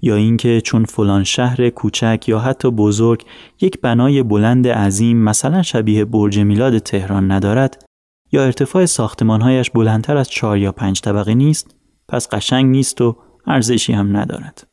یا 0.02 0.16
اینکه 0.16 0.62
چون 0.62 0.86
فلان 0.86 1.24
شهر 1.24 1.70
کوچک 1.70 2.24
یا 2.28 2.40
حتی 2.40 2.72
بزرگ 2.72 3.26
یک 3.62 3.82
بنای 3.82 4.24
بلند 4.24 4.68
عظیم 4.68 5.18
مثلا 5.18 5.62
شبیه 5.62 6.06
برج 6.06 6.40
میلاد 6.40 6.78
تهران 6.78 7.32
ندارد 7.32 7.86
یا 8.32 8.44
ارتفاع 8.44 8.86
ساختمانهایش 8.86 9.70
بلندتر 9.70 10.18
از 10.18 10.30
چهار 10.30 10.58
یا 10.58 10.72
پنج 10.72 11.02
طبقه 11.02 11.34
نیست 11.34 11.76
پس 12.08 12.30
قشنگ 12.30 12.66
نیست 12.66 13.02
و 13.02 13.18
ارزشی 13.48 13.94
هم 13.94 14.18
ندارد. 14.18 14.68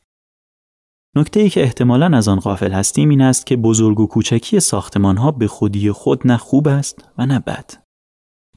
نکته 1.15 1.39
ای 1.39 1.49
که 1.49 1.63
احتمالا 1.63 2.17
از 2.17 2.27
آن 2.27 2.39
غافل 2.39 2.71
هستیم 2.71 3.09
این 3.09 3.21
است 3.21 3.45
که 3.45 3.55
بزرگ 3.55 3.99
و 3.99 4.07
کوچکی 4.07 4.59
ساختمان 4.59 5.31
به 5.31 5.47
خودی 5.47 5.91
خود 5.91 6.27
نه 6.27 6.37
خوب 6.37 6.67
است 6.67 7.09
و 7.17 7.25
نه 7.25 7.39
بد. 7.39 7.86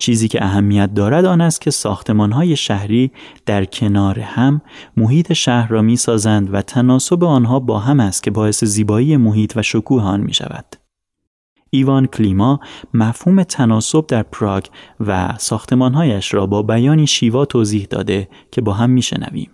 چیزی 0.00 0.28
که 0.28 0.44
اهمیت 0.44 0.94
دارد 0.94 1.24
آن 1.24 1.40
است 1.40 1.60
که 1.60 1.70
ساختمان 1.70 2.54
شهری 2.54 3.10
در 3.46 3.64
کنار 3.64 4.20
هم 4.20 4.60
محیط 4.96 5.32
شهر 5.32 5.68
را 5.68 5.82
می 5.82 5.96
سازند 5.96 6.54
و 6.54 6.62
تناسب 6.62 7.24
آنها 7.24 7.60
با 7.60 7.78
هم 7.78 8.00
است 8.00 8.22
که 8.22 8.30
باعث 8.30 8.64
زیبایی 8.64 9.16
محیط 9.16 9.52
و 9.56 9.62
شکوه 9.62 10.02
آن 10.02 10.20
می 10.20 10.34
شود. 10.34 10.76
ایوان 11.70 12.06
کلیما 12.06 12.60
مفهوم 12.94 13.42
تناسب 13.42 14.06
در 14.06 14.22
پراگ 14.22 14.64
و 15.00 15.34
ساختمانهایش 15.38 16.34
را 16.34 16.46
با 16.46 16.62
بیانی 16.62 17.06
شیوا 17.06 17.44
توضیح 17.44 17.86
داده 17.90 18.28
که 18.52 18.60
با 18.60 18.72
هم 18.72 18.90
میشنویم. 18.90 19.50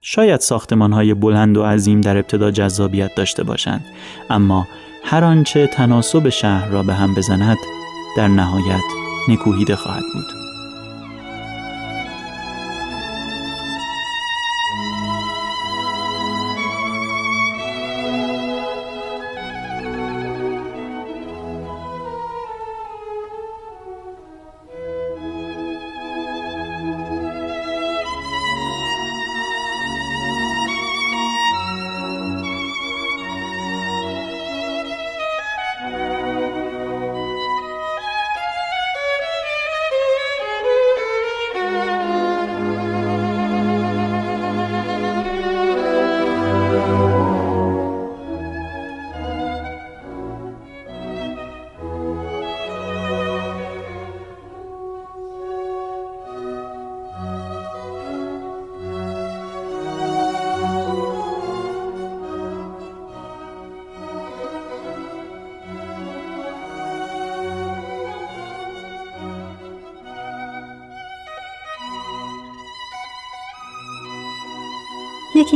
شاید 0.00 0.40
ساختمانهای 0.40 1.14
بلند 1.14 1.56
و 1.56 1.64
عظیم 1.64 2.00
در 2.00 2.16
ابتدا 2.16 2.50
جذابیت 2.50 3.14
داشته 3.16 3.44
باشند 3.44 3.84
اما 4.30 4.66
هر 5.04 5.24
آنچه 5.24 5.66
تناسب 5.66 6.28
شهر 6.28 6.68
را 6.68 6.82
به 6.82 6.94
هم 6.94 7.14
بزند 7.14 7.56
در 8.16 8.28
نهایت 8.28 9.07
نکوهیده 9.28 9.76
خواهد 9.76 10.04
بود. 10.12 10.47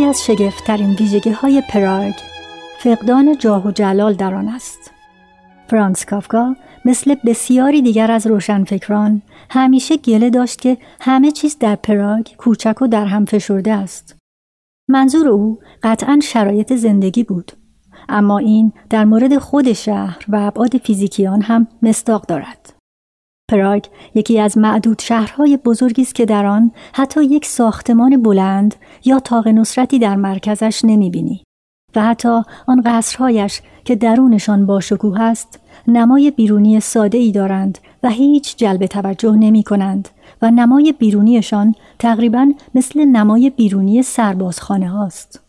یکی 0.03 0.09
از 0.09 0.25
شگفتترین 0.25 0.91
ویژگی 0.91 1.31
های 1.31 1.63
پراگ 1.69 2.15
فقدان 2.79 3.39
جاه 3.39 3.67
و 3.67 3.71
جلال 3.71 4.15
در 4.15 4.35
آن 4.35 4.49
است. 4.49 4.91
فرانس 5.67 6.05
کافکا 6.05 6.57
مثل 6.85 7.15
بسیاری 7.27 7.83
دیگر 7.83 8.11
از 8.11 8.27
روشنفکران 8.27 9.23
همیشه 9.51 9.97
گله 9.97 10.31
داشت 10.31 10.61
که 10.61 10.79
همه 11.01 11.31
چیز 11.31 11.59
در 11.59 11.77
پراگ 11.77 12.29
کوچک 12.39 12.83
و 12.83 12.87
در 12.87 13.05
هم 13.05 13.25
فشرده 13.25 13.73
است. 13.73 14.17
منظور 14.89 15.29
او 15.29 15.59
قطعا 15.83 16.19
شرایط 16.23 16.73
زندگی 16.73 17.25
بود. 17.25 17.53
اما 18.09 18.39
این 18.39 18.73
در 18.91 19.05
مورد 19.05 19.39
خود 19.39 19.73
شهر 19.73 20.25
و 20.29 20.37
ابعاد 20.37 20.77
فیزیکی 20.77 21.27
آن 21.27 21.43
هم 21.43 21.69
مستاق 21.83 22.27
دارد. 22.27 22.75
پراگ 23.53 23.85
یکی 24.15 24.41
از 24.41 24.59
معدود 24.59 24.99
شهرهای 24.99 25.57
بزرگی 25.57 26.03
است 26.03 26.15
که 26.15 26.25
در 26.25 26.47
آن 26.47 26.71
حتی 26.93 27.25
یک 27.25 27.47
ساختمان 27.47 28.23
بلند 28.23 28.75
یا 29.05 29.21
تاق 29.21 29.49
نصرتی 29.49 29.99
در 29.99 30.17
مرکزش 30.17 30.81
نمی‌بینی 30.85 31.45
و 31.97 32.03
حتی 32.03 32.43
آن 32.67 32.83
قصرهایش 32.85 33.61
که 33.85 33.97
درونشان 33.97 34.67
با 34.67 34.81
شکوه 34.81 35.21
است 35.21 35.61
نمای 35.89 36.31
بیرونی 36.31 36.81
ساده 36.81 37.19
ای 37.19 37.33
دارند 37.33 37.79
و 38.03 38.09
هیچ 38.09 38.57
جلب 38.57 38.87
توجه 38.87 39.33
نمی 39.33 39.63
کنند 39.63 40.09
و 40.43 40.51
نمای 40.51 40.93
بیرونیشان 40.93 41.75
تقریبا 41.99 42.53
مثل 42.75 43.05
نمای 43.05 43.51
بیرونی 43.51 44.03
سربازخانه 44.03 44.89
هاست. 44.89 45.41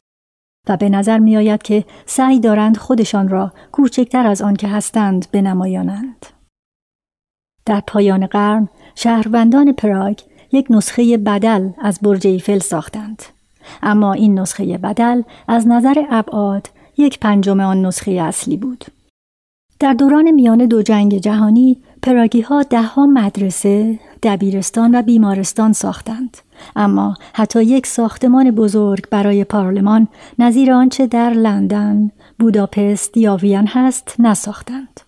و 0.70 0.78
به 0.78 0.90
نظر 0.90 1.20
می 1.20 1.38
آید 1.38 1.62
که 1.64 1.86
سعی 2.06 2.40
دارند 2.40 2.78
خودشان 2.78 3.30
را 3.30 3.54
کوچکتر 3.72 4.28
از 4.28 4.42
آن 4.42 4.56
که 4.56 4.68
هستند 4.68 5.28
بنمایانند. 5.32 6.26
در 7.66 7.84
پایان 7.88 8.26
قرن 8.26 8.68
شهروندان 8.96 9.74
پراگ 9.74 10.20
یک 10.52 10.68
نسخه 10.70 11.18
بدل 11.18 11.70
از 11.82 12.00
برج 12.02 12.28
ایفل 12.28 12.60
ساختند. 12.60 13.24
اما 13.84 14.14
این 14.14 14.40
نسخه 14.40 14.78
بدل 14.78 15.22
از 15.48 15.68
نظر 15.68 16.04
ابعاد 16.10 16.70
یک 16.98 17.20
پنجم 17.20 17.60
آن 17.60 17.86
نسخه 17.86 18.12
اصلی 18.12 18.58
بود. 18.58 18.86
در 19.80 19.94
دوران 19.94 20.32
میان 20.32 20.66
دو 20.66 20.82
جنگ 20.82 21.18
جهانی 21.18 21.82
پراگی 22.02 22.42
ها 22.42 22.64
ده 22.64 22.82
ها 22.82 23.06
مدرسه، 23.06 24.00
دبیرستان 24.24 24.96
و 24.96 25.02
بیمارستان 25.02 25.74
ساختند. 25.74 26.38
اما 26.76 27.16
حتی 27.34 27.64
یک 27.64 27.88
ساختمان 27.88 28.52
بزرگ 28.52 29.10
برای 29.10 29.44
پارلمان 29.44 30.08
نظیر 30.40 30.74
آنچه 30.74 31.08
در 31.08 31.30
لندن، 31.30 32.12
بوداپست 32.40 33.18
یا 33.18 33.36
وین 33.36 33.68
هست 33.68 34.16
نساختند. 34.20 35.00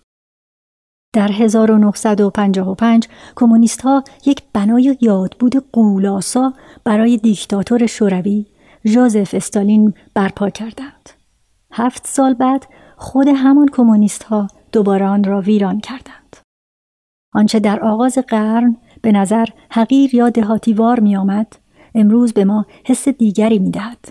در 1.16 1.32
1955 1.32 3.08
کمونیست 3.36 3.80
ها 3.80 4.04
یک 4.26 4.42
بنای 4.52 4.96
یادبود 5.00 5.70
قولاسا 5.72 6.52
برای 6.84 7.16
دیکتاتور 7.16 7.86
شوروی 7.86 8.46
ژوزف 8.86 9.34
استالین 9.34 9.94
برپا 10.14 10.50
کردند. 10.50 11.10
هفت 11.72 12.06
سال 12.06 12.34
بعد 12.34 12.66
خود 12.96 13.28
همان 13.28 13.68
کمونیست 13.72 14.22
ها 14.22 14.48
دوباره 14.72 15.06
آن 15.06 15.24
را 15.24 15.40
ویران 15.40 15.80
کردند. 15.80 16.36
آنچه 17.34 17.60
در 17.60 17.80
آغاز 17.80 18.18
قرن 18.18 18.76
به 19.02 19.12
نظر 19.12 19.46
حقیر 19.70 20.14
یا 20.14 20.30
دهاتیوار 20.30 21.00
می 21.00 21.16
آمد، 21.16 21.56
امروز 21.94 22.32
به 22.32 22.44
ما 22.44 22.66
حس 22.84 23.08
دیگری 23.08 23.58
می 23.58 23.70
دهد. 23.70 24.08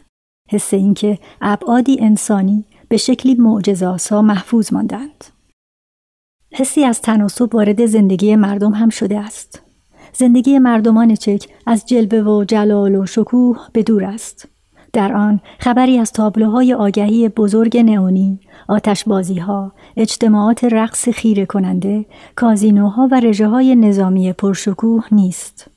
حس 0.49 0.73
اینکه 0.73 1.19
ابعادی 1.41 1.97
انسانی 1.99 2.65
به 2.89 2.97
شکلی 2.97 3.35
معجزاسا 3.35 4.21
محفوظ 4.21 4.73
ماندند. 4.73 5.34
حسی 6.57 6.83
از 6.83 7.01
تناسب 7.01 7.55
وارد 7.55 7.85
زندگی 7.85 8.35
مردم 8.35 8.71
هم 8.71 8.89
شده 8.89 9.19
است. 9.19 9.61
زندگی 10.13 10.59
مردمان 10.59 11.15
چک 11.15 11.47
از 11.65 11.85
جلبه 11.85 12.23
و 12.23 12.43
جلال 12.43 12.95
و 12.95 13.05
شکوه 13.05 13.57
به 13.73 13.83
دور 13.83 14.03
است. 14.03 14.47
در 14.93 15.13
آن 15.13 15.39
خبری 15.59 15.97
از 15.97 16.11
تابلوهای 16.11 16.73
آگهی 16.73 17.29
بزرگ 17.29 17.77
نئونی، 17.77 18.39
آتشبازی 18.67 19.39
ها، 19.39 19.71
اجتماعات 19.97 20.63
رقص 20.63 21.09
خیره 21.09 21.45
کننده، 21.45 22.05
کازینوها 22.35 23.07
و 23.11 23.19
رژه 23.19 23.47
های 23.47 23.75
نظامی 23.75 24.33
پرشکوه 24.33 25.03
نیست. 25.11 25.67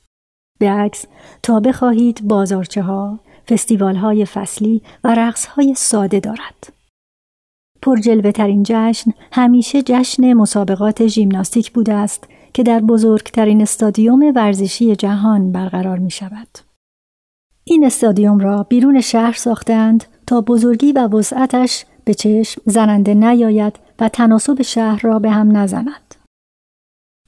به 0.59 0.69
عکس 0.69 1.05
تا 1.43 1.59
بخواهید 1.59 2.27
بازارچه 2.27 2.81
ها، 2.81 3.19
فستیوال 3.49 3.95
های 3.95 4.25
فصلی 4.25 4.81
و 5.03 5.15
رقص 5.15 5.45
های 5.45 5.73
ساده 5.77 6.19
دارد. 6.19 6.78
پرجلوه 7.81 8.31
ترین 8.31 8.63
جشن 8.65 9.11
همیشه 9.31 9.81
جشن 9.81 10.33
مسابقات 10.33 11.07
ژیمناستیک 11.07 11.71
بوده 11.71 11.93
است 11.93 12.27
که 12.53 12.63
در 12.63 12.79
بزرگترین 12.79 13.61
استادیوم 13.61 14.31
ورزشی 14.35 14.95
جهان 14.95 15.51
برقرار 15.51 15.97
می 15.97 16.11
شود. 16.11 16.47
این 17.63 17.85
استادیوم 17.85 18.39
را 18.39 18.63
بیرون 18.63 19.01
شهر 19.01 19.33
ساختند 19.33 20.03
تا 20.27 20.41
بزرگی 20.41 20.91
و 20.91 21.07
وسعتش 21.07 21.85
به 22.05 22.13
چشم 22.13 22.61
زننده 22.65 23.13
نیاید 23.13 23.79
و 23.99 24.09
تناسب 24.09 24.61
شهر 24.61 24.99
را 25.03 25.19
به 25.19 25.29
هم 25.29 25.57
نزند. 25.57 26.15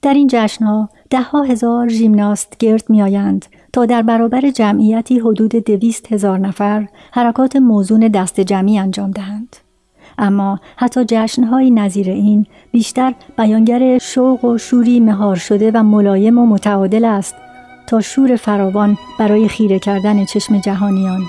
در 0.02 0.14
این 0.14 0.28
جشنها 0.30 0.88
ده 1.10 1.22
ها 1.22 1.42
هزار 1.42 1.88
ژیمناست 1.88 2.56
گرد 2.58 2.90
می 2.90 3.02
آیند 3.02 3.46
تا 3.72 3.86
در 3.86 4.02
برابر 4.02 4.50
جمعیتی 4.50 5.18
حدود 5.18 5.50
دویست 5.50 6.12
هزار 6.12 6.38
نفر 6.38 6.88
حرکات 7.12 7.56
موزون 7.56 8.00
دست 8.08 8.40
جمعی 8.40 8.78
انجام 8.78 9.10
دهند. 9.10 9.56
اما 10.22 10.60
حتی 10.76 11.04
جشنهایی 11.08 11.70
نظیر 11.70 12.10
این 12.10 12.46
بیشتر 12.72 13.14
بیانگر 13.38 13.98
شوق 13.98 14.44
و 14.44 14.58
شوری 14.58 15.00
مهار 15.00 15.36
شده 15.36 15.70
و 15.74 15.82
ملایم 15.82 16.38
و 16.38 16.46
متعادل 16.46 17.04
است 17.04 17.34
تا 17.86 18.00
شور 18.00 18.36
فراوان 18.36 18.98
برای 19.18 19.48
خیره 19.48 19.78
کردن 19.78 20.24
چشم 20.24 20.60
جهانیان. 20.60 21.20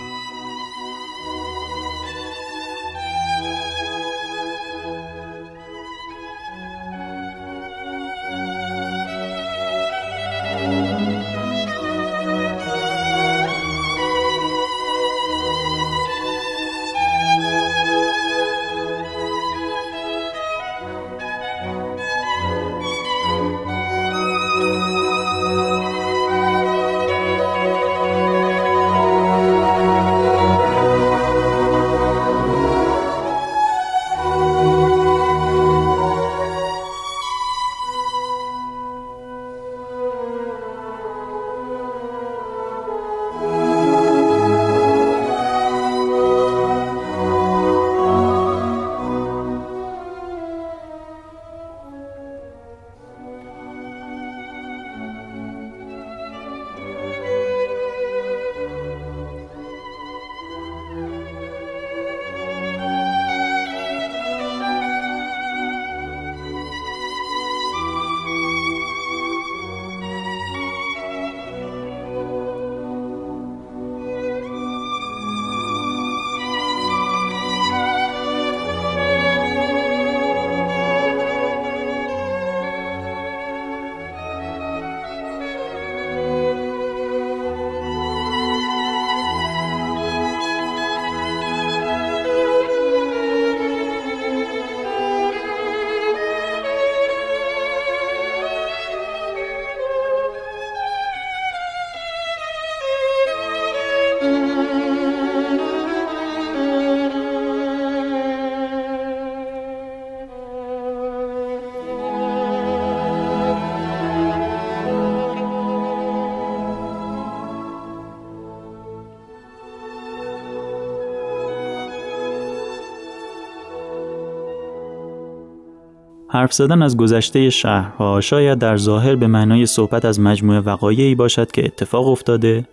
حرف 126.34 126.54
زدن 126.54 126.82
از 126.82 126.98
گذشته 126.98 127.50
شهرها 127.50 128.22
شاید 128.22 128.60
در 128.60 128.78
ظاهر 128.78 129.16
به 129.16 129.28
معنای 129.28 129.66
صحبت 129.66 130.06
از 130.06 130.20
مجموعه 130.20 130.60
وقایعی 130.60 131.16
باشد 131.16 131.52
که 131.52 131.66
اتفاق 131.66 132.08
افتاده، 132.08 132.68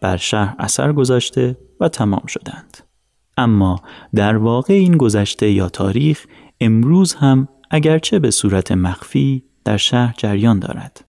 بر 0.00 0.16
شهر 0.16 0.54
اثر 0.58 0.92
گذاشته 0.92 1.58
و 1.80 1.88
تمام 1.88 2.26
شدند. 2.26 2.76
اما 3.36 3.80
در 4.14 4.36
واقع 4.36 4.74
این 4.74 4.96
گذشته 4.96 5.50
یا 5.50 5.68
تاریخ 5.68 6.26
امروز 6.60 7.14
هم 7.14 7.48
اگرچه 7.70 8.18
به 8.18 8.30
صورت 8.30 8.72
مخفی 8.72 9.42
در 9.64 9.76
شهر 9.76 10.14
جریان 10.18 10.58
دارد. 10.58 11.04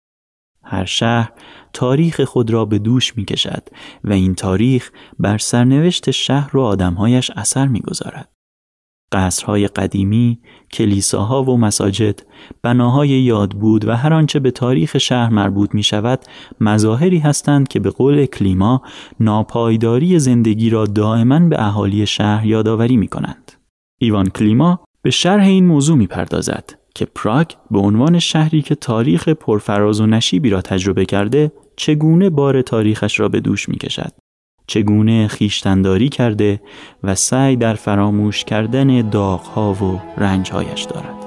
هر 0.64 0.84
شهر 0.84 1.32
تاریخ 1.72 2.20
خود 2.20 2.50
را 2.50 2.64
به 2.64 2.78
دوش 2.78 3.16
می 3.16 3.24
کشد 3.24 3.68
و 4.04 4.12
این 4.12 4.34
تاریخ 4.34 4.90
بر 5.18 5.38
سرنوشت 5.38 6.10
شهر 6.10 6.56
و 6.56 6.60
آدمهایش 6.60 7.30
اثر 7.30 7.66
می 7.66 7.80
گذارد. 7.80 8.28
قصرهای 9.12 9.68
قدیمی، 9.68 10.38
کلیساها 10.72 11.42
و 11.42 11.58
مساجد، 11.58 12.20
بناهای 12.62 13.08
یاد 13.08 13.50
بود 13.50 13.88
و 13.88 13.96
هر 13.96 14.12
آنچه 14.12 14.38
به 14.38 14.50
تاریخ 14.50 14.98
شهر 14.98 15.28
مربوط 15.32 15.74
می 15.74 15.82
شود 15.82 16.20
مظاهری 16.60 17.18
هستند 17.18 17.68
که 17.68 17.80
به 17.80 17.90
قول 17.90 18.26
کلیما 18.26 18.82
ناپایداری 19.20 20.18
زندگی 20.18 20.70
را 20.70 20.86
دائما 20.86 21.38
به 21.38 21.66
اهالی 21.66 22.06
شهر 22.06 22.46
یادآوری 22.46 22.96
می 22.96 23.08
کنند. 23.08 23.52
ایوان 23.98 24.28
کلیما 24.28 24.80
به 25.02 25.10
شرح 25.10 25.44
این 25.44 25.66
موضوع 25.66 25.96
می 25.96 26.06
پردازد 26.06 26.70
که 26.94 27.04
پراگ 27.04 27.50
به 27.70 27.78
عنوان 27.78 28.18
شهری 28.18 28.62
که 28.62 28.74
تاریخ 28.74 29.28
پرفراز 29.28 30.00
و 30.00 30.06
نشیبی 30.06 30.50
را 30.50 30.60
تجربه 30.60 31.04
کرده 31.04 31.52
چگونه 31.76 32.30
بار 32.30 32.62
تاریخش 32.62 33.20
را 33.20 33.28
به 33.28 33.40
دوش 33.40 33.68
می 33.68 33.76
کشد 33.76 34.12
چگونه 34.66 35.28
خیشتنداری 35.28 36.08
کرده 36.08 36.60
و 37.02 37.14
سعی 37.14 37.56
در 37.56 37.74
فراموش 37.74 38.44
کردن 38.44 39.10
داغها 39.10 39.72
و 39.72 40.00
رنجهایش 40.16 40.82
دارد. 40.82 41.21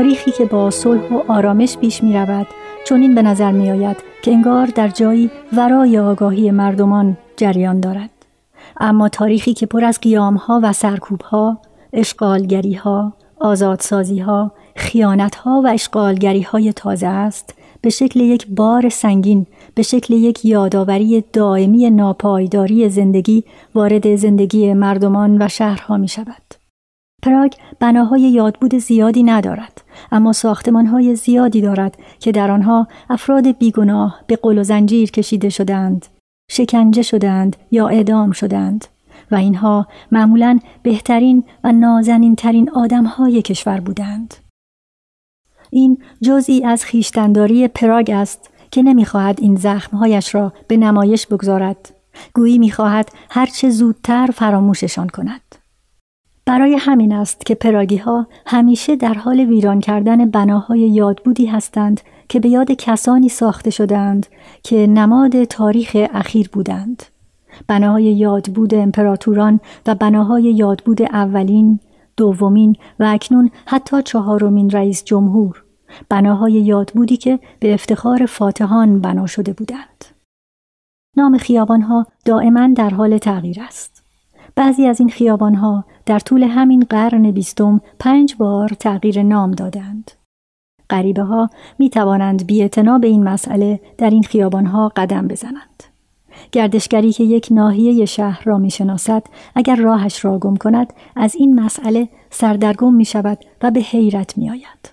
تاریخی 0.00 0.30
که 0.30 0.44
با 0.44 0.70
صلح 0.70 1.12
و 1.12 1.32
آرامش 1.32 1.76
پیش 1.76 2.02
می 2.02 2.14
رود 2.14 2.46
چون 2.86 3.02
این 3.02 3.14
به 3.14 3.22
نظر 3.22 3.52
می 3.52 3.70
آید 3.70 3.96
که 4.22 4.32
انگار 4.32 4.66
در 4.66 4.88
جایی 4.88 5.30
ورای 5.52 5.98
آگاهی 5.98 6.50
مردمان 6.50 7.16
جریان 7.36 7.80
دارد. 7.80 8.10
اما 8.76 9.08
تاریخی 9.08 9.54
که 9.54 9.66
پر 9.66 9.84
از 9.84 10.00
قیامها 10.00 10.60
و 10.62 10.72
سرکوبها، 10.72 11.58
اشغالگریها، 11.92 13.12
آزادسازیها، 13.40 14.52
خیانتها 14.76 15.62
و 15.64 15.68
اشغالگری 15.68 16.42
های 16.42 16.72
تازه 16.72 17.06
است 17.06 17.54
به 17.80 17.90
شکل 17.90 18.20
یک 18.20 18.46
بار 18.46 18.88
سنگین 18.88 19.46
به 19.74 19.82
شکل 19.82 20.14
یک 20.14 20.44
یادآوری 20.44 21.24
دائمی 21.32 21.90
ناپایداری 21.90 22.88
زندگی 22.88 23.44
وارد 23.74 24.16
زندگی 24.16 24.74
مردمان 24.74 25.42
و 25.42 25.48
شهرها 25.48 25.96
می 25.96 26.08
شود. 26.08 26.59
پراگ 27.22 27.52
بناهای 27.80 28.20
یادبود 28.20 28.74
زیادی 28.74 29.22
ندارد 29.22 29.82
اما 30.12 30.32
ساختمانهای 30.32 31.16
زیادی 31.16 31.60
دارد 31.60 31.98
که 32.18 32.32
در 32.32 32.50
آنها 32.50 32.86
افراد 33.10 33.58
بیگناه 33.58 34.20
به 34.26 34.36
قل 34.36 34.58
و 34.58 34.62
زنجیر 34.62 35.10
کشیده 35.10 35.48
شدند 35.48 36.06
شکنجه 36.50 37.02
شدند 37.02 37.56
یا 37.70 37.88
اعدام 37.88 38.32
شدند 38.32 38.84
و 39.30 39.34
اینها 39.34 39.86
معمولا 40.12 40.58
بهترین 40.82 41.44
و 41.64 41.72
نازنین 41.72 42.36
ترین 42.36 42.70
آدمهای 42.70 43.42
کشور 43.42 43.80
بودند. 43.80 44.34
این 45.70 45.98
جزئی 46.22 46.64
از 46.64 46.84
خیشتنداری 46.84 47.68
پراگ 47.68 48.10
است 48.10 48.50
که 48.70 48.82
نمی‌خواهد 48.82 49.40
این 49.40 49.56
زخمهایش 49.56 50.34
را 50.34 50.52
به 50.68 50.76
نمایش 50.76 51.26
بگذارد. 51.26 51.94
گویی 52.34 52.58
می‌خواهد 52.58 53.12
هرچه 53.30 53.70
زودتر 53.70 54.26
فراموششان 54.34 55.08
کند. 55.08 55.59
برای 56.50 56.74
همین 56.74 57.12
است 57.12 57.46
که 57.46 57.54
پراگی 57.54 57.96
ها 57.96 58.26
همیشه 58.46 58.96
در 58.96 59.14
حال 59.14 59.40
ویران 59.40 59.80
کردن 59.80 60.30
بناهای 60.30 60.80
یادبودی 60.80 61.46
هستند 61.46 62.00
که 62.28 62.40
به 62.40 62.48
یاد 62.48 62.72
کسانی 62.72 63.28
ساخته 63.28 63.70
شدند 63.70 64.26
که 64.62 64.86
نماد 64.86 65.44
تاریخ 65.44 65.96
اخیر 66.14 66.48
بودند. 66.52 67.02
بناهای 67.66 68.04
یادبود 68.04 68.74
امپراتوران 68.74 69.60
و 69.86 69.94
بناهای 69.94 70.42
یادبود 70.42 71.02
اولین، 71.02 71.80
دومین 72.16 72.76
و 73.00 73.04
اکنون 73.04 73.50
حتی 73.66 74.02
چهارمین 74.02 74.70
رئیس 74.70 75.04
جمهور. 75.04 75.64
بناهای 76.08 76.52
یادبودی 76.52 77.16
که 77.16 77.38
به 77.60 77.74
افتخار 77.74 78.26
فاتحان 78.26 79.00
بنا 79.00 79.26
شده 79.26 79.52
بودند. 79.52 80.04
نام 81.16 81.38
خیابانها 81.38 82.06
دائما 82.24 82.68
در 82.76 82.90
حال 82.90 83.18
تغییر 83.18 83.62
است. 83.62 83.99
بعضی 84.56 84.86
از 84.86 85.00
این 85.00 85.08
خیابانها 85.08 85.84
در 86.06 86.18
طول 86.18 86.42
همین 86.42 86.86
قرن 86.90 87.30
بیستم 87.30 87.80
پنج 87.98 88.34
بار 88.34 88.68
تغییر 88.68 89.22
نام 89.22 89.50
دادند. 89.50 90.10
غریبه 90.90 91.22
ها 91.22 91.50
می 91.78 91.90
توانند 91.90 92.46
بی 92.46 92.68
به 93.00 93.06
این 93.06 93.24
مسئله 93.24 93.80
در 93.98 94.10
این 94.10 94.22
خیابانها 94.22 94.92
قدم 94.96 95.28
بزنند. 95.28 95.84
گردشگری 96.52 97.12
که 97.12 97.24
یک 97.24 97.48
ناحیه 97.50 98.04
شهر 98.04 98.42
را 98.44 98.58
می 98.58 98.70
شناسد 98.70 99.22
اگر 99.54 99.76
راهش 99.76 100.24
را 100.24 100.38
گم 100.38 100.56
کند 100.56 100.92
از 101.16 101.34
این 101.34 101.60
مسئله 101.60 102.08
سردرگم 102.30 102.94
می 102.94 103.04
شود 103.04 103.38
و 103.62 103.70
به 103.70 103.80
حیرت 103.80 104.38
می 104.38 104.50
آید. 104.50 104.90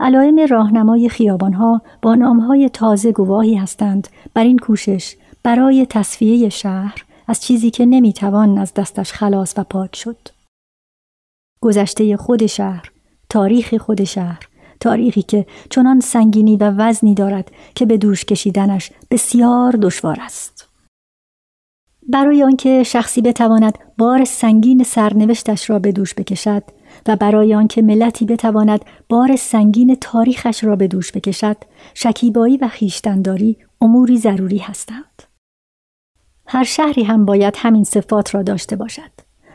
علائم 0.00 0.46
راهنمای 0.50 1.08
خیابانها 1.08 1.82
با 2.02 2.14
نامهای 2.14 2.68
تازه 2.68 3.12
گواهی 3.12 3.54
هستند 3.54 4.08
بر 4.34 4.44
این 4.44 4.58
کوشش 4.58 5.16
برای 5.42 5.86
تصفیه 5.86 6.48
شهر 6.48 7.04
از 7.28 7.40
چیزی 7.40 7.70
که 7.70 7.86
نمی‌توان 7.86 8.58
از 8.58 8.74
دستش 8.74 9.12
خلاص 9.12 9.54
و 9.56 9.64
پاک 9.64 9.96
شد. 9.96 10.28
گذشته 11.60 12.16
خود 12.16 12.46
شهر، 12.46 12.90
تاریخ 13.28 13.74
خود 13.74 14.04
شهر، 14.04 14.48
تاریخی 14.80 15.22
که 15.22 15.46
چنان 15.70 16.00
سنگینی 16.00 16.56
و 16.56 16.70
وزنی 16.70 17.14
دارد 17.14 17.50
که 17.74 17.86
به 17.86 17.96
دوش 17.96 18.24
کشیدنش 18.24 18.92
بسیار 19.10 19.72
دشوار 19.72 20.16
است. 20.20 20.68
برای 22.08 22.42
آنکه 22.42 22.82
شخصی 22.82 23.22
بتواند 23.22 23.78
بار 23.98 24.24
سنگین 24.24 24.82
سرنوشتش 24.82 25.70
را 25.70 25.78
به 25.78 25.92
دوش 25.92 26.14
بکشد 26.14 26.62
و 27.06 27.16
برای 27.16 27.54
آنکه 27.54 27.82
ملتی 27.82 28.24
بتواند 28.24 28.84
بار 29.08 29.36
سنگین 29.36 29.94
تاریخش 30.00 30.64
را 30.64 30.76
به 30.76 30.88
دوش 30.88 31.12
بکشد 31.12 31.56
شکیبایی 31.94 32.56
و 32.56 32.68
خیشتنداری 32.68 33.56
اموری 33.80 34.18
ضروری 34.18 34.58
هستند 34.58 35.22
هر 36.48 36.64
شهری 36.64 37.02
هم 37.02 37.24
باید 37.24 37.54
همین 37.56 37.84
صفات 37.84 38.34
را 38.34 38.42
داشته 38.42 38.76
باشد. 38.76 39.10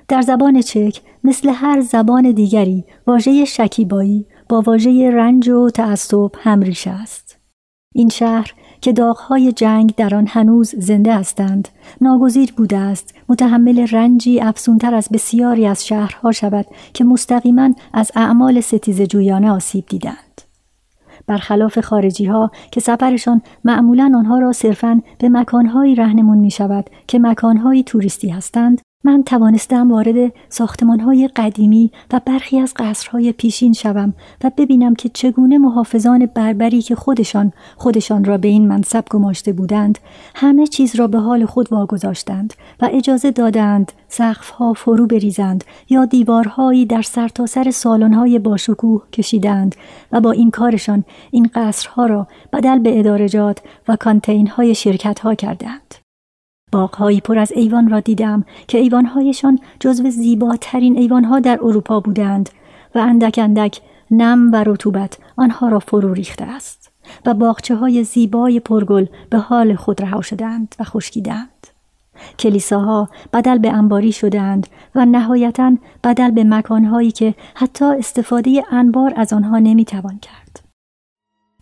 در 0.08 0.22
زبان 0.22 0.62
چک 0.62 1.02
مثل 1.24 1.50
هر 1.50 1.82
زبان 1.82 2.32
دیگری 2.32 2.86
واژه 3.08 3.46
شکیبایی 3.46 4.26
با 4.50 4.62
واژه 4.62 5.12
رنج 5.12 5.50
و 5.50 5.70
تعصب 5.70 6.32
همریشه 6.40 6.90
است. 6.90 7.40
این 7.96 8.10
شهر 8.10 8.54
که 8.82 8.94
داغهای 8.94 9.52
جنگ 9.52 9.96
در 9.96 10.16
آن 10.16 10.28
هنوز 10.28 10.76
زنده 10.78 11.16
هستند 11.16 11.68
ناگزیر 12.02 12.54
بوده 12.58 12.78
است 12.78 13.16
متحمل 13.30 13.88
رنجی 13.92 14.40
افسونتر 14.40 14.94
از 14.94 15.10
بسیاری 15.14 15.68
از 15.68 15.86
شهرها 15.86 16.32
شود 16.32 16.66
که 16.94 17.04
مستقیما 17.04 17.74
از 17.94 18.12
اعمال 18.16 18.62
ستیز 18.62 19.02
جویانه 19.02 19.52
آسیب 19.52 19.86
دیدند. 19.86 20.33
برخلاف 21.28 21.80
خارجی 21.80 22.26
ها 22.26 22.52
که 22.72 22.80
سفرشان 22.80 23.42
معمولا 23.64 24.12
آنها 24.16 24.40
را 24.40 24.52
صرفا 24.52 25.02
به 25.20 25.30
مکانهایی 25.30 25.96
رهنمون 25.96 26.38
می 26.38 26.52
شود 26.52 26.90
که 27.08 27.20
مکانهایی 27.20 27.84
توریستی 27.84 28.30
هستند 28.30 28.82
من 29.04 29.24
توانستم 29.24 29.92
وارد 29.92 30.34
های 31.06 31.30
قدیمی 31.36 31.92
و 32.14 32.22
برخی 32.26 32.60
از 32.60 32.74
قصرهای 32.76 33.32
پیشین 33.32 33.74
شوم 33.74 34.14
و 34.44 34.52
ببینم 34.58 34.96
که 34.96 35.10
چگونه 35.10 35.58
محافظان 35.58 36.26
بربری 36.26 36.82
که 36.82 36.96
خودشان 36.96 37.54
خودشان 37.78 38.24
را 38.24 38.38
به 38.38 38.48
این 38.48 38.68
منصب 38.68 39.06
گماشته 39.10 39.54
بودند 39.54 40.00
همه 40.36 40.68
چیز 40.68 40.96
را 40.96 41.08
به 41.08 41.20
حال 41.20 41.46
خود 41.46 41.74
واگذاشتند 41.74 42.54
و 42.82 42.90
اجازه 42.92 43.32
دادند 43.32 43.92
سقفها 44.08 44.74
فرو 44.74 45.08
بریزند 45.08 45.64
یا 45.90 46.06
دیوارهایی 46.06 46.86
در 46.86 47.02
سرتاسر 47.02 47.72
سر 47.72 48.02
های 48.02 48.40
باشکوه 48.40 49.04
کشیدند 49.14 49.76
و 50.12 50.22
با 50.22 50.32
این 50.32 50.52
کارشان 50.52 51.04
این 51.32 51.50
قصرها 51.56 52.06
را 52.06 52.28
بدل 52.54 52.80
به 52.80 53.00
ادارجات 53.00 53.60
و 53.88 53.96
کانتین 53.96 54.48
های 54.48 54.76
شرکت 54.76 55.20
ها 55.20 55.36
کردند. 55.36 56.03
باغهایی 56.74 57.22
پر 57.22 57.40
از 57.40 57.52
ایوان 57.52 57.90
را 57.90 58.00
دیدم 58.00 58.46
که 58.68 58.78
ایوانهایشان 58.78 59.60
جزو 59.80 60.10
زیباترین 60.10 60.98
ایوانها 60.98 61.40
در 61.40 61.60
اروپا 61.62 62.00
بودند 62.00 62.50
و 62.96 63.00
اندک 63.00 63.40
اندک 63.44 63.82
نم 64.12 64.52
و 64.54 64.64
رطوبت 64.64 65.18
آنها 65.38 65.68
را 65.68 65.80
فرو 65.80 66.14
ریخته 66.14 66.46
است 66.46 66.92
و 67.26 67.34
باغچه 67.34 67.76
های 67.76 68.04
زیبای 68.04 68.60
پرگل 68.60 69.06
به 69.30 69.38
حال 69.38 69.76
خود 69.76 70.02
رها 70.02 70.22
شدند 70.22 70.76
و 70.80 70.84
خشکیدند. 70.84 71.68
کلیساها 72.40 73.10
بدل 73.34 73.58
به 73.58 73.72
انباری 73.72 74.12
شدند 74.12 74.68
و 74.96 75.06
نهایتا 75.06 75.74
بدل 76.04 76.32
به 76.32 76.44
مکانهایی 76.44 77.12
که 77.12 77.34
حتی 77.56 77.86
استفاده 77.86 78.64
انبار 78.72 79.14
از 79.16 79.34
آنها 79.34 79.60
نمی‌توان 79.60 80.20
کرد. 80.20 80.43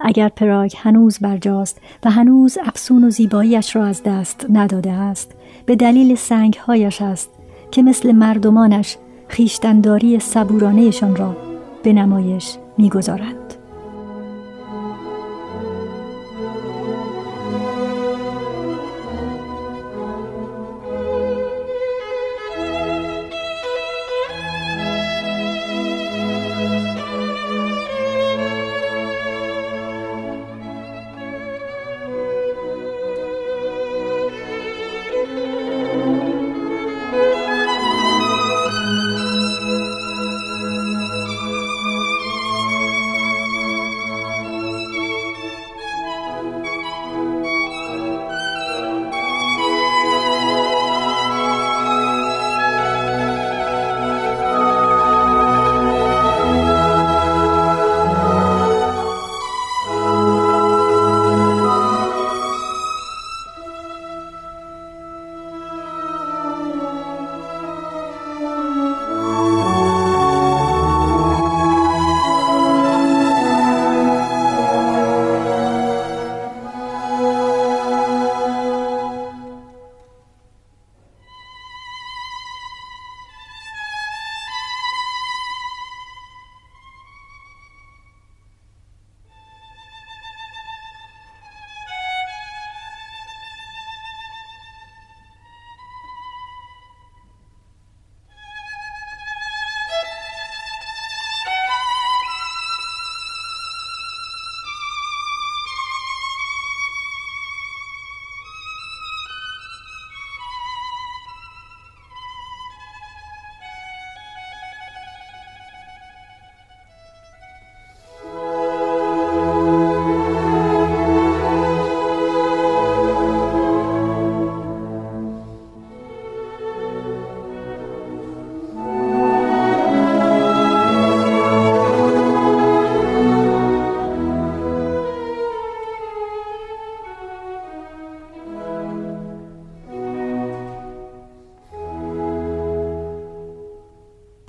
اگر 0.04 0.30
پراگ 0.30 0.74
هنوز 0.78 1.20
برجاست 1.20 1.82
و 2.04 2.12
هنوز 2.12 2.58
افسون 2.66 3.04
و 3.04 3.10
زیباییش 3.10 3.76
را 3.76 3.86
از 3.86 4.04
دست 4.04 4.46
نداده 4.50 4.92
است 4.92 5.32
به 5.66 5.76
دلیل 5.76 6.16
سنگهایش 6.16 7.02
است 7.02 7.30
که 7.72 7.84
مثل 7.84 8.12
مردمانش 8.12 8.98
خیشتنداری 9.28 10.20
صبورانهشان 10.20 11.16
را 11.16 11.38
به 11.84 11.94
نمایش 11.94 12.58
می‌گذارند. 12.78 13.61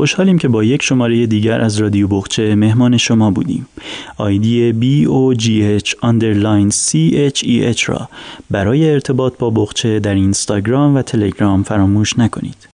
خوشحالیم 0.03 0.39
که 0.39 0.49
با 0.49 0.65
یک 0.65 0.83
شماره 0.83 1.27
دیگر 1.27 1.61
از 1.61 1.77
رادیو 1.77 2.09
بخچه 2.09 2.55
مهمان 2.55 2.97
شما 2.97 3.31
بودیم. 3.31 3.67
آیدی 4.17 4.73
BOGH 4.73 5.89
underline 5.89 6.73
CHEH 6.73 7.85
را 7.85 8.09
برای 8.51 8.91
ارتباط 8.91 9.39
با 9.39 9.51
بخچه 9.51 10.01
در 10.01 10.15
اینستاگرام 10.15 10.95
و 10.97 11.03
تلگرام 11.03 11.63
فراموش 11.63 12.19
نکنید. 12.19 12.69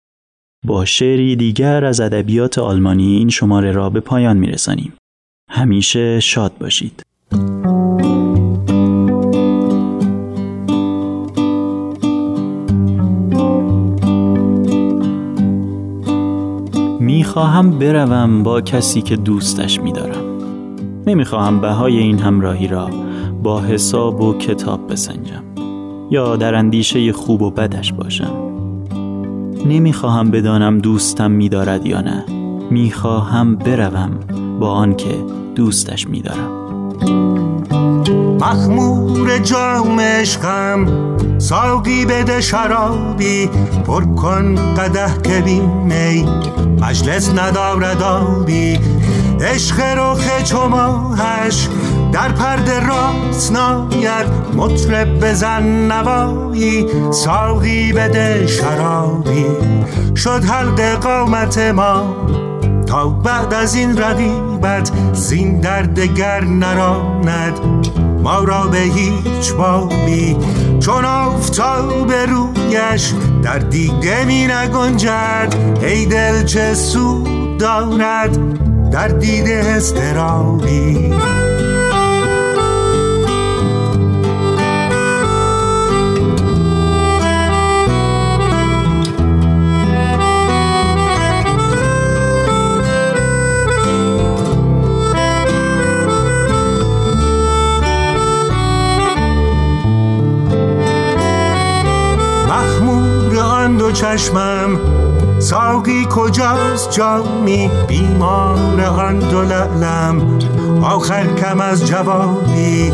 با 0.67 0.85
شعری 0.85 1.37
دیگر 1.37 1.85
از 1.85 2.01
ادبیات 2.01 2.59
آلمانی 2.59 3.17
این 3.17 3.29
شماره 3.29 3.73
را 3.73 3.91
به 3.91 4.01
پایان 4.01 4.37
میرسانیم. 4.37 4.93
همیشه 5.51 6.21
شاد 6.21 6.59
باشید. 6.59 7.03
می‌خواهم 17.35 17.71
بروم 17.71 18.43
با 18.43 18.61
کسی 18.61 19.03
که 19.03 19.17
دوستش 19.17 19.81
میدارم. 19.81 20.39
نمی‌خواهم 21.07 21.61
بهای 21.61 21.99
این 21.99 22.19
همراهی 22.19 22.67
را 22.67 22.91
با 23.43 23.61
حساب 23.61 24.21
و 24.21 24.35
کتاب 24.39 24.93
بسنجم 24.93 25.43
یا 26.11 26.37
در 26.37 26.55
اندیشه 26.55 27.13
خوب 27.13 27.43
و 27.43 27.51
بدش 27.51 27.93
باشم. 27.93 28.35
نمی‌خواهم 29.67 30.31
بدانم 30.31 30.79
دوستم 30.79 31.31
میدارد 31.31 31.87
یا 31.87 32.01
نه. 32.01 32.25
می‌خواهم 32.71 33.57
بروم 33.57 34.11
با 34.61 34.71
آنکه 34.71 35.15
دوستش 35.55 36.09
میدارم. 36.09 36.51
مخمور 38.41 39.39
جام 39.39 40.01
عشقم 40.01 40.87
ساقی 41.39 42.05
بده 42.05 42.41
شرابی. 42.41 43.51
پر 43.87 44.05
کن 44.05 44.75
قده 44.75 45.23
که 45.23 45.41
می 45.41 46.27
مجلس 46.81 47.31
ندارد 47.31 48.03
آبی. 48.03 48.79
عشق 49.41 49.81
رخ 49.81 50.43
چو 50.43 50.69
ماهش 50.69 51.69
در 52.13 52.29
پرده 52.29 52.81
راست 52.81 53.53
ناید. 53.53 54.27
مطرب 54.57 55.25
بزن 55.25 55.93
نوایی 55.93 56.87
ساقی 57.11 57.93
بده 57.93 58.47
شرابی. 58.47 59.47
شد 60.17 60.45
حلق 60.45 60.81
قامت 60.81 61.59
ما 61.59 62.17
تا 62.87 63.09
بعد 63.09 63.55
از 63.55 63.75
این 63.75 63.99
رقیبت 63.99 64.91
زین 65.13 65.61
دردگر 65.61 66.45
نراند. 66.45 67.61
ما 68.25 68.45
را 68.45 68.67
به 68.67 68.79
هیچ 68.79 69.53
بابی 69.53 70.37
چون 70.81 71.05
آفتاب 71.05 72.13
رویش 72.13 73.13
در 73.43 73.59
دیده 73.59 74.25
می 74.25 74.47
نگنجد. 74.47 75.55
ای 75.83 76.07
دل 76.07 76.45
چه 76.45 76.75
سود 76.75 77.59
دارد 77.59 78.39
در 78.91 79.09
دیده 79.09 79.65
استرابی 79.77 81.15
چشمم 103.95 104.81
ساقی 105.39 106.07
کجاست 106.11 106.91
جامی؟ 106.91 107.71
بیمار 107.89 108.81
آن 108.81 109.19
دو 109.19 109.43
لعلم 109.43 110.39
آخر 110.83 111.27
کم 111.27 111.61
از 111.61 111.87
جوابی 111.87 112.93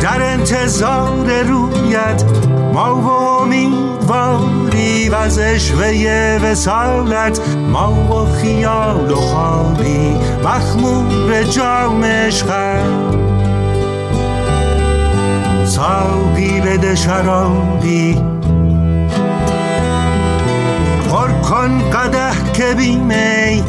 در 0.00 0.22
انتظار 0.22 1.42
رویت 1.42 2.24
ما 2.74 2.94
و 2.94 3.08
امیدواری 3.10 5.08
و 5.08 5.14
از 5.14 5.38
اشوه 5.38 6.38
وسالت 6.42 7.40
ما 7.72 7.92
و 7.92 8.32
خیال 8.32 9.10
و 9.10 9.14
خوابی 9.14 10.16
مخمور 10.44 11.42
جام 11.42 12.04
عشقم 12.04 13.12
ساقی 15.64 16.60
بده 16.60 16.94
شرابی 16.94 18.31
کن 21.62 21.90
قده 21.90 22.52
که 22.52 22.74
بیمی 22.76 23.62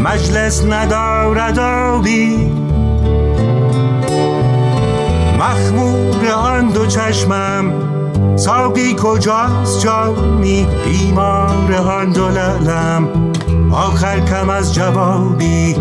مجلس 0.00 0.64
ندارد 0.64 1.58
آبی. 1.58 2.52
مخمور 5.38 6.28
آن 6.34 6.68
دو 6.68 6.86
چشمم. 6.86 7.72
ساقی 8.36 8.96
کجاست 8.98 9.80
جامی 9.80 10.66
بیمار 10.84 11.74
آن 11.74 12.10
دو 12.10 12.28
لعلم. 12.28 13.08
آخر 13.72 14.20
کم 14.20 14.50
از 14.50 14.74
جوابی. 14.74 15.76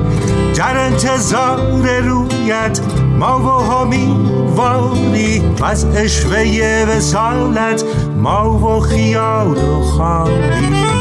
در 0.55 0.77
انتظار 0.77 1.99
رویت 1.99 2.79
ما 3.19 3.39
و 3.39 3.71
همی 3.71 4.15
واری. 4.55 5.41
از 5.63 5.85
اشوه 5.95 6.85
وسالت 6.89 7.83
ما 8.23 8.49
و 8.49 8.79
خیال 8.79 9.57
و 9.57 9.81
خوابی 9.81 10.92